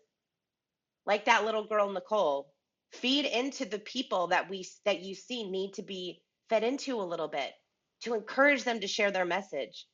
like 1.07 1.25
that 1.25 1.47
little 1.47 1.65
girl 1.65 1.89
nicole 1.89 2.50
feed 2.93 3.25
into 3.27 3.65
the 3.65 3.79
people 3.79 4.29
that 4.29 4.51
we 4.51 4.67
that 4.85 5.01
you 5.01 5.15
see 5.15 5.49
need 5.49 5.75
to 5.75 5.83
be 5.83 6.21
fed 6.49 6.65
into 6.65 7.01
a 7.01 7.03
little 7.03 7.29
bit 7.29 7.53
to 8.03 8.15
encourage 8.15 8.65
them 8.65 8.81
to 8.81 8.89
share 8.89 9.11
their 9.11 9.25
message. 9.25 9.87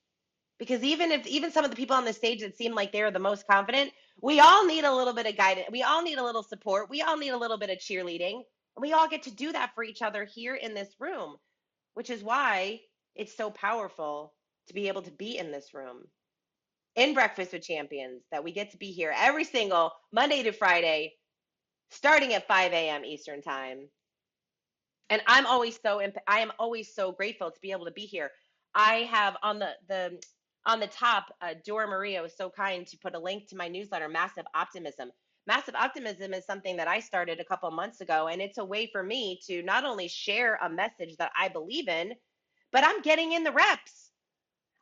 Because 0.58 0.82
even 0.82 1.12
if 1.12 1.26
even 1.26 1.50
some 1.52 1.64
of 1.64 1.70
the 1.70 1.76
people 1.76 1.96
on 1.96 2.04
the 2.04 2.12
stage 2.12 2.40
that 2.40 2.56
seem 2.56 2.74
like 2.74 2.92
they're 2.92 3.10
the 3.10 3.18
most 3.18 3.46
confident 3.46 3.92
we 4.22 4.40
all 4.40 4.64
need 4.64 4.84
a 4.84 4.94
little 4.94 5.12
bit 5.12 5.26
of 5.26 5.36
guidance. 5.36 5.68
We 5.70 5.82
all 5.82 6.02
need 6.02 6.18
a 6.18 6.24
little 6.24 6.42
support. 6.42 6.88
We 6.88 7.02
all 7.02 7.16
need 7.16 7.30
a 7.30 7.38
little 7.38 7.58
bit 7.58 7.70
of 7.70 7.78
cheerleading. 7.78 8.34
And 8.34 8.82
we 8.82 8.92
all 8.92 9.08
get 9.08 9.24
to 9.24 9.30
do 9.30 9.52
that 9.52 9.72
for 9.74 9.84
each 9.84 10.02
other 10.02 10.24
here 10.24 10.54
in 10.54 10.74
this 10.74 10.94
room, 10.98 11.36
which 11.94 12.10
is 12.10 12.22
why 12.22 12.80
it's 13.14 13.36
so 13.36 13.50
powerful 13.50 14.32
to 14.68 14.74
be 14.74 14.88
able 14.88 15.02
to 15.02 15.10
be 15.10 15.38
in 15.38 15.50
this 15.50 15.74
room. 15.74 16.04
In 16.94 17.12
Breakfast 17.12 17.52
with 17.52 17.62
Champions, 17.62 18.22
that 18.30 18.42
we 18.42 18.52
get 18.52 18.70
to 18.70 18.78
be 18.78 18.90
here 18.90 19.12
every 19.14 19.44
single 19.44 19.92
Monday 20.12 20.42
to 20.44 20.52
Friday, 20.52 21.12
starting 21.90 22.34
at 22.34 22.46
5 22.48 22.72
a.m. 22.72 23.04
Eastern 23.04 23.42
Time. 23.42 23.88
And 25.10 25.22
I'm 25.26 25.46
always 25.46 25.78
so 25.80 26.00
I 26.26 26.40
am 26.40 26.52
always 26.58 26.94
so 26.94 27.12
grateful 27.12 27.50
to 27.50 27.60
be 27.60 27.70
able 27.70 27.84
to 27.86 27.92
be 27.92 28.06
here. 28.06 28.30
I 28.74 29.08
have 29.10 29.36
on 29.42 29.58
the 29.58 29.70
the 29.88 30.20
on 30.64 30.80
the 30.80 30.88
top, 30.88 31.26
uh, 31.40 31.54
Dora 31.64 31.86
Maria 31.86 32.20
was 32.20 32.36
so 32.36 32.50
kind 32.50 32.86
to 32.88 32.98
put 32.98 33.14
a 33.14 33.18
link 33.20 33.48
to 33.48 33.56
my 33.56 33.68
newsletter, 33.68 34.08
Massive 34.08 34.44
Optimism 34.54 35.10
massive 35.46 35.74
optimism 35.74 36.34
is 36.34 36.44
something 36.44 36.76
that 36.76 36.88
I 36.88 37.00
started 37.00 37.40
a 37.40 37.44
couple 37.44 37.70
months 37.70 38.00
ago. 38.00 38.28
And 38.28 38.42
it's 38.42 38.58
a 38.58 38.64
way 38.64 38.88
for 38.90 39.02
me 39.02 39.40
to 39.46 39.62
not 39.62 39.84
only 39.84 40.08
share 40.08 40.58
a 40.62 40.68
message 40.68 41.16
that 41.18 41.32
I 41.38 41.48
believe 41.48 41.88
in, 41.88 42.14
but 42.72 42.84
I'm 42.84 43.02
getting 43.02 43.32
in 43.32 43.44
the 43.44 43.52
reps. 43.52 44.10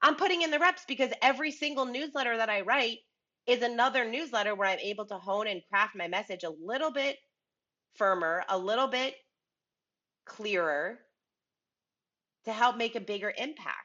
I'm 0.02 0.16
putting 0.16 0.42
in 0.42 0.50
the 0.50 0.58
reps 0.58 0.82
because 0.86 1.10
every 1.22 1.50
single 1.50 1.86
newsletter 1.86 2.36
that 2.36 2.50
I 2.50 2.62
write 2.62 2.98
is 3.46 3.62
another 3.62 4.04
newsletter 4.04 4.54
where 4.54 4.68
I'm 4.68 4.78
able 4.78 5.06
to 5.06 5.18
hone 5.18 5.46
and 5.46 5.62
craft 5.68 5.94
my 5.94 6.08
message 6.08 6.44
a 6.44 6.50
little 6.50 6.90
bit 6.90 7.18
firmer, 7.96 8.44
a 8.48 8.58
little 8.58 8.88
bit 8.88 9.14
clearer 10.24 10.98
to 12.44 12.52
help 12.52 12.76
make 12.76 12.96
a 12.96 13.00
bigger 13.00 13.32
impact. 13.36 13.78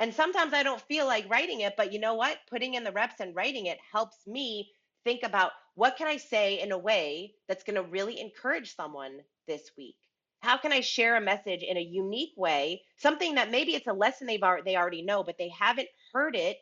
And 0.00 0.12
sometimes 0.12 0.52
I 0.52 0.62
don't 0.62 0.80
feel 0.82 1.06
like 1.06 1.30
writing 1.30 1.60
it, 1.60 1.74
but 1.76 1.92
you 1.92 2.00
know 2.00 2.14
what? 2.14 2.38
Putting 2.50 2.74
in 2.74 2.84
the 2.84 2.92
reps 2.92 3.20
and 3.20 3.36
writing 3.36 3.66
it 3.66 3.78
helps 3.92 4.26
me 4.26 4.70
think 5.04 5.22
about 5.22 5.52
what 5.74 5.96
can 5.96 6.06
I 6.06 6.16
say 6.16 6.60
in 6.60 6.72
a 6.72 6.78
way 6.78 7.34
that's 7.48 7.64
going 7.64 7.76
to 7.76 7.82
really 7.82 8.20
encourage 8.20 8.74
someone 8.74 9.20
this 9.46 9.70
week? 9.76 9.96
How 10.40 10.56
can 10.56 10.72
I 10.72 10.80
share 10.80 11.16
a 11.16 11.20
message 11.20 11.62
in 11.62 11.76
a 11.76 11.80
unique 11.80 12.32
way, 12.36 12.82
something 12.96 13.36
that 13.36 13.52
maybe 13.52 13.74
it's 13.74 13.86
a 13.86 13.92
lesson 13.92 14.26
they've 14.26 14.40
they 14.64 14.76
already 14.76 15.02
know, 15.02 15.22
but 15.22 15.38
they 15.38 15.50
haven't 15.50 15.88
heard 16.12 16.34
it 16.34 16.58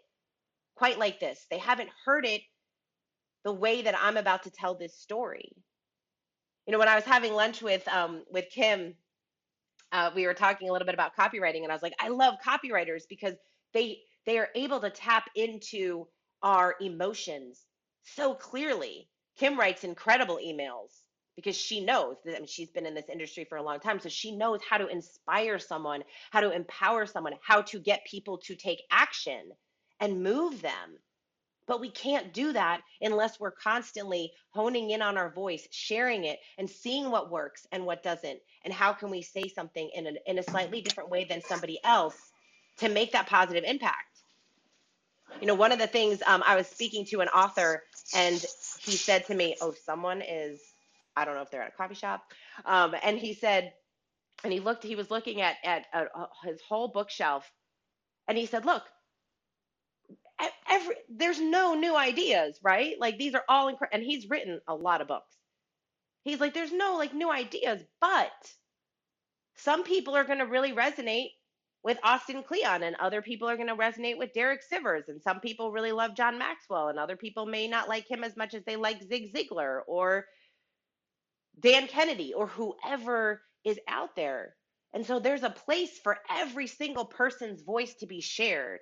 quite 0.77 0.99
like 0.99 1.21
this. 1.21 1.47
They 1.51 1.59
haven't 1.59 1.91
heard 2.05 2.27
it 2.27 2.43
the 3.45 3.53
way 3.53 3.83
that 3.83 3.95
I'm 4.01 4.17
about 4.17 4.45
to 4.45 4.51
tell 4.51 4.75
this 4.75 4.97
story. 4.99 5.53
You 6.67 6.73
know, 6.73 6.79
when 6.79 6.89
I 6.89 6.95
was 6.95 7.05
having 7.05 7.33
lunch 7.33 7.63
with 7.63 7.87
um, 7.89 8.25
with 8.31 8.47
Kim, 8.51 8.95
uh, 9.93 10.11
we 10.15 10.27
were 10.27 10.35
talking 10.35 10.69
a 10.69 10.73
little 10.73 10.87
bit 10.87 10.95
about 10.95 11.17
copywriting, 11.17 11.63
and 11.63 11.71
I 11.71 11.75
was 11.75 11.83
like, 11.83 11.95
I 11.99 12.09
love 12.09 12.35
copywriters 12.45 13.03
because 13.09 13.35
they 13.73 13.99
they 14.27 14.39
are 14.39 14.49
able 14.55 14.81
to 14.81 14.91
tap 14.91 15.25
into 15.35 16.07
our 16.43 16.77
emotions 16.81 17.65
so 18.03 18.35
clearly. 18.35 19.09
Kim 19.39 19.59
writes 19.59 19.85
incredible 19.85 20.39
emails 20.45 20.91
because 21.35 21.57
she 21.57 21.83
knows 21.83 22.17
that 22.25 22.37
I 22.37 22.39
mean, 22.39 22.47
she's 22.47 22.71
been 22.71 22.87
in 22.87 22.95
this 22.95 23.09
industry 23.11 23.45
for 23.45 23.57
a 23.57 23.63
long 23.63 23.81
time. 23.81 23.99
So 24.01 24.09
she 24.11 24.37
knows 24.37 24.61
how 24.69 24.77
to 24.77 24.89
inspire 24.89 25.59
someone, 25.59 26.03
how 26.31 26.41
to 26.41 26.51
empower 26.51 27.07
someone, 27.07 27.33
how 27.43 27.63
to 27.63 27.79
get 27.79 28.05
people 28.05 28.39
to 28.39 28.55
take 28.55 28.83
action 28.91 29.51
and 30.01 30.23
move 30.23 30.63
them. 30.63 30.99
But 31.67 31.81
we 31.81 31.91
can't 31.91 32.33
do 32.33 32.53
that 32.53 32.81
unless 33.01 33.39
we're 33.39 33.53
constantly 33.53 34.33
honing 34.51 34.91
in 34.91 35.03
on 35.03 35.17
our 35.17 35.31
voice, 35.31 35.69
sharing 35.71 36.25
it, 36.25 36.41
and 36.59 36.69
seeing 36.69 37.11
what 37.11 37.31
works 37.31 37.67
and 37.71 37.87
what 37.87 38.03
doesn't. 38.03 38.41
And 38.65 38.75
how 38.75 38.93
can 38.93 39.11
we 39.11 39.23
say 39.23 39.49
something 39.49 39.89
in 39.95 40.07
a, 40.09 40.11
in 40.27 40.39
a 40.39 40.43
slightly 40.43 40.81
different 40.81 41.11
way 41.11 41.25
than 41.25 41.43
somebody 41.43 41.79
else 41.85 42.17
to 42.79 42.89
make 42.89 43.13
that 43.13 43.29
positive 43.29 43.63
impact? 43.65 44.11
You 45.41 45.47
know, 45.47 45.55
one 45.55 45.73
of 45.73 45.79
the 45.79 45.87
things 45.87 46.23
um, 46.27 46.43
I 46.47 46.57
was 46.57 46.67
speaking 46.67 47.05
to 47.07 47.21
an 47.21 47.29
author, 47.29 47.85
and 48.15 48.45
he 48.81 48.93
said 48.93 49.27
to 49.27 49.35
me, 49.35 49.57
"Oh, 49.61 49.75
someone 49.87 50.23
is, 50.23 50.61
I 51.17 51.25
don't 51.25 51.35
know 51.35 51.43
if 51.43 51.51
they're 51.51 51.63
at 51.63 51.73
a 51.73 51.77
coffee 51.77 51.95
shop," 51.95 52.25
um, 52.65 52.95
and 53.03 53.19
he 53.19 53.35
said, 53.35 53.73
and 54.43 54.53
he 54.53 54.61
looked, 54.61 54.83
he 54.83 54.97
was 54.97 55.11
looking 55.11 55.41
at 55.41 55.57
at, 55.65 55.87
at 55.93 56.09
uh, 56.15 56.27
his 56.45 56.61
whole 56.69 56.89
bookshelf, 56.89 57.51
and 58.29 58.37
he 58.37 58.47
said, 58.47 58.67
"Look, 58.67 58.83
every 60.69 60.97
there's 61.09 61.41
no 61.41 61.75
new 61.75 61.97
ideas, 61.97 62.59
right? 62.63 62.99
Like 63.01 63.19
these 63.19 63.35
are 63.35 63.45
all 63.49 63.69
incredible." 63.69 63.97
And 63.97 64.05
he's 64.05 64.31
written 64.31 64.61
a 64.69 64.75
lot 64.75 65.01
of 65.01 65.09
books. 65.09 65.37
He's 66.25 66.41
like, 66.41 66.55
"There's 66.55 66.73
no 66.73 66.97
like 66.97 67.15
new 67.15 67.31
ideas, 67.31 67.83
but." 68.01 68.33
Some 69.57 69.85
people 69.85 70.17
are 70.17 70.25
going 70.25 70.39
to 70.39 70.47
really 70.47 70.73
resonate 70.73 71.33
with 71.83 71.99
Austin 72.03 72.43
Kleon, 72.43 72.83
and 72.83 72.97
other 72.97 73.23
people 73.23 73.49
are 73.49 73.57
going 73.57 73.69
to 73.69 73.77
resonate 73.77 74.19
with 74.19 74.33
Derek 74.33 74.63
Sivers, 74.71 75.09
and 75.09 75.23
some 75.23 75.41
people 75.41 75.73
really 75.73 75.93
love 75.93 76.17
John 76.17 76.39
Maxwell, 76.39 76.89
and 76.89 76.99
other 76.99 77.17
people 77.17 77.47
may 77.47 77.69
not 77.69 77.89
like 77.89 78.11
him 78.11 78.25
as 78.25 78.37
much 78.37 78.55
as 78.55 78.65
they 78.65 78.77
like 78.77 79.03
Zig 79.03 79.35
Ziglar 79.35 79.81
or 79.87 80.27
Dan 81.59 81.89
Kennedy 81.89 82.33
or 82.35 82.47
whoever 82.47 83.43
is 83.65 83.79
out 83.89 84.17
there. 84.17 84.57
And 84.93 85.07
so 85.07 85.21
there's 85.21 85.43
a 85.43 85.51
place 85.51 85.99
for 86.03 86.19
every 86.31 86.67
single 86.67 87.05
person's 87.05 87.63
voice 87.63 87.95
to 87.97 88.07
be 88.07 88.21
shared 88.21 88.81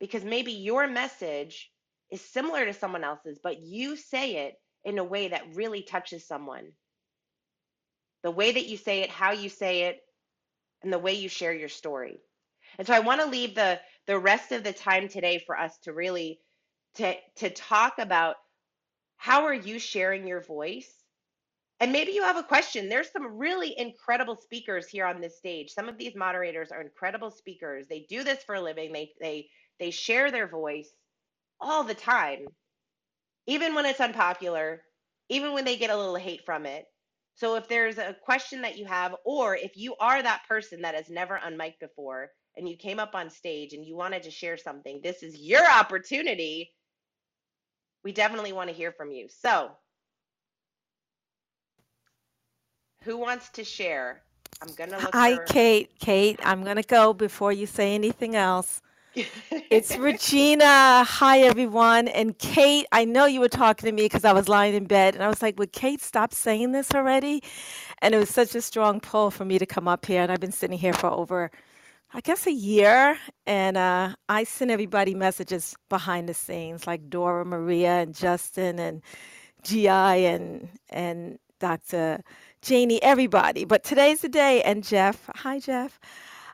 because 0.00 0.24
maybe 0.24 0.52
your 0.52 0.86
message 0.86 1.70
is 2.10 2.20
similar 2.20 2.64
to 2.66 2.72
someone 2.72 3.04
else's, 3.04 3.38
but 3.42 3.60
you 3.60 3.96
say 3.96 4.46
it 4.46 4.54
in 4.84 4.98
a 4.98 5.04
way 5.04 5.28
that 5.28 5.54
really 5.54 5.82
touches 5.82 6.26
someone. 6.26 6.72
The 8.22 8.30
way 8.30 8.52
that 8.52 8.66
you 8.66 8.76
say 8.76 9.00
it, 9.00 9.10
how 9.10 9.32
you 9.32 9.48
say 9.48 9.82
it, 9.82 10.00
and 10.82 10.92
the 10.92 10.98
way 10.98 11.14
you 11.14 11.28
share 11.28 11.52
your 11.52 11.68
story. 11.68 12.18
And 12.78 12.86
so 12.86 12.94
I 12.94 13.00
want 13.00 13.20
to 13.20 13.26
leave 13.26 13.54
the 13.54 13.80
the 14.06 14.18
rest 14.18 14.52
of 14.52 14.62
the 14.62 14.72
time 14.72 15.08
today 15.08 15.42
for 15.44 15.58
us 15.58 15.76
to 15.84 15.92
really 15.92 16.40
to 16.96 17.14
to 17.36 17.50
talk 17.50 17.98
about 17.98 18.36
how 19.16 19.44
are 19.44 19.54
you 19.54 19.78
sharing 19.78 20.26
your 20.26 20.42
voice? 20.42 20.90
And 21.80 21.92
maybe 21.92 22.12
you 22.12 22.22
have 22.22 22.36
a 22.36 22.42
question. 22.42 22.88
There's 22.88 23.10
some 23.10 23.36
really 23.36 23.78
incredible 23.78 24.36
speakers 24.36 24.88
here 24.88 25.04
on 25.06 25.20
this 25.20 25.36
stage. 25.36 25.70
Some 25.70 25.88
of 25.88 25.98
these 25.98 26.14
moderators 26.14 26.70
are 26.72 26.80
incredible 26.80 27.30
speakers. 27.30 27.86
They 27.88 28.06
do 28.08 28.24
this 28.24 28.42
for 28.44 28.54
a 28.54 28.60
living. 28.60 28.92
They 28.92 29.12
they 29.20 29.48
they 29.78 29.90
share 29.90 30.30
their 30.30 30.48
voice 30.48 30.88
all 31.60 31.84
the 31.84 31.94
time. 31.94 32.46
Even 33.46 33.74
when 33.74 33.86
it's 33.86 34.00
unpopular, 34.00 34.82
even 35.28 35.52
when 35.52 35.64
they 35.64 35.76
get 35.76 35.90
a 35.90 35.96
little 35.96 36.16
hate 36.16 36.44
from 36.44 36.66
it. 36.66 36.86
So 37.34 37.56
if 37.56 37.68
there's 37.68 37.98
a 37.98 38.16
question 38.24 38.62
that 38.62 38.78
you 38.78 38.86
have, 38.86 39.14
or 39.24 39.54
if 39.54 39.76
you 39.76 39.94
are 40.00 40.22
that 40.22 40.42
person 40.48 40.82
that 40.82 40.94
has 40.94 41.10
never 41.10 41.38
unmiked 41.38 41.80
before 41.80 42.30
and 42.56 42.68
you 42.68 42.76
came 42.76 42.98
up 42.98 43.14
on 43.14 43.28
stage 43.28 43.74
and 43.74 43.84
you 43.84 43.94
wanted 43.94 44.22
to 44.22 44.30
share 44.30 44.56
something, 44.56 45.00
this 45.02 45.22
is 45.22 45.36
your 45.36 45.68
opportunity. 45.70 46.72
We 48.02 48.12
definitely 48.12 48.52
want 48.52 48.70
to 48.70 48.74
hear 48.74 48.90
from 48.92 49.10
you. 49.10 49.28
So, 49.28 49.70
who 53.02 53.18
wants 53.18 53.50
to 53.50 53.64
share? 53.64 54.22
I'm 54.62 54.72
gonna 54.74 54.98
look. 54.98 55.14
Hi, 55.14 55.36
for... 55.36 55.44
Kate. 55.44 55.90
Kate, 55.98 56.40
I'm 56.42 56.64
gonna 56.64 56.82
go 56.82 57.12
before 57.12 57.52
you 57.52 57.66
say 57.66 57.94
anything 57.94 58.34
else. 58.34 58.80
It's 59.70 59.96
Regina. 59.98 61.04
Hi, 61.04 61.40
everyone. 61.40 62.08
And 62.08 62.38
Kate, 62.38 62.86
I 62.92 63.04
know 63.06 63.26
you 63.26 63.40
were 63.40 63.48
talking 63.48 63.86
to 63.88 63.92
me 63.92 64.04
because 64.04 64.24
I 64.24 64.32
was 64.32 64.48
lying 64.48 64.74
in 64.74 64.86
bed, 64.86 65.14
and 65.14 65.24
I 65.24 65.28
was 65.28 65.42
like, 65.42 65.58
"Would 65.58 65.72
Kate 65.72 66.02
stop 66.02 66.34
saying 66.34 66.72
this 66.72 66.92
already?" 66.94 67.42
And 68.02 68.14
it 68.14 68.18
was 68.18 68.30
such 68.30 68.54
a 68.54 68.62
strong 68.62 69.00
pull 69.00 69.30
for 69.30 69.44
me 69.44 69.58
to 69.58 69.66
come 69.66 69.88
up 69.88 70.06
here, 70.06 70.22
and 70.22 70.32
I've 70.32 70.40
been 70.40 70.52
sitting 70.52 70.78
here 70.78 70.94
for 70.94 71.08
over, 71.10 71.50
I 72.14 72.20
guess, 72.22 72.46
a 72.46 72.52
year. 72.52 73.18
And 73.46 73.76
uh, 73.78 74.14
I 74.28 74.44
send 74.44 74.70
everybody 74.70 75.14
messages 75.14 75.76
behind 75.90 76.28
the 76.28 76.34
scenes, 76.34 76.86
like 76.86 77.10
Dora 77.10 77.44
Maria 77.46 78.02
and 78.02 78.14
Justin 78.14 78.78
and 78.80 79.02
Gi 79.64 79.88
and 79.88 80.68
and 80.90 81.38
Dr. 81.60 82.22
Janie, 82.62 83.02
everybody. 83.02 83.64
But 83.66 83.84
today's 83.84 84.22
the 84.22 84.28
day, 84.30 84.62
and 84.62 84.84
Jeff. 84.84 85.30
Hi, 85.36 85.60
Jeff. 85.60 86.00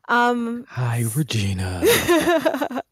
Um, 0.09 0.65
Hi, 0.69 1.05
Regina. 1.15 1.83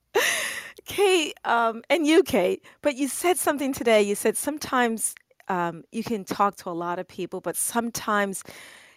Kate, 0.87 1.35
um, 1.45 1.83
and 1.89 2.07
you, 2.07 2.23
Kate, 2.23 2.65
but 2.83 2.97
you 2.97 3.09
said 3.09 3.37
something 3.37 3.73
today. 3.73 4.03
You 4.03 4.15
said 4.15 4.37
sometimes 4.37 5.15
um, 5.49 5.85
you 5.93 6.03
can 6.03 6.25
talk 6.25 6.57
to 6.57 6.71
a 6.71 6.73
lot 6.73 6.99
of 6.99 7.07
people, 7.09 7.41
but 7.41 7.57
sometimes 7.57 8.43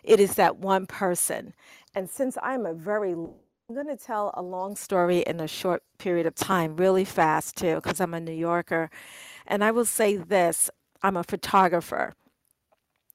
it 0.04 0.20
is 0.20 0.36
that 0.36 0.58
one 0.58 0.86
person. 0.86 1.54
And 1.96 2.10
since 2.10 2.38
I'm 2.42 2.66
a 2.66 2.74
very, 2.74 3.12
I'm 3.12 3.76
going 3.76 3.88
to 3.88 3.98
tell 3.98 4.32
a 4.36 4.42
long 4.42 4.76
story 4.76 5.20
in 5.20 5.40
a 5.40 5.48
short 5.48 5.84
period 5.98 6.26
of 6.26 6.36
time, 6.36 6.76
really 6.76 7.06
fast 7.06 7.58
too, 7.58 7.76
because 7.76 8.00
I'm 8.02 8.14
a 8.14 8.20
New 8.20 8.34
Yorker. 8.34 8.90
And 9.48 9.64
I 9.64 9.72
will 9.72 9.86
say 9.86 10.18
this 10.18 10.70
I'm 11.02 11.18
a 11.18 11.24
photographer. 11.24 12.14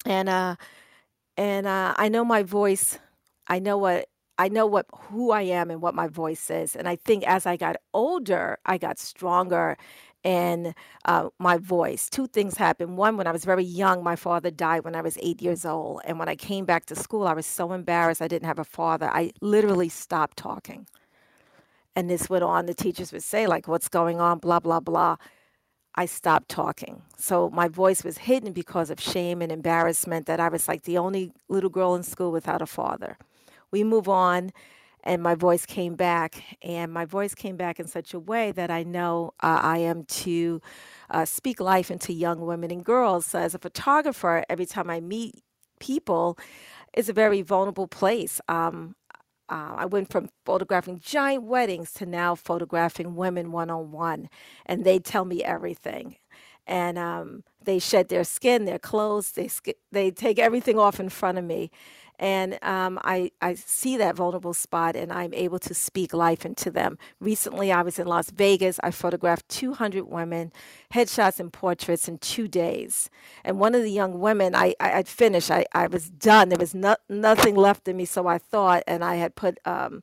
And, 0.05 0.28
uh, 0.28 0.57
and 1.36 1.66
uh, 1.66 1.94
I 1.96 2.09
know 2.09 2.24
my 2.24 2.42
voice, 2.42 2.99
I 3.46 3.59
know 3.59 3.78
what 3.78 4.09
I 4.39 4.49
know 4.49 4.66
what 4.66 4.86
who 4.95 5.32
I 5.32 5.43
am 5.43 5.70
and 5.70 5.82
what 5.82 5.95
my 5.95 6.07
voice 6.07 6.51
is. 6.51 6.76
And 6.76 6.89
I 6.89 6.97
think 6.97 7.24
as 7.26 7.45
I 7.45 7.57
got 7.57 7.76
older, 7.93 8.59
I 8.64 8.78
got 8.78 8.99
stronger 8.99 9.76
in 10.22 10.74
uh, 11.05 11.28
my 11.39 11.59
voice. 11.59 12.09
Two 12.09 12.26
things 12.28 12.57
happened. 12.57 12.97
One, 12.97 13.16
when 13.16 13.26
I 13.26 13.32
was 13.32 13.45
very 13.45 13.64
young, 13.64 14.05
my 14.05 14.16
father 14.16 14.51
died 14.51 14.84
when 14.84 14.95
I 14.95 15.01
was 15.01 15.18
eight 15.20 15.43
years 15.43 15.64
old. 15.64 16.03
And 16.05 16.18
when 16.18 16.28
I 16.28 16.36
came 16.36 16.64
back 16.64 16.86
to 16.86 16.95
school, 16.97 17.26
I 17.26 17.32
was 17.34 17.47
so 17.47 17.72
embarrassed 17.72 18.22
I 18.22 18.28
didn't 18.28 18.47
have 18.47 18.59
a 18.61 18.64
father. 18.64 19.09
I 19.11 19.32
literally 19.41 19.89
stopped 19.89 20.36
talking. 20.36 20.86
And 21.97 22.09
this 22.09 22.30
went 22.30 22.45
on. 22.45 22.66
The 22.66 22.74
teachers 22.74 23.12
would 23.12 23.24
say, 23.24 23.47
like, 23.49 23.66
what's 23.66 23.89
going 23.89 24.20
on, 24.20 24.39
blah, 24.39 24.61
blah, 24.61 24.80
blah. 24.80 25.16
I 25.97 26.07
stopped 26.07 26.49
talking. 26.49 27.03
So 27.16 27.51
my 27.51 27.66
voice 27.66 28.05
was 28.05 28.18
hidden 28.18 28.53
because 28.53 28.91
of 28.91 29.01
shame 29.01 29.43
and 29.43 29.51
embarrassment 29.51 30.26
that 30.26 30.39
I 30.39 30.49
was 30.49 30.68
like 30.68 30.82
the 30.82 30.99
only 30.99 31.32
little 31.49 31.70
girl 31.70 31.97
in 31.97 32.05
school 32.05 32.30
without 32.30 32.62
a 32.62 32.66
father 32.66 33.16
we 33.72 33.84
move 33.84 34.08
on 34.08 34.52
and 35.04 35.22
my 35.22 35.34
voice 35.34 35.66
came 35.66 35.94
back 35.96 36.42
and 36.62 36.92
my 36.92 37.04
voice 37.04 37.34
came 37.34 37.56
back 37.56 37.80
in 37.80 37.86
such 37.86 38.14
a 38.14 38.20
way 38.20 38.52
that 38.52 38.70
i 38.70 38.82
know 38.82 39.32
uh, 39.42 39.60
i 39.62 39.78
am 39.78 40.04
to 40.04 40.60
uh, 41.10 41.24
speak 41.24 41.60
life 41.60 41.90
into 41.90 42.12
young 42.12 42.40
women 42.40 42.70
and 42.70 42.84
girls. 42.84 43.26
So 43.26 43.38
as 43.40 43.54
a 43.54 43.58
photographer 43.58 44.44
every 44.50 44.66
time 44.66 44.90
i 44.90 45.00
meet 45.00 45.42
people 45.80 46.38
it's 46.94 47.08
a 47.08 47.12
very 47.12 47.42
vulnerable 47.42 47.86
place. 47.88 48.40
Um, 48.48 48.96
uh, 49.48 49.74
I 49.78 49.86
went 49.86 50.10
from 50.12 50.28
photographing 50.46 51.00
giant 51.00 51.44
weddings 51.44 51.92
to 51.94 52.06
now 52.06 52.34
photographing 52.34 53.16
women 53.16 53.52
one 53.52 53.70
on 53.70 53.92
one, 53.92 54.28
and 54.66 54.84
they 54.84 54.98
tell 54.98 55.24
me 55.24 55.42
everything. 55.44 56.16
And 56.66 56.98
um, 56.98 57.44
they 57.64 57.78
shed 57.80 58.08
their 58.08 58.24
skin, 58.24 58.64
their 58.66 58.78
clothes, 58.78 59.32
they, 59.32 59.50
they 59.92 60.10
take 60.12 60.38
everything 60.38 60.78
off 60.78 61.00
in 61.00 61.08
front 61.08 61.38
of 61.38 61.44
me 61.44 61.70
and 62.18 62.58
um, 62.62 62.98
I, 63.04 63.32
I 63.42 63.54
see 63.54 63.96
that 63.98 64.16
vulnerable 64.16 64.54
spot 64.54 64.96
and 64.96 65.12
I'm 65.12 65.34
able 65.34 65.58
to 65.60 65.74
speak 65.74 66.12
life 66.14 66.44
into 66.46 66.70
them. 66.70 66.98
Recently, 67.20 67.72
I 67.72 67.82
was 67.82 67.98
in 67.98 68.06
Las 68.06 68.30
Vegas. 68.30 68.80
I 68.82 68.90
photographed 68.90 69.48
200 69.48 70.04
women, 70.08 70.52
headshots 70.94 71.40
and 71.40 71.52
portraits 71.52 72.08
in 72.08 72.18
two 72.18 72.48
days. 72.48 73.10
And 73.44 73.60
one 73.60 73.74
of 73.74 73.82
the 73.82 73.92
young 73.92 74.20
women, 74.20 74.54
I, 74.54 74.74
I 74.80 74.98
would 74.98 75.08
finished. 75.08 75.50
I, 75.50 75.64
I 75.74 75.86
was 75.88 76.10
done. 76.10 76.48
There 76.50 76.58
was 76.58 76.74
no, 76.74 76.96
nothing 77.08 77.54
left 77.56 77.88
in 77.88 77.96
me, 77.96 78.04
so 78.04 78.26
I 78.26 78.38
thought, 78.38 78.82
and 78.86 79.04
I 79.04 79.16
had 79.16 79.34
put. 79.36 79.58
Um, 79.64 80.02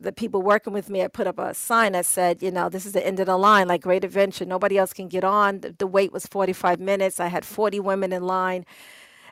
the 0.00 0.12
people 0.12 0.42
working 0.42 0.72
with 0.72 0.90
me, 0.90 1.02
I 1.02 1.08
put 1.08 1.26
up 1.26 1.38
a 1.38 1.54
sign 1.54 1.92
that 1.92 2.06
said, 2.06 2.42
you 2.42 2.50
know, 2.50 2.68
this 2.68 2.86
is 2.86 2.92
the 2.92 3.06
end 3.06 3.20
of 3.20 3.26
the 3.26 3.36
line, 3.36 3.68
like 3.68 3.82
great 3.82 4.04
adventure. 4.04 4.44
Nobody 4.46 4.78
else 4.78 4.92
can 4.92 5.08
get 5.08 5.24
on. 5.24 5.60
The, 5.60 5.72
the 5.78 5.86
wait 5.86 6.12
was 6.12 6.26
45 6.26 6.80
minutes. 6.80 7.20
I 7.20 7.28
had 7.28 7.44
40 7.44 7.80
women 7.80 8.12
in 8.12 8.24
line. 8.24 8.64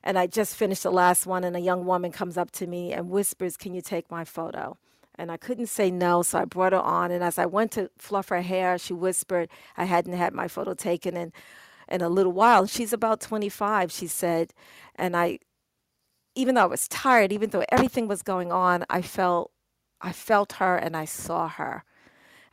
And 0.02 0.18
I 0.18 0.26
just 0.26 0.56
finished 0.56 0.82
the 0.84 0.92
last 0.92 1.26
one, 1.26 1.44
and 1.44 1.56
a 1.56 1.60
young 1.60 1.84
woman 1.86 2.12
comes 2.12 2.36
up 2.36 2.50
to 2.52 2.66
me 2.66 2.92
and 2.92 3.10
whispers, 3.10 3.56
Can 3.56 3.74
you 3.74 3.82
take 3.82 4.10
my 4.10 4.24
photo? 4.24 4.78
And 5.16 5.32
I 5.32 5.36
couldn't 5.36 5.66
say 5.66 5.90
no, 5.90 6.22
so 6.22 6.38
I 6.38 6.44
brought 6.44 6.72
her 6.72 6.80
on. 6.80 7.10
And 7.10 7.24
as 7.24 7.38
I 7.38 7.46
went 7.46 7.72
to 7.72 7.90
fluff 7.98 8.28
her 8.28 8.42
hair, 8.42 8.78
she 8.78 8.92
whispered, 8.92 9.48
I 9.76 9.84
hadn't 9.84 10.12
had 10.12 10.32
my 10.32 10.46
photo 10.48 10.74
taken 10.74 11.16
in, 11.16 11.32
in 11.88 12.02
a 12.02 12.08
little 12.08 12.32
while. 12.32 12.66
She's 12.66 12.92
about 12.92 13.20
25, 13.20 13.90
she 13.90 14.06
said. 14.06 14.52
And 14.94 15.16
I, 15.16 15.40
even 16.36 16.54
though 16.54 16.62
I 16.62 16.66
was 16.66 16.86
tired, 16.86 17.32
even 17.32 17.50
though 17.50 17.64
everything 17.70 18.06
was 18.06 18.22
going 18.22 18.52
on, 18.52 18.84
I 18.88 19.02
felt, 19.02 19.50
I 20.00 20.12
felt 20.12 20.54
her 20.54 20.76
and 20.76 20.96
I 20.96 21.04
saw 21.04 21.48
her 21.48 21.84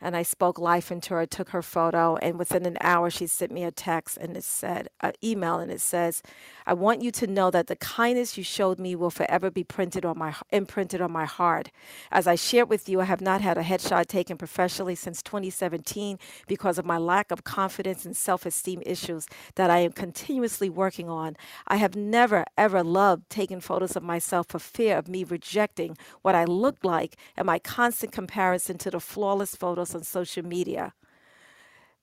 and 0.00 0.16
I 0.16 0.22
spoke 0.22 0.58
life 0.58 0.90
into 0.90 1.14
her. 1.14 1.26
Took 1.26 1.50
her 1.50 1.62
photo, 1.62 2.16
and 2.16 2.38
within 2.38 2.66
an 2.66 2.78
hour, 2.80 3.10
she 3.10 3.26
sent 3.26 3.52
me 3.52 3.64
a 3.64 3.70
text 3.70 4.16
and 4.16 4.36
it 4.36 4.44
said, 4.44 4.88
an 5.00 5.12
email, 5.22 5.58
and 5.58 5.70
it 5.70 5.80
says, 5.80 6.22
"I 6.66 6.74
want 6.74 7.02
you 7.02 7.10
to 7.12 7.26
know 7.26 7.50
that 7.50 7.66
the 7.68 7.76
kindness 7.76 8.36
you 8.36 8.44
showed 8.44 8.78
me 8.78 8.94
will 8.96 9.10
forever 9.10 9.50
be 9.50 9.64
printed 9.64 10.04
on 10.04 10.18
my 10.18 10.34
imprinted 10.50 11.00
on 11.00 11.12
my 11.12 11.24
heart. 11.24 11.70
As 12.10 12.26
I 12.26 12.34
shared 12.34 12.68
with 12.68 12.88
you, 12.88 13.00
I 13.00 13.04
have 13.04 13.20
not 13.20 13.40
had 13.40 13.56
a 13.56 13.62
headshot 13.62 14.06
taken 14.06 14.36
professionally 14.36 14.94
since 14.94 15.22
2017 15.22 16.18
because 16.46 16.78
of 16.78 16.84
my 16.84 16.98
lack 16.98 17.30
of 17.30 17.44
confidence 17.44 18.04
and 18.04 18.16
self-esteem 18.16 18.82
issues 18.84 19.26
that 19.54 19.70
I 19.70 19.78
am 19.78 19.92
continuously 19.92 20.68
working 20.68 21.08
on. 21.08 21.36
I 21.66 21.76
have 21.76 21.94
never 21.94 22.44
ever 22.58 22.82
loved 22.82 23.30
taking 23.30 23.60
photos 23.60 23.96
of 23.96 24.02
myself 24.02 24.46
for 24.48 24.58
fear 24.58 24.98
of 24.98 25.08
me 25.08 25.24
rejecting 25.24 25.96
what 26.22 26.34
I 26.34 26.44
looked 26.44 26.84
like 26.84 27.16
and 27.36 27.46
my 27.46 27.58
constant 27.58 28.12
comparison 28.12 28.78
to 28.78 28.90
the 28.90 29.00
flawless 29.00 29.54
photos." 29.54 29.85
On 29.94 30.02
social 30.02 30.44
media. 30.44 30.94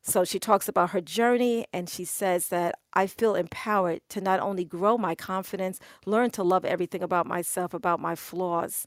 So 0.01 0.25
she 0.25 0.37
talks 0.37 0.67
about 0.67 0.89
her 0.89 0.99
journey 0.99 1.65
and 1.71 1.89
she 1.89 2.03
says 2.03 2.49
that 2.49 2.75
I 2.93 3.07
feel 3.07 3.35
empowered 3.35 4.01
to 4.09 4.19
not 4.19 4.41
only 4.41 4.65
grow 4.65 4.97
my 4.97 5.15
confidence, 5.15 5.79
learn 6.05 6.29
to 6.31 6.43
love 6.43 6.65
everything 6.65 7.01
about 7.01 7.25
myself, 7.25 7.73
about 7.73 8.01
my 8.01 8.15
flaws. 8.15 8.85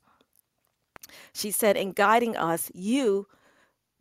She 1.32 1.50
said, 1.50 1.76
in 1.76 1.92
guiding 1.92 2.36
us, 2.36 2.70
you 2.74 3.26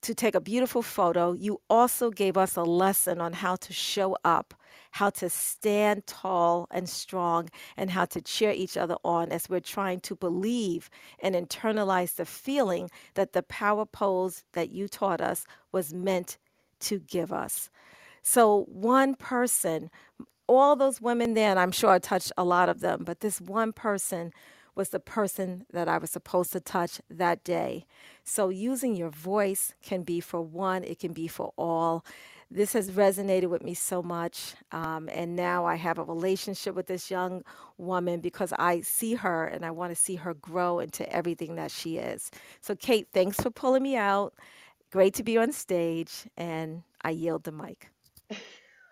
to 0.02 0.14
take 0.14 0.36
a 0.36 0.41
beautiful 0.41 0.82
photo, 0.82 1.34
you 1.34 1.62
also 1.70 2.12
gave 2.12 2.38
us 2.38 2.56
a 2.56 2.64
lesson 2.64 3.22
on 3.22 3.34
how 3.34 3.56
to 3.56 3.74
show 3.74 4.18
up, 4.24 4.54
how 4.96 5.10
to 5.10 5.30
stand 5.30 6.08
tall 6.08 6.68
and 6.72 6.88
strong, 6.88 7.50
and 7.76 7.91
how 7.91 8.06
to 8.06 8.22
cheer 8.22 8.52
each 8.52 8.78
other 8.78 8.96
on 9.04 9.30
as 9.30 9.50
we're 9.50 9.60
trying 9.60 10.00
to 10.00 10.16
believe 10.16 10.89
and 11.20 11.36
internalize 11.36 12.16
the 12.16 12.24
feeling 12.26 12.89
that 13.16 13.34
the 13.34 13.43
power 13.43 13.86
pose 13.86 14.46
that 14.54 14.70
you 14.70 14.88
taught 14.88 15.20
us 15.20 15.46
was 15.74 15.93
meant 15.93 16.38
to 16.80 16.98
give 17.00 17.34
us. 17.34 17.70
So, 18.22 18.64
one 18.70 19.16
person, 19.16 19.89
all 20.48 20.78
those 20.78 21.02
women 21.02 21.34
there, 21.34 21.50
and 21.50 21.60
I'm 21.60 21.74
sure 21.74 21.89
I 21.89 22.00
touched 22.00 22.32
a 22.38 22.46
lot 22.46 22.70
of 22.70 22.80
them, 22.80 23.04
but 23.04 23.20
this 23.20 23.41
one 23.41 23.74
person 23.74 24.32
was 24.76 24.89
the 24.89 25.00
person 25.02 25.66
that 25.74 25.89
I 25.89 25.98
was 25.98 26.10
supposed 26.10 26.54
to 26.54 26.62
touch 26.62 27.02
that 27.10 27.43
day. 27.43 27.86
So, 28.24 28.48
using 28.48 28.96
your 28.96 29.10
voice 29.10 29.74
can 29.84 30.04
be 30.04 30.22
for 30.22 30.41
one, 30.41 30.86
it 30.86 31.00
can 31.00 31.12
be 31.12 31.28
for 31.28 31.52
all. 31.58 32.06
This 32.52 32.74
has 32.74 32.91
resonated 32.91 33.50
with 33.50 33.64
me 33.64 33.74
so 33.74 34.04
much. 34.04 34.56
Um, 34.72 35.10
and 35.12 35.36
now 35.36 35.66
I 35.66 35.76
have 35.76 35.98
a 35.98 36.04
relationship 36.04 36.76
with 36.76 36.88
this 36.88 37.12
young 37.12 37.43
woman 37.78 38.22
because 38.22 38.54
I 38.58 38.82
see 38.82 39.16
her 39.16 39.46
and 39.48 39.66
I 39.66 39.72
want 39.72 39.91
to 39.91 39.96
see 40.02 40.16
her 40.16 40.34
grow 40.36 40.80
into 40.80 41.12
everything 41.12 41.56
that 41.56 41.72
she 41.72 41.98
is. 41.98 42.32
So, 42.62 42.76
Kate, 42.76 43.08
thanks 43.14 43.41
for 43.41 43.50
pulling 43.52 43.84
me 43.84 43.98
out. 43.98 44.34
Great 44.91 45.16
to 45.16 45.24
be 45.24 45.38
on 45.38 45.52
stage. 45.52 46.28
And 46.38 46.84
I 47.04 47.12
yield 47.12 47.43
the 47.43 47.52
mic. 47.52 47.89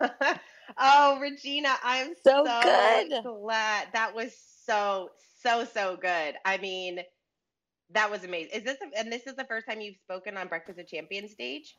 oh, 0.78 1.18
Regina, 1.20 1.74
I'm 1.82 2.14
so, 2.24 2.44
so 2.44 2.60
good. 2.62 3.22
glad. 3.22 3.88
That 3.92 4.14
was 4.14 4.36
so, 4.66 5.10
so 5.42 5.64
so 5.64 5.96
good. 6.00 6.34
I 6.44 6.58
mean, 6.58 7.00
that 7.90 8.10
was 8.10 8.24
amazing. 8.24 8.50
Is 8.54 8.64
this 8.64 8.78
a, 8.82 8.98
and 8.98 9.12
this 9.12 9.26
is 9.26 9.36
the 9.36 9.44
first 9.44 9.66
time 9.68 9.80
you've 9.80 9.96
spoken 9.96 10.36
on 10.36 10.48
Breakfast 10.48 10.78
of 10.78 10.86
Champions 10.88 11.32
stage? 11.32 11.76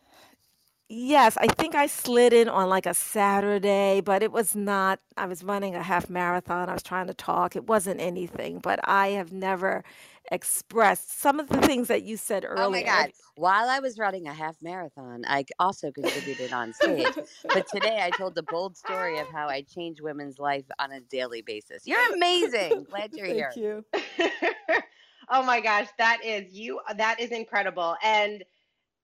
Yes, 0.87 1.35
I 1.37 1.47
think 1.47 1.73
I 1.73 1.87
slid 1.87 2.31
in 2.31 2.47
on 2.47 2.69
like 2.69 2.85
a 2.85 2.93
Saturday, 2.93 4.01
but 4.01 4.21
it 4.21 4.31
was 4.31 4.55
not, 4.55 4.99
I 5.17 5.25
was 5.25 5.43
running 5.43 5.73
a 5.73 5.81
half 5.81 6.11
marathon. 6.11 6.69
I 6.69 6.73
was 6.73 6.83
trying 6.83 7.07
to 7.07 7.13
talk. 7.15 7.55
It 7.55 7.65
wasn't 7.65 7.99
anything, 7.99 8.59
but 8.59 8.79
I 8.83 9.09
have 9.09 9.31
never 9.31 9.83
expressed 10.31 11.19
some 11.19 11.39
of 11.39 11.49
the 11.49 11.59
things 11.61 11.87
that 11.87 12.03
you 12.03 12.17
said 12.17 12.45
earlier. 12.45 12.65
Oh 12.65 12.69
my 12.69 12.81
earlier. 12.81 12.85
God. 12.85 13.11
While 13.35 13.67
I 13.67 13.79
was 13.79 13.97
running 13.97 14.27
a 14.27 14.33
half 14.33 14.57
marathon, 14.61 15.23
I 15.27 15.45
also 15.59 15.91
contributed 15.91 16.53
on 16.53 16.71
stage. 16.71 17.13
But 17.51 17.67
today 17.67 17.99
I 18.01 18.11
told 18.11 18.35
the 18.35 18.43
bold 18.43 18.77
story 18.77 19.17
of 19.17 19.27
how 19.29 19.47
I 19.47 19.63
change 19.63 20.01
women's 20.01 20.37
life 20.37 20.65
on 20.77 20.91
a 20.91 20.99
daily 21.01 21.41
basis. 21.41 21.83
You're 21.85 22.13
amazing. 22.13 22.85
Glad 22.89 23.11
you're 23.13 23.25
here. 23.25 23.51
Thank 23.51 23.57
you. 23.57 23.85
oh 25.29 25.43
my 25.43 25.59
gosh, 25.61 25.87
that 25.97 26.23
is 26.23 26.53
you. 26.53 26.79
That 26.95 27.19
is 27.19 27.31
incredible, 27.31 27.95
and 28.03 28.43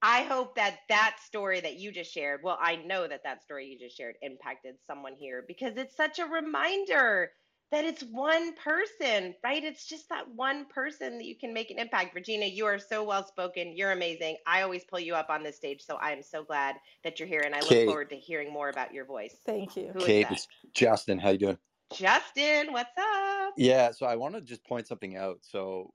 I 0.02 0.24
hope 0.24 0.56
that 0.56 0.80
that 0.90 1.18
story 1.26 1.60
that 1.62 1.78
you 1.78 1.92
just 1.92 2.12
shared. 2.12 2.42
Well, 2.44 2.58
I 2.60 2.78
know 2.78 3.08
that 3.08 3.24
that 3.24 3.44
story 3.44 3.68
you 3.68 3.78
just 3.78 3.96
shared 3.96 4.16
impacted 4.22 4.76
someone 4.88 5.14
here 5.16 5.44
because 5.48 5.78
it's 5.78 5.96
such 5.96 6.20
a 6.20 6.26
reminder 6.26 7.32
that 7.72 7.86
it's 7.86 8.04
one 8.04 8.54
person, 8.56 9.34
right? 9.44 9.64
It's 9.64 9.88
just 9.88 10.10
that 10.10 10.30
one 10.36 10.66
person 10.66 11.18
that 11.18 11.26
you 11.26 11.36
can 11.38 11.54
make 11.54 11.72
an 11.72 11.80
impact. 11.80 12.14
Regina, 12.14 12.46
you 12.46 12.66
are 12.66 12.80
so 12.80 13.04
well 13.04 13.26
spoken. 13.26 13.78
You're 13.78 13.92
amazing. 13.92 14.38
I 14.46 14.62
always 14.62 14.84
pull 14.84 15.00
you 15.00 15.16
up 15.16 15.30
on 15.30 15.42
this 15.44 15.56
stage, 15.56 15.82
so 15.82 15.96
I 15.96 16.12
am 16.12 16.22
so 16.22 16.44
glad 16.44 16.76
that 17.04 17.20
you're 17.20 17.30
here, 17.30 17.44
and 17.46 17.56
I 17.56 17.60
look 17.60 17.70
Kate. 17.70 17.86
forward 17.86 18.10
to 18.10 18.18
hearing 18.18 18.52
more 18.52 18.70
about 18.70 18.94
your 18.94 19.06
voice. 19.06 19.38
Thank 19.46 19.78
you. 19.78 19.90
Who 19.94 20.00
is 20.00 20.06
Kate, 20.06 20.28
it's 20.32 20.48
Justin. 20.74 21.18
How 21.18 21.30
you 21.30 21.38
doing? 21.38 21.58
Justin, 21.94 22.74
what's 22.74 22.98
up? 22.98 23.54
Yeah, 23.58 23.92
so 23.92 24.06
I 24.06 24.16
want 24.16 24.36
to 24.36 24.42
just 24.42 24.66
point 24.66 24.88
something 24.88 25.16
out. 25.16 25.40
So, 25.42 25.94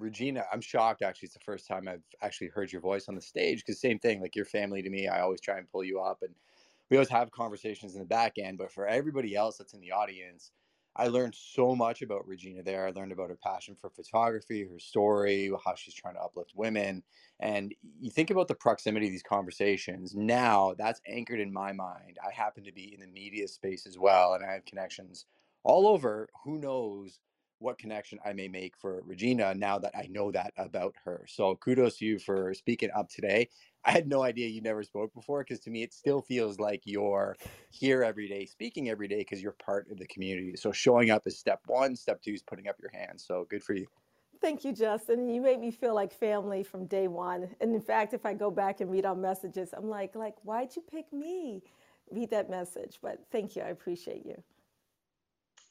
Regina, 0.00 0.44
I'm 0.52 0.60
shocked 0.60 1.02
actually. 1.02 1.26
It's 1.26 1.34
the 1.34 1.40
first 1.40 1.66
time 1.66 1.88
I've 1.88 2.02
actually 2.22 2.48
heard 2.48 2.72
your 2.72 2.80
voice 2.82 3.08
on 3.08 3.14
the 3.14 3.20
stage 3.20 3.60
because 3.64 3.80
same 3.80 3.98
thing, 3.98 4.20
like 4.20 4.36
your 4.36 4.44
family 4.44 4.82
to 4.82 4.90
me, 4.90 5.08
I 5.08 5.20
always 5.20 5.40
try 5.40 5.58
and 5.58 5.70
pull 5.70 5.84
you 5.84 6.00
up 6.00 6.22
and 6.22 6.34
we 6.90 6.96
always 6.96 7.10
have 7.10 7.30
conversations 7.30 7.94
in 7.94 8.00
the 8.00 8.06
back 8.06 8.38
end. 8.38 8.58
But 8.58 8.72
for 8.72 8.86
everybody 8.86 9.36
else 9.36 9.58
that's 9.58 9.74
in 9.74 9.80
the 9.80 9.92
audience, 9.92 10.52
I 10.96 11.08
learned 11.08 11.34
so 11.34 11.76
much 11.76 12.02
about 12.02 12.26
Regina 12.26 12.62
there. 12.62 12.86
I 12.86 12.90
learned 12.90 13.12
about 13.12 13.30
her 13.30 13.38
passion 13.42 13.76
for 13.80 13.90
photography, 13.90 14.64
her 14.64 14.78
story, 14.80 15.50
how 15.64 15.74
she's 15.76 15.94
trying 15.94 16.14
to 16.14 16.20
uplift 16.20 16.52
women. 16.56 17.04
And 17.40 17.74
you 18.00 18.10
think 18.10 18.30
about 18.30 18.48
the 18.48 18.56
proximity 18.56 19.06
of 19.06 19.12
these 19.12 19.22
conversations. 19.22 20.14
Now 20.16 20.74
that's 20.76 21.00
anchored 21.06 21.40
in 21.40 21.52
my 21.52 21.72
mind. 21.72 22.18
I 22.26 22.32
happen 22.32 22.64
to 22.64 22.72
be 22.72 22.92
in 22.94 23.00
the 23.00 23.06
media 23.06 23.46
space 23.48 23.86
as 23.86 23.98
well, 23.98 24.34
and 24.34 24.44
I 24.44 24.52
have 24.52 24.64
connections 24.64 25.26
all 25.62 25.86
over. 25.86 26.28
Who 26.44 26.58
knows 26.58 27.20
what 27.58 27.78
connection 27.78 28.18
I 28.24 28.32
may 28.32 28.48
make 28.48 28.76
for 28.76 29.02
Regina 29.04 29.54
now 29.54 29.78
that 29.78 29.94
I 29.96 30.08
know 30.10 30.30
that 30.32 30.52
about 30.56 30.94
her. 31.04 31.24
So 31.28 31.56
kudos 31.56 31.98
to 31.98 32.04
you 32.04 32.18
for 32.18 32.54
speaking 32.54 32.90
up 32.94 33.08
today. 33.08 33.48
I 33.84 33.90
had 33.90 34.08
no 34.08 34.22
idea 34.22 34.48
you 34.48 34.60
never 34.60 34.82
spoke 34.82 35.14
before 35.14 35.44
because 35.44 35.60
to 35.60 35.70
me 35.70 35.82
it 35.82 35.92
still 35.92 36.20
feels 36.20 36.58
like 36.58 36.82
you're 36.84 37.36
here 37.70 38.02
every 38.02 38.28
day, 38.28 38.46
speaking 38.46 38.88
every 38.88 39.08
day 39.08 39.18
because 39.18 39.42
you're 39.42 39.52
part 39.52 39.90
of 39.90 39.98
the 39.98 40.06
community. 40.06 40.56
So 40.56 40.72
showing 40.72 41.10
up 41.10 41.26
is 41.26 41.38
step 41.38 41.60
one. 41.66 41.96
Step 41.96 42.22
two 42.22 42.32
is 42.32 42.42
putting 42.42 42.68
up 42.68 42.76
your 42.80 42.90
hands. 42.92 43.24
So 43.26 43.46
good 43.48 43.62
for 43.62 43.74
you. 43.74 43.86
Thank 44.40 44.64
you, 44.64 44.72
Justin. 44.72 45.28
You 45.28 45.40
made 45.40 45.60
me 45.60 45.70
feel 45.70 45.94
like 45.94 46.12
family 46.12 46.62
from 46.62 46.86
day 46.86 47.08
one. 47.08 47.48
And 47.60 47.74
in 47.74 47.80
fact, 47.80 48.14
if 48.14 48.24
I 48.24 48.34
go 48.34 48.50
back 48.50 48.80
and 48.80 48.90
read 48.90 49.04
our 49.04 49.16
messages, 49.16 49.70
I'm 49.76 49.88
like, 49.88 50.14
like, 50.14 50.36
why'd 50.44 50.76
you 50.76 50.82
pick 50.82 51.12
me? 51.12 51.62
Read 52.10 52.30
that 52.30 52.48
message. 52.48 52.98
But 53.02 53.18
thank 53.32 53.56
you. 53.56 53.62
I 53.62 53.68
appreciate 53.68 54.24
you. 54.24 54.40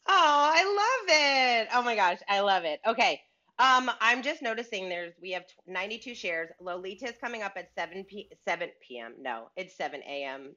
Oh, 0.08 0.52
I 0.56 0.64
love 0.66 1.18
it. 1.18 1.70
Oh 1.74 1.84
my 1.84 1.96
gosh, 1.96 2.20
I 2.30 2.42
love 2.42 2.66
it. 2.66 2.82
Okay. 2.88 3.22
Um, 3.60 3.92
I'm 4.02 4.24
just 4.24 4.42
noticing 4.42 4.90
there's 4.90 5.14
we 5.22 5.32
have 5.32 5.46
92 5.68 6.16
shares. 6.16 6.50
Lolita 6.62 7.06
is 7.08 7.16
coming 7.22 7.44
up 7.44 7.54
at 7.58 7.70
7 7.78 8.04
p 8.06 8.30
7 8.48 8.70
p.m. 8.88 9.16
No, 9.22 9.50
it's 9.58 9.78
7 9.78 10.02
a.m. 10.08 10.56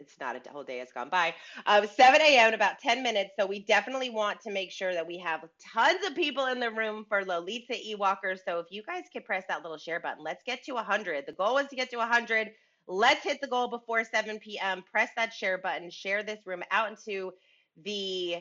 It's 0.00 0.18
not 0.20 0.36
a 0.36 0.50
whole 0.50 0.64
day 0.64 0.78
has 0.78 0.92
gone 0.92 1.10
by. 1.10 1.34
Um, 1.66 1.86
7 1.86 2.20
a.m. 2.20 2.48
in 2.48 2.54
about 2.54 2.80
10 2.80 3.02
minutes. 3.02 3.30
So 3.38 3.46
we 3.46 3.60
definitely 3.64 4.10
want 4.10 4.40
to 4.42 4.52
make 4.52 4.72
sure 4.72 4.92
that 4.92 5.06
we 5.06 5.18
have 5.20 5.42
tons 5.72 6.04
of 6.06 6.14
people 6.16 6.46
in 6.46 6.60
the 6.60 6.70
room 6.72 7.06
for 7.08 7.24
Lolita 7.24 7.74
Ewalker. 7.74 8.36
So 8.44 8.58
if 8.60 8.66
you 8.70 8.82
guys 8.84 9.04
could 9.12 9.24
press 9.24 9.44
that 9.48 9.62
little 9.62 9.78
share 9.78 10.00
button, 10.00 10.24
let's 10.24 10.42
get 10.44 10.64
to 10.64 10.72
100. 10.74 11.24
The 11.26 11.32
goal 11.32 11.58
is 11.58 11.68
to 11.68 11.76
get 11.76 11.90
to 11.92 11.98
100. 11.98 12.50
Let's 12.88 13.24
hit 13.24 13.40
the 13.40 13.46
goal 13.48 13.68
before 13.70 14.04
7 14.04 14.38
p.m. 14.40 14.84
Press 14.90 15.10
that 15.16 15.32
share 15.32 15.58
button. 15.58 15.90
Share 15.90 16.22
this 16.24 16.40
room 16.46 16.64
out 16.72 16.90
into 16.90 17.32
the 17.84 18.36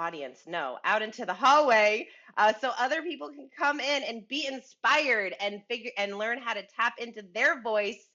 audience 0.00 0.40
no 0.46 0.78
out 0.84 1.02
into 1.02 1.26
the 1.26 1.34
hallway 1.34 2.08
uh, 2.38 2.52
so 2.58 2.72
other 2.78 3.02
people 3.02 3.28
can 3.28 3.48
come 3.56 3.80
in 3.80 4.02
and 4.04 4.26
be 4.28 4.46
inspired 4.46 5.34
and 5.40 5.60
figure 5.68 5.90
and 5.98 6.16
learn 6.16 6.38
how 6.38 6.54
to 6.54 6.62
tap 6.74 6.94
into 6.98 7.22
their 7.34 7.60
voice 7.60 8.08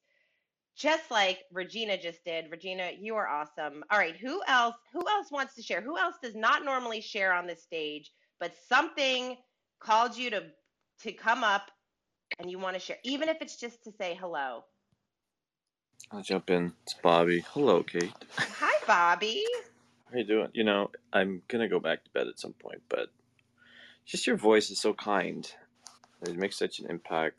just 0.75 1.11
like 1.11 1.39
regina 1.53 1.95
just 1.97 2.23
did 2.25 2.49
regina 2.49 2.89
you 2.99 3.15
are 3.15 3.27
awesome 3.27 3.83
all 3.91 3.99
right 3.99 4.17
who 4.17 4.41
else 4.47 4.75
who 4.93 5.07
else 5.07 5.27
wants 5.31 5.53
to 5.53 5.61
share 5.61 5.81
who 5.81 5.97
else 5.97 6.15
does 6.23 6.36
not 6.36 6.65
normally 6.65 7.01
share 7.01 7.31
on 7.31 7.45
this 7.45 7.61
stage 7.61 8.11
but 8.39 8.51
something 8.67 9.38
called 9.79 10.17
you 10.17 10.31
to 10.31 10.43
to 10.99 11.11
come 11.13 11.43
up 11.43 11.69
and 12.39 12.49
you 12.49 12.57
want 12.57 12.73
to 12.75 12.79
share 12.79 12.97
even 13.03 13.29
if 13.29 13.38
it's 13.41 13.57
just 13.57 13.83
to 13.83 13.91
say 13.91 14.17
hello 14.19 14.63
I'll 16.11 16.21
jump 16.21 16.51
in. 16.51 16.71
It's 16.83 16.93
Bobby. 16.93 17.43
Hello, 17.49 17.81
Kate. 17.81 18.13
hi 18.38 18.73
bobby 18.86 19.43
How 20.11 20.19
you 20.19 20.23
doing? 20.23 20.49
You 20.53 20.63
know, 20.63 20.91
I'm 21.11 21.41
gonna 21.47 21.67
go 21.67 21.79
back 21.79 22.03
to 22.03 22.11
bed 22.11 22.27
at 22.27 22.39
some 22.39 22.53
point, 22.53 22.83
but 22.89 23.09
just 24.05 24.27
your 24.27 24.37
voice 24.37 24.69
is 24.69 24.79
so 24.79 24.93
kind. 24.93 25.51
It 26.21 26.37
makes 26.37 26.57
such 26.57 26.79
an 26.79 26.89
impact. 26.89 27.37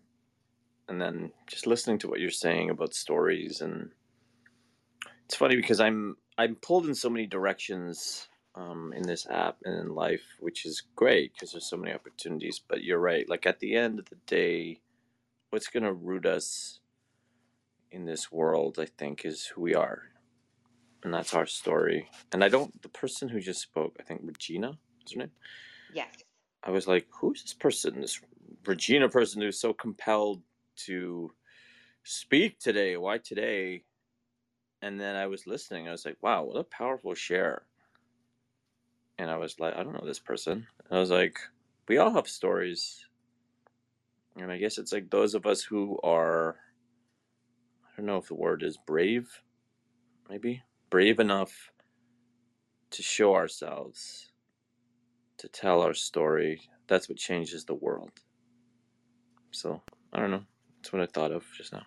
And 0.89 1.01
then 1.01 1.33
just 1.47 1.67
listening 1.67 1.99
to 2.01 2.09
what 2.09 2.21
you're 2.21 2.31
saying 2.31 2.71
about 2.71 2.95
stories 2.95 3.61
and 3.61 3.91
it's 5.25 5.35
funny 5.35 5.57
because 5.57 5.81
I'm 5.81 6.17
I'm 6.39 6.55
pulled 6.57 6.87
in 6.87 6.95
so 6.95 7.11
many 7.11 7.27
directions 7.27 8.29
um, 8.55 8.93
in 8.95 9.03
this 9.03 9.27
app 9.29 9.59
and 9.65 9.75
in 9.81 9.95
life, 9.95 10.23
which 10.39 10.65
is 10.65 10.83
great 10.95 11.33
because 11.33 11.53
there's 11.53 11.69
so 11.69 11.77
many 11.77 11.93
opportunities. 11.93 12.61
But 12.61 12.85
you're 12.85 13.01
right. 13.01 13.29
Like 13.29 13.47
at 13.47 13.59
the 13.61 13.75
end 13.75 13.99
of 13.99 14.09
the 14.09 14.19
day, 14.27 14.81
what's 15.51 15.69
gonna 15.69 15.93
root 15.93 16.27
us 16.27 16.81
in 17.91 18.05
this 18.05 18.31
world, 18.31 18.79
I 18.79 18.87
think, 18.87 19.25
is 19.25 19.47
who 19.47 19.63
we 19.63 19.75
are 19.75 20.03
and 21.07 21.15
that's 21.15 21.35
our 21.35 21.47
story. 21.47 22.11
And 22.33 22.43
I 22.43 22.49
don't, 22.49 22.83
the 22.83 22.89
person 22.89 23.29
who 23.29 23.39
just 23.39 23.61
spoke, 23.61 23.97
I 24.01 24.03
think 24.03 24.23
Regina, 24.25 24.77
is 25.07 25.13
her 25.13 25.21
name? 25.21 25.31
yes 25.95 26.25
I 26.65 26.73
was 26.73 26.89
like, 26.89 27.07
who's 27.11 27.43
this 27.43 27.55
person, 27.55 28.01
this 28.01 28.21
Regina 28.67 29.09
person 29.09 29.41
who's 29.41 29.61
so 29.61 29.73
compelled 29.73 30.43
to 30.79 31.31
speak 32.03 32.59
today? 32.59 32.97
Why 32.97 33.19
today? 33.19 33.85
And 34.83 35.01
then 35.01 35.15
I 35.15 35.29
was 35.29 35.47
listening. 35.47 35.87
I 35.87 35.93
was 35.93 36.05
like, 36.05 36.17
wow, 36.23 36.43
what 36.43 36.59
a 36.59 36.65
powerful 36.65 37.15
share. 37.15 37.63
And 39.17 39.31
I 39.31 39.37
was 39.37 39.61
like, 39.61 39.77
I 39.77 39.85
don't 39.85 39.93
know 39.93 40.05
this 40.05 40.19
person. 40.19 40.67
And 40.89 40.97
I 40.97 40.99
was 40.99 41.11
like, 41.11 41.39
we 41.87 41.99
all 41.99 42.13
have 42.15 42.27
stories. 42.27 43.07
And 44.37 44.51
I 44.51 44.59
guess 44.59 44.77
it's 44.77 44.93
like 44.93 45.09
those 45.09 45.37
of 45.37 45.47
us 45.47 45.63
who 45.63 46.01
are, 46.03 46.57
I 47.85 47.97
don't 47.97 48.07
know 48.07 48.19
if 48.19 48.27
the 48.27 48.35
word 48.35 48.65
is 48.65 48.77
brave, 48.77 49.29
maybe 50.29 50.65
brave 50.97 51.21
enough 51.21 51.71
to 52.91 53.03
show 53.03 53.35
ourselves, 53.35 54.33
to 55.37 55.47
tell 55.47 55.83
our 55.83 55.93
story. 55.93 56.59
That's 56.87 57.07
what 57.07 57.19
changes 57.19 57.67
the 57.67 57.75
world. 57.75 58.13
So 59.51 59.83
I 60.15 60.21
don't 60.21 60.31
know. 60.31 60.45
That's 60.79 60.95
what 60.95 61.03
I 61.03 61.07
thought 61.13 61.33
of 61.33 61.45
just 61.55 61.75
now. 61.75 61.83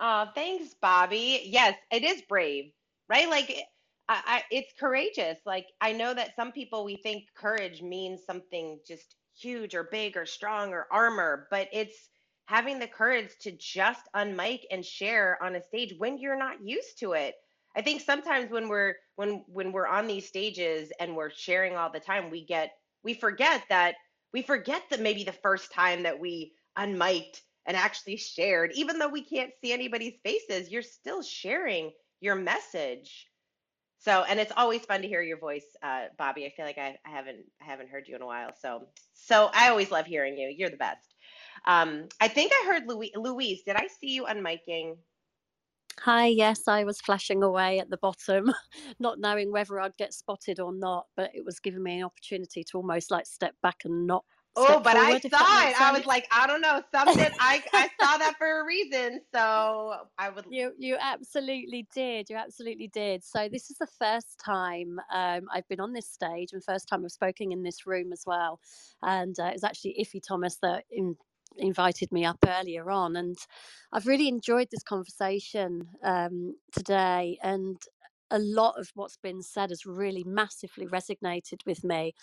Oh, 0.00 0.26
thanks, 0.34 0.74
Bobby. 0.82 1.42
Yes, 1.44 1.76
it 1.92 2.02
is 2.02 2.20
brave, 2.22 2.72
right? 3.08 3.30
Like, 3.30 3.48
I, 4.08 4.22
I, 4.26 4.42
it's 4.50 4.72
courageous. 4.80 5.38
Like, 5.46 5.66
I 5.80 5.92
know 5.92 6.12
that 6.14 6.34
some 6.34 6.50
people 6.50 6.84
we 6.84 6.96
think 6.96 7.26
courage 7.36 7.80
means 7.80 8.24
something 8.26 8.80
just 8.84 9.14
huge 9.40 9.76
or 9.76 9.84
big 9.84 10.16
or 10.16 10.26
strong 10.26 10.72
or 10.72 10.88
armor, 10.90 11.46
but 11.48 11.68
it's 11.72 12.08
having 12.46 12.80
the 12.80 12.88
courage 12.88 13.30
to 13.42 13.52
just 13.52 14.02
unmic 14.16 14.62
and 14.72 14.84
share 14.84 15.40
on 15.40 15.54
a 15.54 15.62
stage 15.62 15.94
when 15.98 16.18
you're 16.18 16.36
not 16.36 16.60
used 16.60 16.98
to 16.98 17.12
it. 17.12 17.36
I 17.76 17.82
think 17.82 18.00
sometimes 18.02 18.50
when 18.50 18.68
we're 18.68 18.94
when 19.16 19.44
when 19.46 19.72
we're 19.72 19.86
on 19.86 20.06
these 20.06 20.26
stages 20.26 20.92
and 21.00 21.16
we're 21.16 21.30
sharing 21.30 21.76
all 21.76 21.90
the 21.92 22.00
time, 22.00 22.30
we 22.30 22.44
get 22.44 22.72
we 23.04 23.14
forget 23.14 23.64
that 23.68 23.94
we 24.32 24.42
forget 24.42 24.82
that 24.90 25.00
maybe 25.00 25.24
the 25.24 25.32
first 25.32 25.72
time 25.72 26.02
that 26.04 26.20
we 26.20 26.52
unmiked 26.78 27.40
and 27.66 27.76
actually 27.76 28.16
shared, 28.16 28.72
even 28.74 28.98
though 28.98 29.08
we 29.08 29.24
can't 29.24 29.52
see 29.62 29.72
anybody's 29.72 30.14
faces, 30.24 30.70
you're 30.70 30.82
still 30.82 31.22
sharing 31.22 31.92
your 32.20 32.34
message. 32.34 33.26
So, 34.00 34.24
and 34.28 34.38
it's 34.40 34.52
always 34.56 34.84
fun 34.84 35.02
to 35.02 35.08
hear 35.08 35.22
your 35.22 35.38
voice, 35.38 35.66
uh, 35.82 36.06
Bobby. 36.16 36.46
I 36.46 36.50
feel 36.50 36.64
like 36.64 36.78
I, 36.78 36.98
I 37.04 37.10
haven't 37.10 37.44
I 37.60 37.64
haven't 37.64 37.90
heard 37.90 38.06
you 38.08 38.16
in 38.16 38.22
a 38.22 38.26
while. 38.26 38.50
So, 38.60 38.86
so 39.14 39.50
I 39.52 39.70
always 39.70 39.90
love 39.90 40.06
hearing 40.06 40.38
you. 40.38 40.54
You're 40.56 40.70
the 40.70 40.76
best. 40.76 41.14
Um, 41.66 42.08
I 42.20 42.28
think 42.28 42.52
I 42.54 42.66
heard 42.66 42.84
Louise. 42.86 43.12
Louise, 43.16 43.62
did 43.66 43.76
I 43.76 43.88
see 44.00 44.10
you 44.12 44.26
unmiking? 44.26 44.96
Hi, 46.02 46.26
yes, 46.26 46.68
I 46.68 46.84
was 46.84 47.00
flashing 47.00 47.42
away 47.42 47.78
at 47.80 47.90
the 47.90 47.96
bottom, 47.96 48.52
not 49.00 49.18
knowing 49.18 49.50
whether 49.50 49.80
I'd 49.80 49.96
get 49.96 50.14
spotted 50.14 50.60
or 50.60 50.72
not, 50.72 51.06
but 51.16 51.30
it 51.34 51.44
was 51.44 51.58
giving 51.60 51.82
me 51.82 51.98
an 51.98 52.04
opportunity 52.04 52.62
to 52.64 52.76
almost 52.76 53.10
like 53.10 53.26
step 53.26 53.54
back 53.62 53.78
and 53.84 54.06
not 54.06 54.24
Oh, 54.60 54.80
but 54.80 54.96
I 54.96 55.20
forward, 55.20 55.22
that 55.30 55.30
saw 55.30 55.68
it. 55.68 55.80
I 55.80 55.92
was 55.92 56.06
like, 56.06 56.26
I 56.32 56.46
don't 56.46 56.60
know, 56.60 56.82
something. 56.92 57.30
I 57.38 57.62
I 57.72 57.88
saw 58.00 58.18
that 58.18 58.34
for 58.38 58.60
a 58.60 58.64
reason. 58.64 59.20
So 59.32 59.94
I 60.18 60.30
would. 60.30 60.46
You 60.50 60.72
you 60.78 60.96
absolutely 61.00 61.86
did. 61.94 62.28
You 62.28 62.36
absolutely 62.36 62.88
did. 62.88 63.22
So 63.22 63.48
this 63.48 63.70
is 63.70 63.78
the 63.78 63.86
first 63.86 64.40
time 64.44 64.98
um, 65.12 65.42
I've 65.52 65.68
been 65.68 65.80
on 65.80 65.92
this 65.92 66.08
stage, 66.10 66.52
and 66.52 66.64
first 66.64 66.88
time 66.88 67.04
I've 67.04 67.12
spoken 67.12 67.52
in 67.52 67.62
this 67.62 67.86
room 67.86 68.12
as 68.12 68.24
well. 68.26 68.58
And 69.02 69.38
uh, 69.38 69.50
it's 69.54 69.64
actually 69.64 69.96
Iffy 70.00 70.20
Thomas 70.26 70.56
that 70.62 70.84
in, 70.90 71.16
invited 71.58 72.12
me 72.12 72.24
up 72.24 72.38
earlier 72.46 72.90
on, 72.90 73.16
and 73.16 73.36
I've 73.92 74.06
really 74.06 74.28
enjoyed 74.28 74.68
this 74.70 74.82
conversation 74.82 75.88
um, 76.02 76.56
today. 76.72 77.38
And 77.42 77.78
a 78.30 78.38
lot 78.38 78.78
of 78.78 78.90
what's 78.94 79.16
been 79.18 79.42
said 79.42 79.70
has 79.70 79.86
really 79.86 80.24
massively 80.24 80.86
resonated 80.86 81.64
with 81.66 81.84
me 81.84 82.14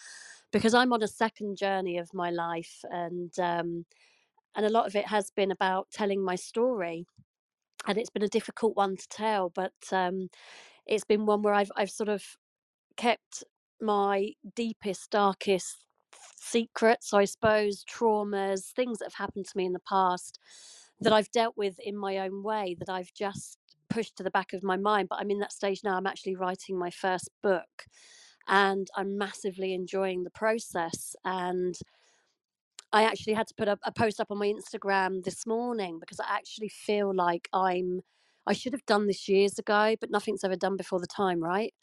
because 0.51 0.73
I'm 0.73 0.93
on 0.93 1.03
a 1.03 1.07
second 1.07 1.57
journey 1.57 1.97
of 1.97 2.13
my 2.13 2.31
life, 2.31 2.81
and 2.91 3.37
um, 3.39 3.85
and 4.55 4.65
a 4.65 4.69
lot 4.69 4.87
of 4.87 4.95
it 4.95 5.07
has 5.07 5.31
been 5.31 5.51
about 5.51 5.89
telling 5.91 6.23
my 6.23 6.35
story 6.35 7.05
and 7.87 7.97
it's 7.97 8.09
been 8.09 8.23
a 8.23 8.27
difficult 8.29 8.75
one 8.75 8.95
to 8.97 9.07
tell 9.09 9.49
but 9.49 9.73
um 9.91 10.29
it's 10.85 11.05
been 11.05 11.25
one 11.25 11.41
where 11.41 11.53
i've 11.53 11.71
i've 11.77 11.91
sort 11.91 12.09
of 12.09 12.23
kept 12.97 13.45
my 13.81 14.31
deepest 14.55 15.11
darkest 15.11 15.84
secrets 16.37 17.13
i 17.13 17.25
suppose 17.25 17.83
traumas 17.85 18.71
things 18.71 18.99
that 18.99 19.05
have 19.05 19.13
happened 19.13 19.45
to 19.45 19.57
me 19.57 19.65
in 19.65 19.73
the 19.73 19.79
past 19.79 20.39
that 20.99 21.13
i've 21.13 21.31
dealt 21.31 21.55
with 21.57 21.79
in 21.79 21.97
my 21.97 22.17
own 22.19 22.43
way 22.43 22.75
that 22.79 22.89
i've 22.89 23.13
just 23.13 23.57
pushed 23.89 24.15
to 24.15 24.23
the 24.23 24.31
back 24.31 24.53
of 24.53 24.63
my 24.63 24.77
mind 24.77 25.07
but 25.09 25.19
i'm 25.19 25.31
in 25.31 25.39
that 25.39 25.53
stage 25.53 25.81
now 25.83 25.95
i'm 25.95 26.07
actually 26.07 26.35
writing 26.35 26.77
my 26.77 26.89
first 26.89 27.29
book 27.43 27.85
and 28.47 28.87
i'm 28.95 29.17
massively 29.17 29.73
enjoying 29.73 30.23
the 30.23 30.31
process 30.31 31.15
and 31.25 31.75
I 32.93 33.03
actually 33.03 33.33
had 33.33 33.47
to 33.47 33.53
put 33.55 33.67
a, 33.67 33.77
a 33.83 33.91
post 33.91 34.21
up 34.21 34.31
on 34.31 34.37
my 34.37 34.47
Instagram 34.47 35.21
this 35.21 35.45
morning 35.45 35.99
because 35.99 36.21
I 36.21 36.33
actually 36.33 36.69
feel 36.69 37.13
like 37.13 37.49
I'm 37.51 38.01
I 38.47 38.53
should 38.53 38.73
have 38.73 38.85
done 38.85 39.07
this 39.07 39.27
years 39.27 39.59
ago, 39.59 39.95
but 39.99 40.11
nothing's 40.11 40.43
ever 40.43 40.55
done 40.55 40.77
before 40.77 40.99
the 40.99 41.07
time, 41.07 41.43
right? 41.43 41.73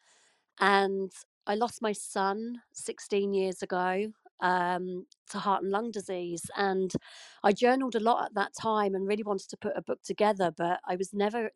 And 0.61 1.13
I 1.47 1.57
lost 1.57 1.83
my 1.83 1.93
son 1.93 2.63
16 2.73 3.35
years 3.35 3.63
ago 3.63 4.13
um, 4.43 5.07
to 5.31 5.39
heart 5.39 5.63
and 5.63 5.73
lung 5.73 5.91
disease. 5.91 6.51
And 6.57 6.93
I 7.43 7.53
journaled 7.53 7.95
a 7.95 8.01
lot 8.01 8.27
at 8.27 8.35
that 8.35 8.53
time 8.61 8.95
and 8.95 9.09
really 9.09 9.23
wanted 9.23 9.49
to 9.51 9.57
put 9.57 9.77
a 9.77 9.83
book 9.83 10.03
together, 10.05 10.53
but 10.55 10.81
I 10.87 10.97
was 10.97 11.15
never 11.15 11.51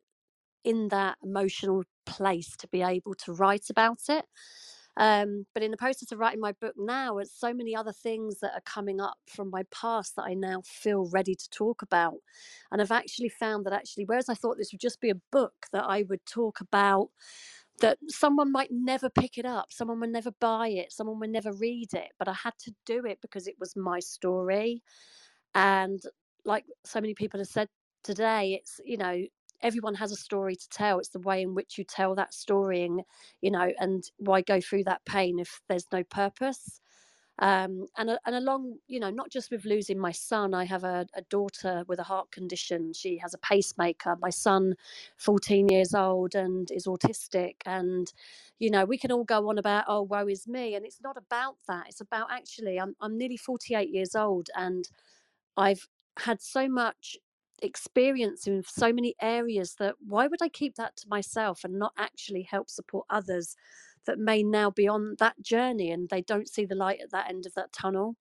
in 0.65 0.89
that 0.89 1.19
emotional 1.23 1.85
place 2.07 2.57
to 2.57 2.69
be 2.69 2.83
able 2.83 3.15
to 3.15 3.33
write 3.33 3.71
about 3.71 4.01
it. 4.09 4.25
Um, 4.99 5.45
but 5.53 5.63
in 5.63 5.71
the 5.71 5.77
process 5.77 6.11
of 6.11 6.19
writing 6.19 6.41
my 6.41 6.53
book 6.53 6.75
now, 6.79 7.19
it's 7.19 7.39
so 7.39 7.53
many 7.53 7.77
other 7.77 7.93
things 7.93 8.41
that 8.41 8.55
are 8.55 8.63
coming 8.63 8.99
up 9.01 9.19
from 9.27 9.51
my 9.51 9.65
past 9.71 10.17
that 10.17 10.25
I 10.25 10.35
now 10.35 10.63
feel 10.65 11.11
ready 11.13 11.35
to 11.35 11.51
talk 11.51 11.83
about. 11.83 12.15
And 12.73 12.81
I've 12.81 12.91
actually 12.91 13.29
found 13.29 13.67
that 13.67 13.75
actually, 13.75 14.07
whereas 14.07 14.31
I 14.31 14.35
thought 14.35 14.57
this 14.57 14.73
would 14.73 14.81
just 14.81 15.01
be 15.01 15.11
a 15.11 15.21
book 15.31 15.67
that 15.73 15.85
I 15.85 16.05
would 16.09 16.25
talk 16.25 16.61
about, 16.63 17.11
that 17.81 17.99
someone 18.09 18.53
might 18.53 18.71
never 18.71 19.11
pick 19.11 19.39
it 19.39 19.47
up, 19.47 19.73
someone 19.73 20.01
would 20.01 20.11
never 20.11 20.31
buy 20.41 20.69
it, 20.69 20.93
someone 20.93 21.19
would 21.21 21.31
never 21.31 21.53
read 21.53 21.95
it, 21.95 22.11
but 22.19 22.29
I 22.29 22.35
had 22.35 22.55
to 22.61 22.75
do 22.87 23.05
it 23.07 23.21
because 23.21 23.47
it 23.47 23.57
was 23.61 23.77
my 23.77 24.01
story. 24.01 24.83
And 25.55 26.01
like 26.45 26.65
so 26.85 27.01
many 27.01 27.15
people 27.15 27.41
have 27.41 27.49
said 27.49 27.69
today, 28.03 28.55
it's, 28.55 28.81
you 28.85 28.97
know, 28.97 29.25
everyone 29.63 29.95
has 29.95 30.13
a 30.13 30.17
story 30.17 30.55
to 30.57 30.69
tell 30.71 30.99
it's 30.99 31.09
the 31.11 31.21
way 31.21 31.43
in 31.43 31.55
which 31.55 31.79
you 31.79 31.85
tell 31.85 32.15
that 32.15 32.35
story 32.35 32.85
and 32.85 33.01
you 33.41 33.51
know 33.51 33.73
and 33.79 34.05
why 34.19 34.41
go 34.43 34.61
through 34.61 34.85
that 34.85 35.05
pain 35.07 35.39
if 35.39 35.61
there's 35.69 35.87
no 35.93 36.03
purpose 36.05 36.81
um, 37.41 37.87
and 37.99 38.11
and 38.27 38.37
along 38.37 38.79
you 38.89 39.01
know 39.01 39.11
not 39.11 39.31
just 39.31 39.51
with 39.51 39.65
losing 39.67 39.99
my 39.99 40.13
son 40.13 40.55
i 40.55 40.65
have 40.65 40.85
a, 40.85 41.07
a 41.15 41.23
daughter 41.25 41.85
with 41.89 41.99
a 42.01 42.05
heart 42.05 42.31
condition. 42.33 42.93
She 42.95 43.19
has 43.19 43.35
a 43.35 43.39
pacemaker. 43.39 44.17
My 44.23 44.31
son 44.31 44.75
14 45.19 45.69
years 45.69 45.95
old 45.95 46.35
and 46.35 46.71
is 46.73 46.87
autistic 46.87 47.57
and 47.67 48.13
you 48.59 48.71
know 48.71 48.85
we 48.87 48.99
can 48.99 49.13
all 49.13 49.25
go 49.25 49.51
on 49.51 49.59
about 49.59 49.85
oh 49.89 50.03
woe 50.03 50.29
is 50.29 50.49
me 50.49 50.75
and 50.77 50.87
it's 50.87 51.01
not 51.03 51.17
about 51.19 51.57
that. 51.69 51.87
It's 51.89 52.01
about 52.03 52.29
actually 52.33 52.81
i'm, 52.81 52.97
I'm 53.01 53.19
nearly 53.19 53.37
48 53.39 53.91
years 53.91 54.15
old 54.17 54.49
and 54.57 54.89
i've 55.57 55.89
had 56.19 56.41
so 56.43 56.69
much 56.69 57.17
experience 57.63 58.47
in 58.47 58.63
so 58.67 58.93
many 58.93 59.15
areas 59.23 59.77
that 59.79 59.95
why 60.07 60.27
would 60.27 60.43
I 60.43 60.49
keep 60.51 60.77
that 60.77 60.97
to 60.99 61.09
myself 61.09 61.65
and 61.65 61.79
not 61.79 61.93
actually 61.99 62.43
help 62.43 62.71
support 62.71 63.07
others 63.11 63.57
that 64.07 64.19
may 64.19 64.43
now 64.43 64.71
be 64.71 64.89
on 64.89 65.17
that 65.19 65.41
journey 65.43 65.91
and 65.91 66.09
they 66.09 66.23
don't 66.23 66.49
see 66.49 66.65
the 66.65 66.75
light 66.75 67.01
at 67.03 67.11
that 67.11 67.29
end 67.29 67.47
of 67.47 67.55
that 67.55 67.73
tunnel? 67.73 68.17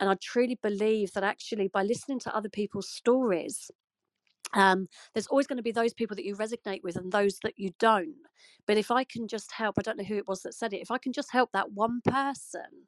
And 0.00 0.10
I 0.10 0.16
truly 0.20 0.58
believe 0.62 1.12
that 1.12 1.24
actually 1.24 1.68
by 1.68 1.82
listening 1.82 2.18
to 2.20 2.34
other 2.34 2.48
people's 2.48 2.88
stories, 2.88 3.70
um, 4.54 4.88
there's 5.12 5.26
always 5.26 5.46
going 5.46 5.56
to 5.56 5.62
be 5.62 5.72
those 5.72 5.94
people 5.94 6.16
that 6.16 6.24
you 6.24 6.36
resonate 6.36 6.82
with 6.82 6.96
and 6.96 7.10
those 7.10 7.38
that 7.42 7.58
you 7.58 7.70
don't. 7.78 8.14
But 8.66 8.78
if 8.78 8.90
I 8.90 9.04
can 9.04 9.28
just 9.28 9.52
help, 9.52 9.76
I 9.78 9.82
don't 9.82 9.98
know 9.98 10.04
who 10.04 10.16
it 10.16 10.28
was 10.28 10.42
that 10.42 10.54
said 10.54 10.72
it, 10.72 10.80
if 10.80 10.90
I 10.90 10.98
can 10.98 11.12
just 11.12 11.32
help 11.32 11.50
that 11.52 11.72
one 11.72 12.00
person, 12.04 12.86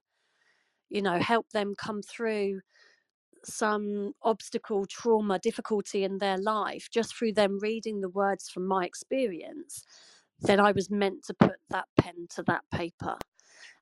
you 0.88 1.02
know, 1.02 1.18
help 1.18 1.50
them 1.50 1.74
come 1.76 2.02
through 2.02 2.60
some 3.44 4.12
obstacle, 4.22 4.86
trauma, 4.86 5.38
difficulty 5.38 6.04
in 6.04 6.18
their 6.18 6.38
life 6.38 6.88
just 6.92 7.14
through 7.16 7.32
them 7.32 7.58
reading 7.60 8.00
the 8.00 8.08
words 8.08 8.48
from 8.48 8.66
my 8.66 8.84
experience, 8.84 9.84
then 10.40 10.60
I 10.60 10.72
was 10.72 10.90
meant 10.90 11.24
to 11.26 11.34
put 11.34 11.56
that 11.70 11.86
pen 11.98 12.26
to 12.30 12.42
that 12.44 12.62
paper. 12.72 13.16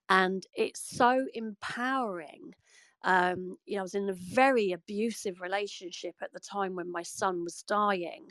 And 0.08 0.46
it's 0.54 0.80
so 0.96 1.26
empowering. 1.34 2.54
Um, 3.02 3.58
you 3.66 3.76
know, 3.76 3.80
I 3.80 3.82
was 3.82 3.94
in 3.94 4.08
a 4.08 4.14
very 4.14 4.72
abusive 4.72 5.40
relationship 5.40 6.14
at 6.22 6.32
the 6.32 6.40
time 6.40 6.74
when 6.74 6.90
my 6.90 7.02
son 7.02 7.44
was 7.44 7.62
dying. 7.62 8.30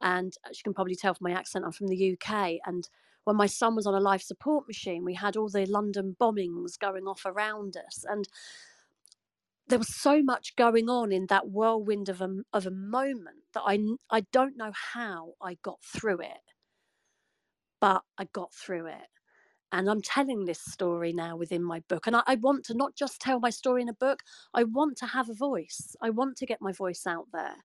And 0.00 0.34
as 0.48 0.58
you 0.58 0.62
can 0.64 0.74
probably 0.74 0.96
tell 0.96 1.14
from 1.14 1.30
my 1.30 1.36
accent, 1.38 1.64
I'm 1.64 1.72
from 1.72 1.88
the 1.88 2.12
UK. 2.12 2.58
And 2.66 2.88
when 3.24 3.36
my 3.36 3.46
son 3.46 3.74
was 3.74 3.86
on 3.86 3.94
a 3.94 4.00
life 4.00 4.22
support 4.22 4.66
machine, 4.66 5.04
we 5.04 5.14
had 5.14 5.36
all 5.36 5.48
the 5.48 5.66
London 5.66 6.16
bombings 6.20 6.78
going 6.78 7.04
off 7.06 7.24
around 7.24 7.76
us. 7.76 8.04
And 8.08 8.28
there 9.68 9.78
was 9.78 9.94
so 9.94 10.22
much 10.22 10.56
going 10.56 10.90
on 10.90 11.10
in 11.10 11.26
that 11.26 11.48
whirlwind 11.48 12.08
of 12.08 12.20
a, 12.20 12.36
of 12.52 12.66
a 12.66 12.70
moment 12.70 13.44
that 13.54 13.62
I, 13.66 13.78
I 14.10 14.20
don't 14.32 14.56
know 14.56 14.72
how 14.92 15.34
I 15.40 15.54
got 15.62 15.82
through 15.82 16.20
it, 16.20 16.53
but 17.84 18.02
I 18.16 18.24
got 18.32 18.54
through 18.54 18.86
it. 18.86 19.08
And 19.70 19.90
I'm 19.90 20.00
telling 20.00 20.46
this 20.46 20.58
story 20.58 21.12
now 21.12 21.36
within 21.36 21.62
my 21.62 21.80
book. 21.80 22.06
And 22.06 22.16
I, 22.16 22.22
I 22.26 22.36
want 22.36 22.64
to 22.66 22.74
not 22.74 22.96
just 22.96 23.20
tell 23.20 23.40
my 23.40 23.50
story 23.50 23.82
in 23.82 23.90
a 23.90 23.92
book, 23.92 24.22
I 24.54 24.64
want 24.64 24.96
to 24.98 25.06
have 25.06 25.28
a 25.28 25.34
voice. 25.34 25.94
I 26.00 26.08
want 26.08 26.38
to 26.38 26.46
get 26.46 26.62
my 26.62 26.72
voice 26.72 27.06
out 27.06 27.26
there. 27.34 27.56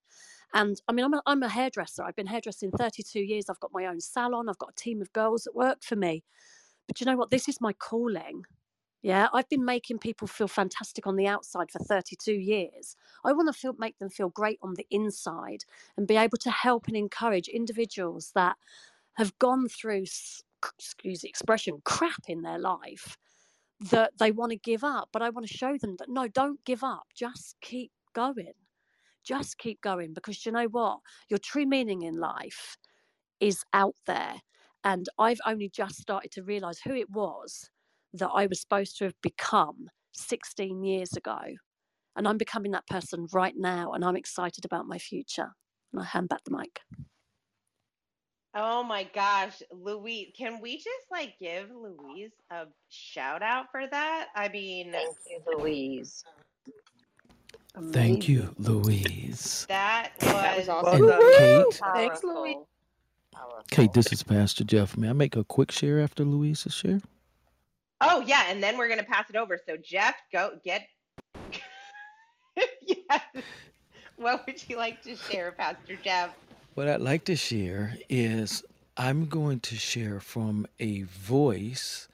And 0.52 0.78
I 0.86 0.92
mean, 0.92 1.06
I'm 1.06 1.14
a, 1.14 1.22
I'm 1.24 1.42
a 1.42 1.48
hairdresser. 1.48 2.02
I've 2.02 2.16
been 2.16 2.26
hairdressing 2.26 2.70
32 2.72 3.18
years. 3.18 3.46
I've 3.48 3.60
got 3.60 3.70
my 3.72 3.86
own 3.86 3.98
salon. 3.98 4.50
I've 4.50 4.58
got 4.58 4.72
a 4.72 4.82
team 4.82 5.00
of 5.00 5.10
girls 5.14 5.44
that 5.44 5.54
work 5.54 5.82
for 5.82 5.96
me. 5.96 6.22
But 6.86 7.00
you 7.00 7.06
know 7.06 7.16
what? 7.16 7.30
This 7.30 7.48
is 7.48 7.58
my 7.58 7.72
calling. 7.72 8.42
Yeah, 9.02 9.28
I've 9.32 9.48
been 9.48 9.64
making 9.64 10.00
people 10.00 10.28
feel 10.28 10.48
fantastic 10.48 11.06
on 11.06 11.16
the 11.16 11.26
outside 11.26 11.70
for 11.70 11.78
32 11.78 12.34
years. 12.34 12.96
I 13.24 13.32
want 13.32 13.48
to 13.48 13.58
feel, 13.58 13.74
make 13.78 13.98
them 13.98 14.10
feel 14.10 14.28
great 14.28 14.58
on 14.62 14.74
the 14.74 14.86
inside 14.90 15.64
and 15.96 16.06
be 16.06 16.16
able 16.18 16.36
to 16.36 16.50
help 16.50 16.86
and 16.86 16.96
encourage 16.96 17.48
individuals 17.48 18.32
that 18.34 18.56
have 19.20 19.38
gone 19.38 19.68
through, 19.68 20.04
excuse 20.78 21.20
the 21.20 21.28
expression, 21.28 21.80
crap 21.84 22.22
in 22.26 22.40
their 22.40 22.58
life 22.58 23.16
that 23.90 24.12
they 24.18 24.30
want 24.30 24.50
to 24.50 24.56
give 24.56 24.82
up. 24.82 25.08
But 25.12 25.22
I 25.22 25.28
want 25.30 25.46
to 25.46 25.56
show 25.56 25.76
them 25.76 25.96
that 25.98 26.08
no, 26.08 26.26
don't 26.26 26.64
give 26.64 26.82
up. 26.82 27.04
Just 27.14 27.56
keep 27.60 27.92
going. 28.14 28.52
Just 29.22 29.58
keep 29.58 29.80
going 29.82 30.14
because 30.14 30.44
you 30.44 30.52
know 30.52 30.66
what? 30.66 31.00
Your 31.28 31.38
true 31.38 31.66
meaning 31.66 32.02
in 32.02 32.14
life 32.14 32.78
is 33.40 33.62
out 33.74 33.96
there. 34.06 34.36
And 34.84 35.06
I've 35.18 35.40
only 35.46 35.68
just 35.68 35.96
started 35.96 36.30
to 36.32 36.42
realize 36.42 36.78
who 36.82 36.94
it 36.94 37.10
was 37.10 37.68
that 38.14 38.30
I 38.30 38.46
was 38.46 38.60
supposed 38.60 38.96
to 38.98 39.04
have 39.04 39.20
become 39.22 39.88
16 40.12 40.82
years 40.82 41.12
ago. 41.12 41.38
And 42.16 42.26
I'm 42.26 42.38
becoming 42.38 42.72
that 42.72 42.86
person 42.86 43.26
right 43.32 43.54
now, 43.56 43.92
and 43.92 44.04
I'm 44.04 44.16
excited 44.16 44.64
about 44.64 44.86
my 44.86 44.98
future. 44.98 45.50
And 45.92 46.02
I 46.02 46.06
hand 46.06 46.30
back 46.30 46.40
the 46.44 46.56
mic. 46.56 46.80
Oh 48.54 48.82
my 48.82 49.04
gosh, 49.14 49.62
Louise, 49.70 50.32
can 50.36 50.60
we 50.60 50.76
just 50.76 51.10
like 51.10 51.34
give 51.38 51.70
Louise 51.70 52.32
a 52.50 52.66
shout 52.88 53.42
out 53.42 53.66
for 53.70 53.86
that? 53.86 54.28
I 54.34 54.48
mean, 54.48 54.90
Thank 54.92 55.16
you, 55.28 55.56
Louise. 55.56 56.24
Thank 57.92 58.28
you, 58.28 58.52
Louise. 58.58 59.66
that 59.68 60.12
That 60.18 60.56
was 60.56 60.66
was 60.66 60.68
awesome. 60.68 61.08
And 61.08 61.22
Kate, 61.38 61.80
Thanks, 61.94 62.24
Louise. 62.24 62.56
Kate, 63.70 63.92
this 63.92 64.12
is 64.12 64.24
Pastor 64.24 64.64
Jeff. 64.64 64.96
May 64.96 65.10
I 65.10 65.12
make 65.12 65.36
a 65.36 65.44
quick 65.44 65.70
share 65.70 66.00
after 66.00 66.24
Louise's 66.24 66.74
share? 66.74 67.00
Oh 68.00 68.20
yeah, 68.26 68.44
and 68.48 68.60
then 68.60 68.76
we're 68.76 68.88
gonna 68.88 69.04
pass 69.04 69.30
it 69.30 69.36
over. 69.36 69.60
So 69.64 69.76
Jeff, 69.76 70.16
go 70.32 70.58
get. 70.64 70.88
yes. 72.82 73.22
What 74.16 74.44
would 74.46 74.68
you 74.68 74.76
like 74.76 75.02
to 75.02 75.14
share, 75.14 75.52
Pastor 75.52 75.96
Jeff? 76.02 76.30
What 76.74 76.86
I'd 76.86 77.00
like 77.00 77.24
to 77.24 77.34
share 77.34 77.96
is 78.08 78.62
I'm 78.96 79.26
going 79.26 79.58
to 79.60 79.74
share 79.74 80.20
from 80.20 80.68
a 80.78 81.02
voice 81.02 82.06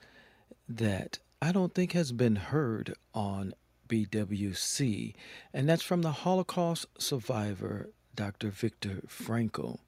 that 0.67 1.19
I 1.43 1.53
don't 1.53 1.75
think 1.75 1.93
has 1.93 2.11
been 2.11 2.37
heard 2.37 2.95
on 3.15 3.53
BWC, 3.87 5.15
and 5.53 5.69
that's 5.69 5.83
from 5.83 6.01
the 6.01 6.11
Holocaust 6.11 6.87
survivor, 6.99 7.91
Dr. 8.15 8.49
Viktor 8.49 9.03
Frankl. 9.07 9.81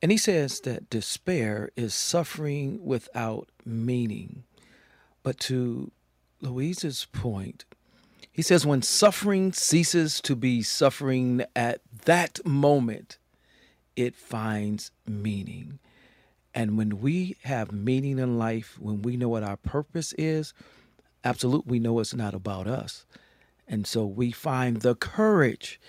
And 0.00 0.10
he 0.10 0.16
says 0.16 0.60
that 0.60 0.88
despair 0.88 1.70
is 1.76 1.94
suffering 1.94 2.86
without 2.86 3.50
meaning. 3.66 4.44
But 5.22 5.38
to 5.40 5.90
Louise's 6.40 7.06
point, 7.12 7.66
he 8.32 8.40
says 8.40 8.64
when 8.64 8.80
suffering 8.80 9.52
ceases 9.52 10.22
to 10.22 10.34
be 10.34 10.62
suffering 10.62 11.44
at 11.54 11.82
that 12.06 12.44
moment, 12.46 13.18
it 13.96 14.16
finds 14.16 14.90
meaning. 15.06 15.78
And 16.54 16.76
when 16.78 17.00
we 17.00 17.36
have 17.42 17.72
meaning 17.72 18.18
in 18.18 18.38
life, 18.38 18.78
when 18.78 19.02
we 19.02 19.16
know 19.16 19.28
what 19.28 19.42
our 19.42 19.56
purpose 19.56 20.12
is, 20.16 20.54
absolutely 21.24 21.70
we 21.72 21.78
know 21.80 21.98
it's 21.98 22.14
not 22.14 22.34
about 22.34 22.66
us. 22.66 23.06
And 23.66 23.86
so 23.86 24.04
we 24.04 24.30
find 24.30 24.78
the 24.78 24.94
courage 24.94 25.80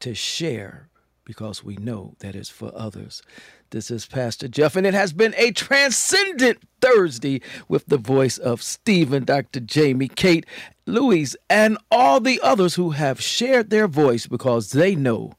to 0.00 0.14
share 0.14 0.88
because 1.24 1.64
we 1.64 1.76
know 1.76 2.14
that 2.20 2.36
it's 2.36 2.50
for 2.50 2.70
others. 2.74 3.22
This 3.70 3.90
is 3.90 4.06
Pastor 4.06 4.46
Jeff, 4.46 4.76
and 4.76 4.86
it 4.86 4.94
has 4.94 5.12
been 5.12 5.34
a 5.36 5.50
transcendent 5.52 6.58
Thursday 6.80 7.40
with 7.66 7.86
the 7.86 7.96
voice 7.96 8.36
of 8.36 8.62
Stephen, 8.62 9.24
Dr. 9.24 9.60
Jamie, 9.60 10.08
Kate, 10.08 10.44
Louise, 10.86 11.34
and 11.48 11.78
all 11.90 12.20
the 12.20 12.40
others 12.42 12.74
who 12.74 12.90
have 12.90 13.22
shared 13.22 13.70
their 13.70 13.88
voice 13.88 14.26
because 14.26 14.72
they 14.72 14.94
know 14.94 15.32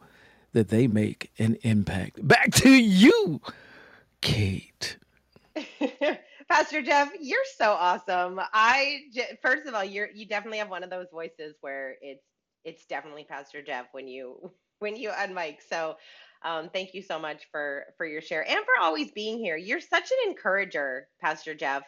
that 0.56 0.70
they 0.70 0.88
make 0.88 1.32
an 1.38 1.58
impact. 1.64 2.26
Back 2.26 2.50
to 2.54 2.70
you, 2.70 3.42
Kate. 4.22 4.98
Pastor 6.50 6.82
Jeff, 6.82 7.12
you're 7.20 7.40
so 7.58 7.72
awesome. 7.74 8.40
I 8.54 9.02
first 9.42 9.68
of 9.68 9.74
all, 9.74 9.84
you're 9.84 10.10
you 10.10 10.26
definitely 10.26 10.60
have 10.60 10.70
one 10.70 10.84
of 10.84 10.90
those 10.90 11.08
voices 11.12 11.56
where 11.60 11.98
it's 12.02 12.24
it's 12.64 12.86
definitely 12.86 13.26
Pastor 13.26 13.62
Jeff 13.62 13.88
when 13.92 14.08
you 14.08 14.52
when 14.80 14.96
you 14.96 15.10
unmic. 15.10 15.58
So 15.70 15.98
um, 16.44 16.70
thank 16.72 16.94
you 16.94 17.02
so 17.02 17.20
much 17.20 17.44
for 17.52 17.88
for 17.98 18.06
your 18.06 18.22
share 18.22 18.48
and 18.50 18.60
for 18.60 18.82
always 18.82 19.12
being 19.12 19.38
here. 19.38 19.58
You're 19.58 19.82
such 19.82 20.10
an 20.10 20.30
encourager, 20.30 21.10
Pastor 21.22 21.54
Jeff. 21.54 21.84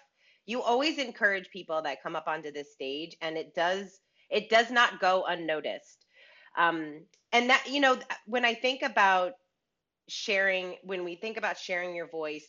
You 0.45 0.61
always 0.61 0.97
encourage 0.97 1.49
people 1.51 1.81
that 1.83 2.03
come 2.03 2.17
up 2.17 2.27
onto 2.27 2.51
this 2.51 2.73
stage, 2.73 3.15
and 3.21 3.37
it 3.37 3.55
does 3.55 4.01
it 4.29 4.49
does 4.49 4.71
not 4.71 4.99
go 4.99 5.23
unnoticed. 5.25 6.06
Um, 6.57 7.01
and 7.33 7.49
that 7.51 7.65
you 7.69 7.81
know 7.81 7.97
when 8.27 8.45
I 8.45 8.55
think 8.55 8.83
about 8.83 9.33
sharing, 10.09 10.75
when 10.83 11.03
we 11.05 11.15
think 11.15 11.37
about 11.37 11.57
sharing 11.57 11.95
your 11.95 12.07
voice 12.09 12.47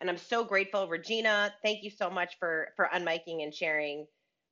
and 0.00 0.10
I'm 0.10 0.18
so 0.18 0.44
grateful. 0.44 0.88
Regina, 0.88 1.54
thank 1.62 1.82
you 1.82 1.90
so 1.90 2.10
much 2.10 2.38
for 2.38 2.68
for 2.76 2.88
unmiking 2.94 3.42
and 3.42 3.54
sharing. 3.54 4.06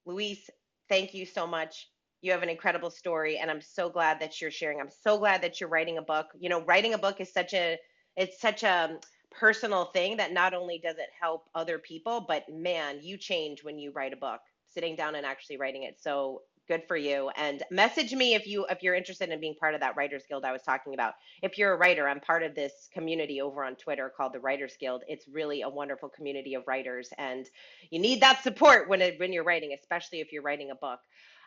Louise, 0.07 0.49
thank 0.89 1.15
you 1.15 1.27
so 1.27 1.47
much. 1.47 1.89
You 2.23 2.33
have 2.33 2.43
an 2.43 2.49
incredible 2.49 2.91
story, 2.91 3.39
and 3.39 3.51
I'm 3.51 3.61
so 3.61 3.91
glad 3.91 4.21
that 4.21 4.41
you're 4.41 4.51
sharing. 4.51 4.81
I'm 4.81 4.91
so 4.91 5.19
glad 5.19 5.43
that 5.43 5.61
you're 5.61 5.69
writing 5.69 5.99
a 5.99 6.03
book. 6.03 6.29
You 6.39 6.49
know, 6.49 6.63
writing 6.65 6.95
a 6.95 6.99
book 6.99 7.21
is 7.21 7.33
such 7.33 7.55
a 7.55 7.79
it's 8.17 8.41
such 8.41 8.63
a 8.63 8.99
personal 9.31 9.87
thing 9.87 10.17
that 10.19 10.33
not 10.33 10.55
only 10.55 10.79
does 10.79 10.97
it 10.97 11.09
help 11.21 11.49
other 11.55 11.79
people, 11.79 12.25
but 12.27 12.45
man, 12.49 13.01
you 13.03 13.19
change 13.19 13.65
when 13.65 13.79
you 13.79 13.93
write 13.93 14.13
a 14.13 14.17
book. 14.17 14.41
Sitting 14.71 14.97
down 14.97 15.15
and 15.15 15.27
actually 15.27 15.59
writing 15.59 15.85
it. 15.85 16.01
So 16.01 16.43
good 16.67 16.83
for 16.89 16.97
you 16.97 17.31
and 17.37 17.63
message 17.71 18.13
me 18.13 18.35
if 18.35 18.47
you 18.47 18.67
if 18.71 18.83
you're 18.83 18.95
interested 18.95 19.29
in 19.31 19.41
being 19.41 19.55
part 19.55 19.75
of 19.75 19.81
that 19.81 19.97
writers 19.97 20.25
guild 20.29 20.45
i 20.45 20.53
was 20.53 20.63
talking 20.63 20.95
about. 20.95 21.15
If 21.43 21.59
you're 21.59 21.73
a 21.73 21.77
writer 21.77 22.09
i'm 22.09 22.21
part 22.21 22.43
of 22.43 22.55
this 22.55 22.89
community 22.93 23.41
over 23.41 23.65
on 23.65 23.77
twitter 23.77 24.13
called 24.17 24.33
the 24.33 24.41
writers 24.41 24.75
guild. 24.81 25.03
It's 25.09 25.27
really 25.29 25.63
a 25.63 25.69
wonderful 25.69 26.09
community 26.09 26.55
of 26.55 26.65
writers 26.67 27.11
and 27.19 27.47
you 27.91 27.99
need 27.99 28.21
that 28.23 28.43
support 28.43 28.89
when 28.89 29.03
it, 29.03 29.19
when 29.21 29.33
you're 29.33 29.45
writing 29.45 29.77
especially 29.79 30.21
if 30.21 30.33
you're 30.33 30.43
writing 30.43 30.71
a 30.71 30.75
book. 30.75 31.01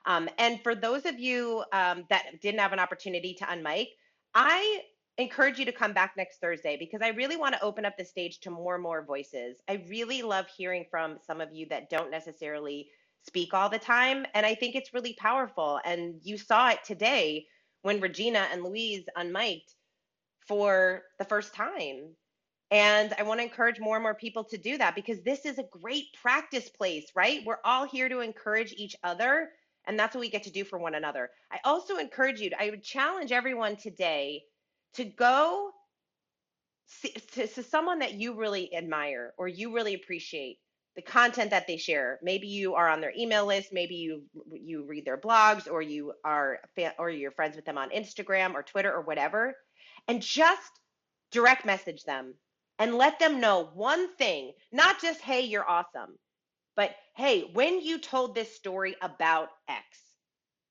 Um, 0.05 0.29
and 0.37 0.61
for 0.63 0.75
those 0.75 1.05
of 1.05 1.19
you 1.19 1.63
um, 1.73 2.05
that 2.09 2.25
didn't 2.41 2.59
have 2.59 2.73
an 2.73 2.79
opportunity 2.79 3.33
to 3.35 3.45
unmic 3.45 3.87
i 4.35 4.81
encourage 5.17 5.57
you 5.57 5.65
to 5.65 5.71
come 5.71 5.93
back 5.93 6.13
next 6.15 6.39
thursday 6.39 6.77
because 6.77 7.01
i 7.01 7.09
really 7.09 7.37
want 7.37 7.55
to 7.55 7.63
open 7.63 7.85
up 7.85 7.97
the 7.97 8.05
stage 8.05 8.39
to 8.41 8.51
more 8.51 8.75
and 8.75 8.83
more 8.83 9.03
voices. 9.03 9.57
I 9.67 9.83
really 9.89 10.21
love 10.21 10.45
hearing 10.55 10.85
from 10.91 11.17
some 11.25 11.41
of 11.41 11.53
you 11.53 11.67
that 11.69 11.89
don't 11.89 12.11
necessarily 12.11 12.89
speak 13.25 13.53
all 13.53 13.69
the 13.69 13.79
time. 13.79 14.25
And 14.33 14.45
I 14.45 14.55
think 14.55 14.75
it's 14.75 14.93
really 14.93 15.13
powerful. 15.13 15.79
And 15.85 16.19
you 16.23 16.37
saw 16.37 16.69
it 16.69 16.79
today 16.85 17.47
when 17.81 17.99
Regina 17.99 18.47
and 18.51 18.63
Louise 18.63 19.05
unmiked 19.17 19.73
for 20.47 21.03
the 21.19 21.25
first 21.25 21.53
time. 21.53 22.15
And 22.69 23.13
I 23.17 23.23
want 23.23 23.39
to 23.39 23.45
encourage 23.45 23.79
more 23.79 23.95
and 23.95 24.03
more 24.03 24.15
people 24.15 24.43
to 24.45 24.57
do 24.57 24.77
that 24.77 24.95
because 24.95 25.21
this 25.21 25.45
is 25.45 25.57
a 25.57 25.63
great 25.63 26.05
practice 26.21 26.69
place, 26.69 27.11
right? 27.15 27.41
We're 27.45 27.59
all 27.63 27.85
here 27.85 28.09
to 28.09 28.19
encourage 28.19 28.73
each 28.73 28.95
other. 29.03 29.49
And 29.85 29.97
that's 29.97 30.13
what 30.13 30.21
we 30.21 30.29
get 30.29 30.43
to 30.43 30.51
do 30.51 30.65
for 30.65 30.77
one 30.77 30.95
another. 30.95 31.29
I 31.49 31.59
also 31.63 31.97
encourage 31.97 32.41
you, 32.41 32.49
to, 32.49 32.61
I 32.61 32.69
would 32.69 32.83
challenge 32.83 33.31
everyone 33.31 33.77
today 33.77 34.43
to 34.95 35.05
go 35.05 35.71
to, 37.01 37.47
to 37.47 37.63
someone 37.63 37.99
that 37.99 38.15
you 38.15 38.35
really 38.35 38.75
admire 38.75 39.33
or 39.37 39.47
you 39.47 39.73
really 39.73 39.93
appreciate 39.93 40.59
the 40.97 41.01
content 41.03 41.51
that 41.51 41.67
they 41.67 41.77
share. 41.77 42.19
Maybe 42.23 42.47
you 42.47 42.73
are 42.73 42.89
on 42.89 43.01
their 43.01 43.13
email 43.15 43.45
list, 43.45 43.71
maybe 43.71 43.95
you 43.95 44.23
you 44.51 44.83
read 44.83 45.05
their 45.05 45.17
blogs 45.17 45.71
or 45.71 45.81
you 45.81 46.13
are 46.25 46.59
or 46.97 47.09
you're 47.11 47.31
friends 47.31 47.55
with 47.55 47.65
them 47.65 47.77
on 47.77 47.91
Instagram 47.91 48.55
or 48.55 48.63
Twitter 48.63 48.91
or 48.91 49.01
whatever 49.01 49.55
and 50.07 50.23
just 50.23 50.71
direct 51.31 51.65
message 51.65 52.03
them 52.03 52.33
and 52.79 52.95
let 52.95 53.19
them 53.19 53.39
know 53.39 53.69
one 53.75 54.15
thing, 54.15 54.53
not 54.71 54.99
just 54.99 55.21
hey, 55.21 55.41
you're 55.41 55.69
awesome, 55.69 56.17
but 56.75 56.95
hey, 57.15 57.49
when 57.53 57.79
you 57.79 57.99
told 57.99 58.33
this 58.33 58.55
story 58.55 58.95
about 58.99 59.49
X, 59.69 59.83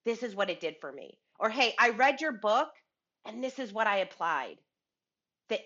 this 0.05 0.23
is 0.23 0.35
what 0.35 0.49
it 0.49 0.59
did 0.59 0.75
for 0.81 0.91
me. 0.91 1.17
Or 1.39 1.49
hey, 1.49 1.73
I 1.79 1.91
read 1.91 2.19
your 2.19 2.33
book 2.33 2.67
and 3.25 3.41
this 3.41 3.59
is 3.59 3.71
what 3.71 3.87
I 3.87 3.99
applied. 3.99 4.57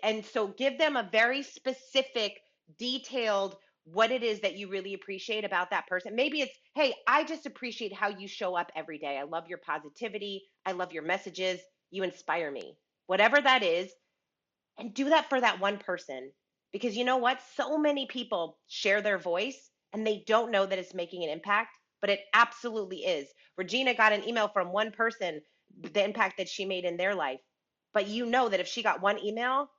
And 0.03 0.23
so 0.23 0.47
give 0.47 0.77
them 0.77 0.95
a 0.95 1.09
very 1.11 1.41
specific, 1.41 2.39
detailed 2.77 3.55
what 3.85 4.11
it 4.11 4.23
is 4.23 4.41
that 4.41 4.57
you 4.57 4.69
really 4.69 4.93
appreciate 4.93 5.43
about 5.43 5.71
that 5.71 5.87
person. 5.87 6.15
Maybe 6.15 6.41
it's, 6.41 6.57
hey, 6.75 6.93
I 7.07 7.23
just 7.23 7.45
appreciate 7.45 7.93
how 7.93 8.09
you 8.09 8.27
show 8.27 8.55
up 8.55 8.71
every 8.75 8.99
day. 8.99 9.17
I 9.17 9.23
love 9.23 9.47
your 9.47 9.59
positivity. 9.59 10.43
I 10.65 10.73
love 10.73 10.93
your 10.93 11.03
messages. 11.03 11.59
You 11.89 12.03
inspire 12.03 12.51
me. 12.51 12.77
Whatever 13.07 13.41
that 13.41 13.63
is, 13.63 13.91
and 14.77 14.93
do 14.93 15.09
that 15.09 15.29
for 15.29 15.39
that 15.41 15.59
one 15.59 15.77
person. 15.77 16.31
Because 16.71 16.95
you 16.95 17.03
know 17.05 17.17
what? 17.17 17.39
So 17.55 17.77
many 17.77 18.07
people 18.07 18.57
share 18.67 19.01
their 19.01 19.17
voice 19.17 19.69
and 19.93 20.07
they 20.07 20.23
don't 20.25 20.51
know 20.51 20.65
that 20.65 20.79
it's 20.79 20.93
making 20.93 21.23
an 21.23 21.29
impact, 21.29 21.71
but 21.99 22.09
it 22.09 22.21
absolutely 22.33 22.99
is. 22.99 23.27
Regina 23.57 23.93
got 23.93 24.13
an 24.13 24.27
email 24.27 24.47
from 24.47 24.71
one 24.71 24.91
person, 24.91 25.41
the 25.81 26.03
impact 26.03 26.37
that 26.37 26.49
she 26.49 26.65
made 26.65 26.85
in 26.85 26.97
their 26.97 27.13
life. 27.13 27.41
But 27.93 28.07
you 28.07 28.25
know 28.25 28.47
that 28.47 28.61
if 28.61 28.67
she 28.67 28.83
got 28.83 29.01
one 29.01 29.19
email, 29.19 29.69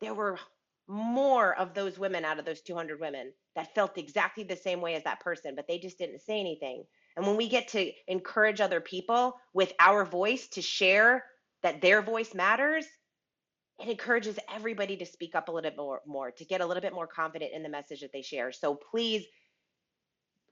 there 0.00 0.14
were 0.14 0.38
more 0.86 1.56
of 1.58 1.74
those 1.74 1.98
women 1.98 2.24
out 2.24 2.38
of 2.38 2.44
those 2.44 2.60
200 2.60 3.00
women 3.00 3.32
that 3.56 3.74
felt 3.74 3.96
exactly 3.96 4.44
the 4.44 4.56
same 4.56 4.80
way 4.80 4.94
as 4.94 5.04
that 5.04 5.20
person, 5.20 5.54
but 5.54 5.66
they 5.66 5.78
just 5.78 5.98
didn't 5.98 6.20
say 6.20 6.38
anything. 6.38 6.84
And 7.16 7.26
when 7.26 7.36
we 7.36 7.48
get 7.48 7.68
to 7.68 7.90
encourage 8.08 8.60
other 8.60 8.80
people 8.80 9.36
with 9.52 9.72
our 9.80 10.04
voice 10.04 10.48
to 10.48 10.62
share 10.62 11.24
that 11.62 11.80
their 11.80 12.02
voice 12.02 12.34
matters, 12.34 12.86
it 13.80 13.88
encourages 13.88 14.38
everybody 14.52 14.96
to 14.96 15.06
speak 15.06 15.34
up 15.34 15.48
a 15.48 15.52
little 15.52 15.70
bit 15.70 15.76
more, 15.76 16.00
more, 16.06 16.30
to 16.32 16.44
get 16.44 16.60
a 16.60 16.66
little 16.66 16.80
bit 16.80 16.92
more 16.92 17.06
confident 17.06 17.52
in 17.54 17.62
the 17.62 17.68
message 17.68 18.00
that 18.00 18.12
they 18.12 18.22
share. 18.22 18.52
So 18.52 18.74
please 18.74 19.24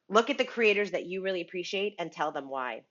look 0.08 0.30
at 0.30 0.38
the 0.38 0.44
creators 0.44 0.92
that 0.92 1.06
you 1.06 1.22
really 1.22 1.40
appreciate 1.40 1.94
and 1.98 2.10
tell 2.10 2.32
them 2.32 2.48
why. 2.48 2.82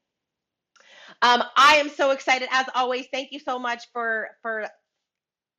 Um, 1.21 1.43
I 1.57 1.75
am 1.75 1.89
so 1.89 2.11
excited 2.11 2.47
as 2.51 2.65
always. 2.75 3.07
Thank 3.11 3.31
you 3.31 3.39
so 3.39 3.59
much 3.59 3.83
for 3.91 4.29
for 4.41 4.67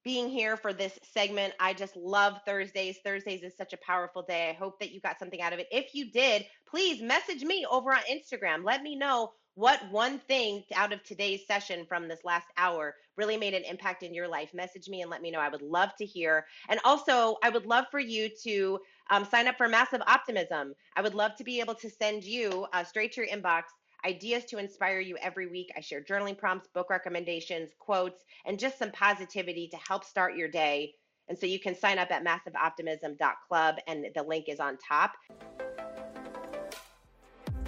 being 0.05 0.29
here 0.29 0.57
for 0.57 0.73
this 0.73 0.99
segment. 1.13 1.55
I 1.61 1.75
just 1.75 1.97
love 1.97 2.39
Thursdays. 2.47 2.99
Thursdays 3.05 3.43
is 3.43 3.57
such 3.57 3.73
a 3.73 3.79
powerful 3.79 4.23
day. 4.23 4.51
I 4.51 4.53
hope 4.53 4.81
that 4.81 4.93
you 4.93 5.01
got 5.01 5.19
something 5.19 5.41
out 5.41 5.53
of 5.53 5.59
it. 5.59 5.69
If 5.71 5.95
you 5.95 6.11
did, 6.11 6.45
please 6.69 7.01
message 7.03 7.43
me 7.45 7.67
over 7.71 7.93
on 7.93 8.01
Instagram. 8.11 8.65
Let 8.65 8.83
me 8.83 8.97
know 8.97 9.33
what 9.55 9.81
one 9.91 10.19
thing 10.19 10.65
out 10.75 10.93
of 10.93 11.03
today's 11.03 11.47
session 11.47 11.85
from 11.87 12.09
this 12.09 12.21
last 12.25 12.47
hour 12.57 12.95
really 13.17 13.37
made 13.37 13.53
an 13.53 13.65
impact 13.65 14.03
in 14.03 14.15
your 14.15 14.27
life. 14.27 14.49
Message 14.55 14.89
me 14.89 15.03
and 15.03 15.11
let 15.11 15.21
me 15.21 15.31
know. 15.31 15.41
I 15.41 15.51
would 15.51 15.63
love 15.63 15.91
to 15.99 16.07
hear. 16.07 16.47
And 16.69 16.81
also, 16.85 17.37
I 17.43 17.51
would 17.51 17.67
love 17.67 17.85
for 17.91 18.01
you 18.01 18.31
to 18.45 18.79
um, 19.11 19.27
sign 19.27 19.47
up 19.47 19.59
for 19.59 19.69
Massive 19.69 20.01
Optimism. 20.07 20.73
I 20.97 21.03
would 21.03 21.15
love 21.15 21.37
to 21.37 21.45
be 21.45 21.61
able 21.61 21.75
to 21.77 21.91
send 21.91 22.25
you 22.25 22.67
uh, 22.73 22.85
straight 22.85 23.13
to 23.13 23.21
your 23.21 23.29
inbox 23.29 23.65
ideas 24.05 24.45
to 24.47 24.59
inspire 24.59 25.01
you 25.01 25.17
every 25.19 25.47
week. 25.47 25.73
I 25.77 25.81
share 25.81 26.01
journaling 26.01 26.37
prompts, 26.37 26.69
book 26.75 26.91
recommendations, 26.91 27.71
quotes, 27.79 28.25
and 28.45 28.59
just 28.59 28.79
some 28.79 28.91
positivity 28.93 29.69
to 29.69 29.77
help 29.77 30.05
start 30.05 30.37
your 30.37 30.49
day. 30.49 30.95
And 31.29 31.39
so 31.39 31.47
you 31.47 31.61
can 31.61 31.75
sign 31.75 31.99
up 31.99 32.11
at 32.11 32.25
massiveoptimism.club, 32.25 33.77
and 33.87 34.07
the 34.15 34.23
link 34.23 34.49
is 34.49 34.61
on 34.61 34.77
top. 34.77 35.13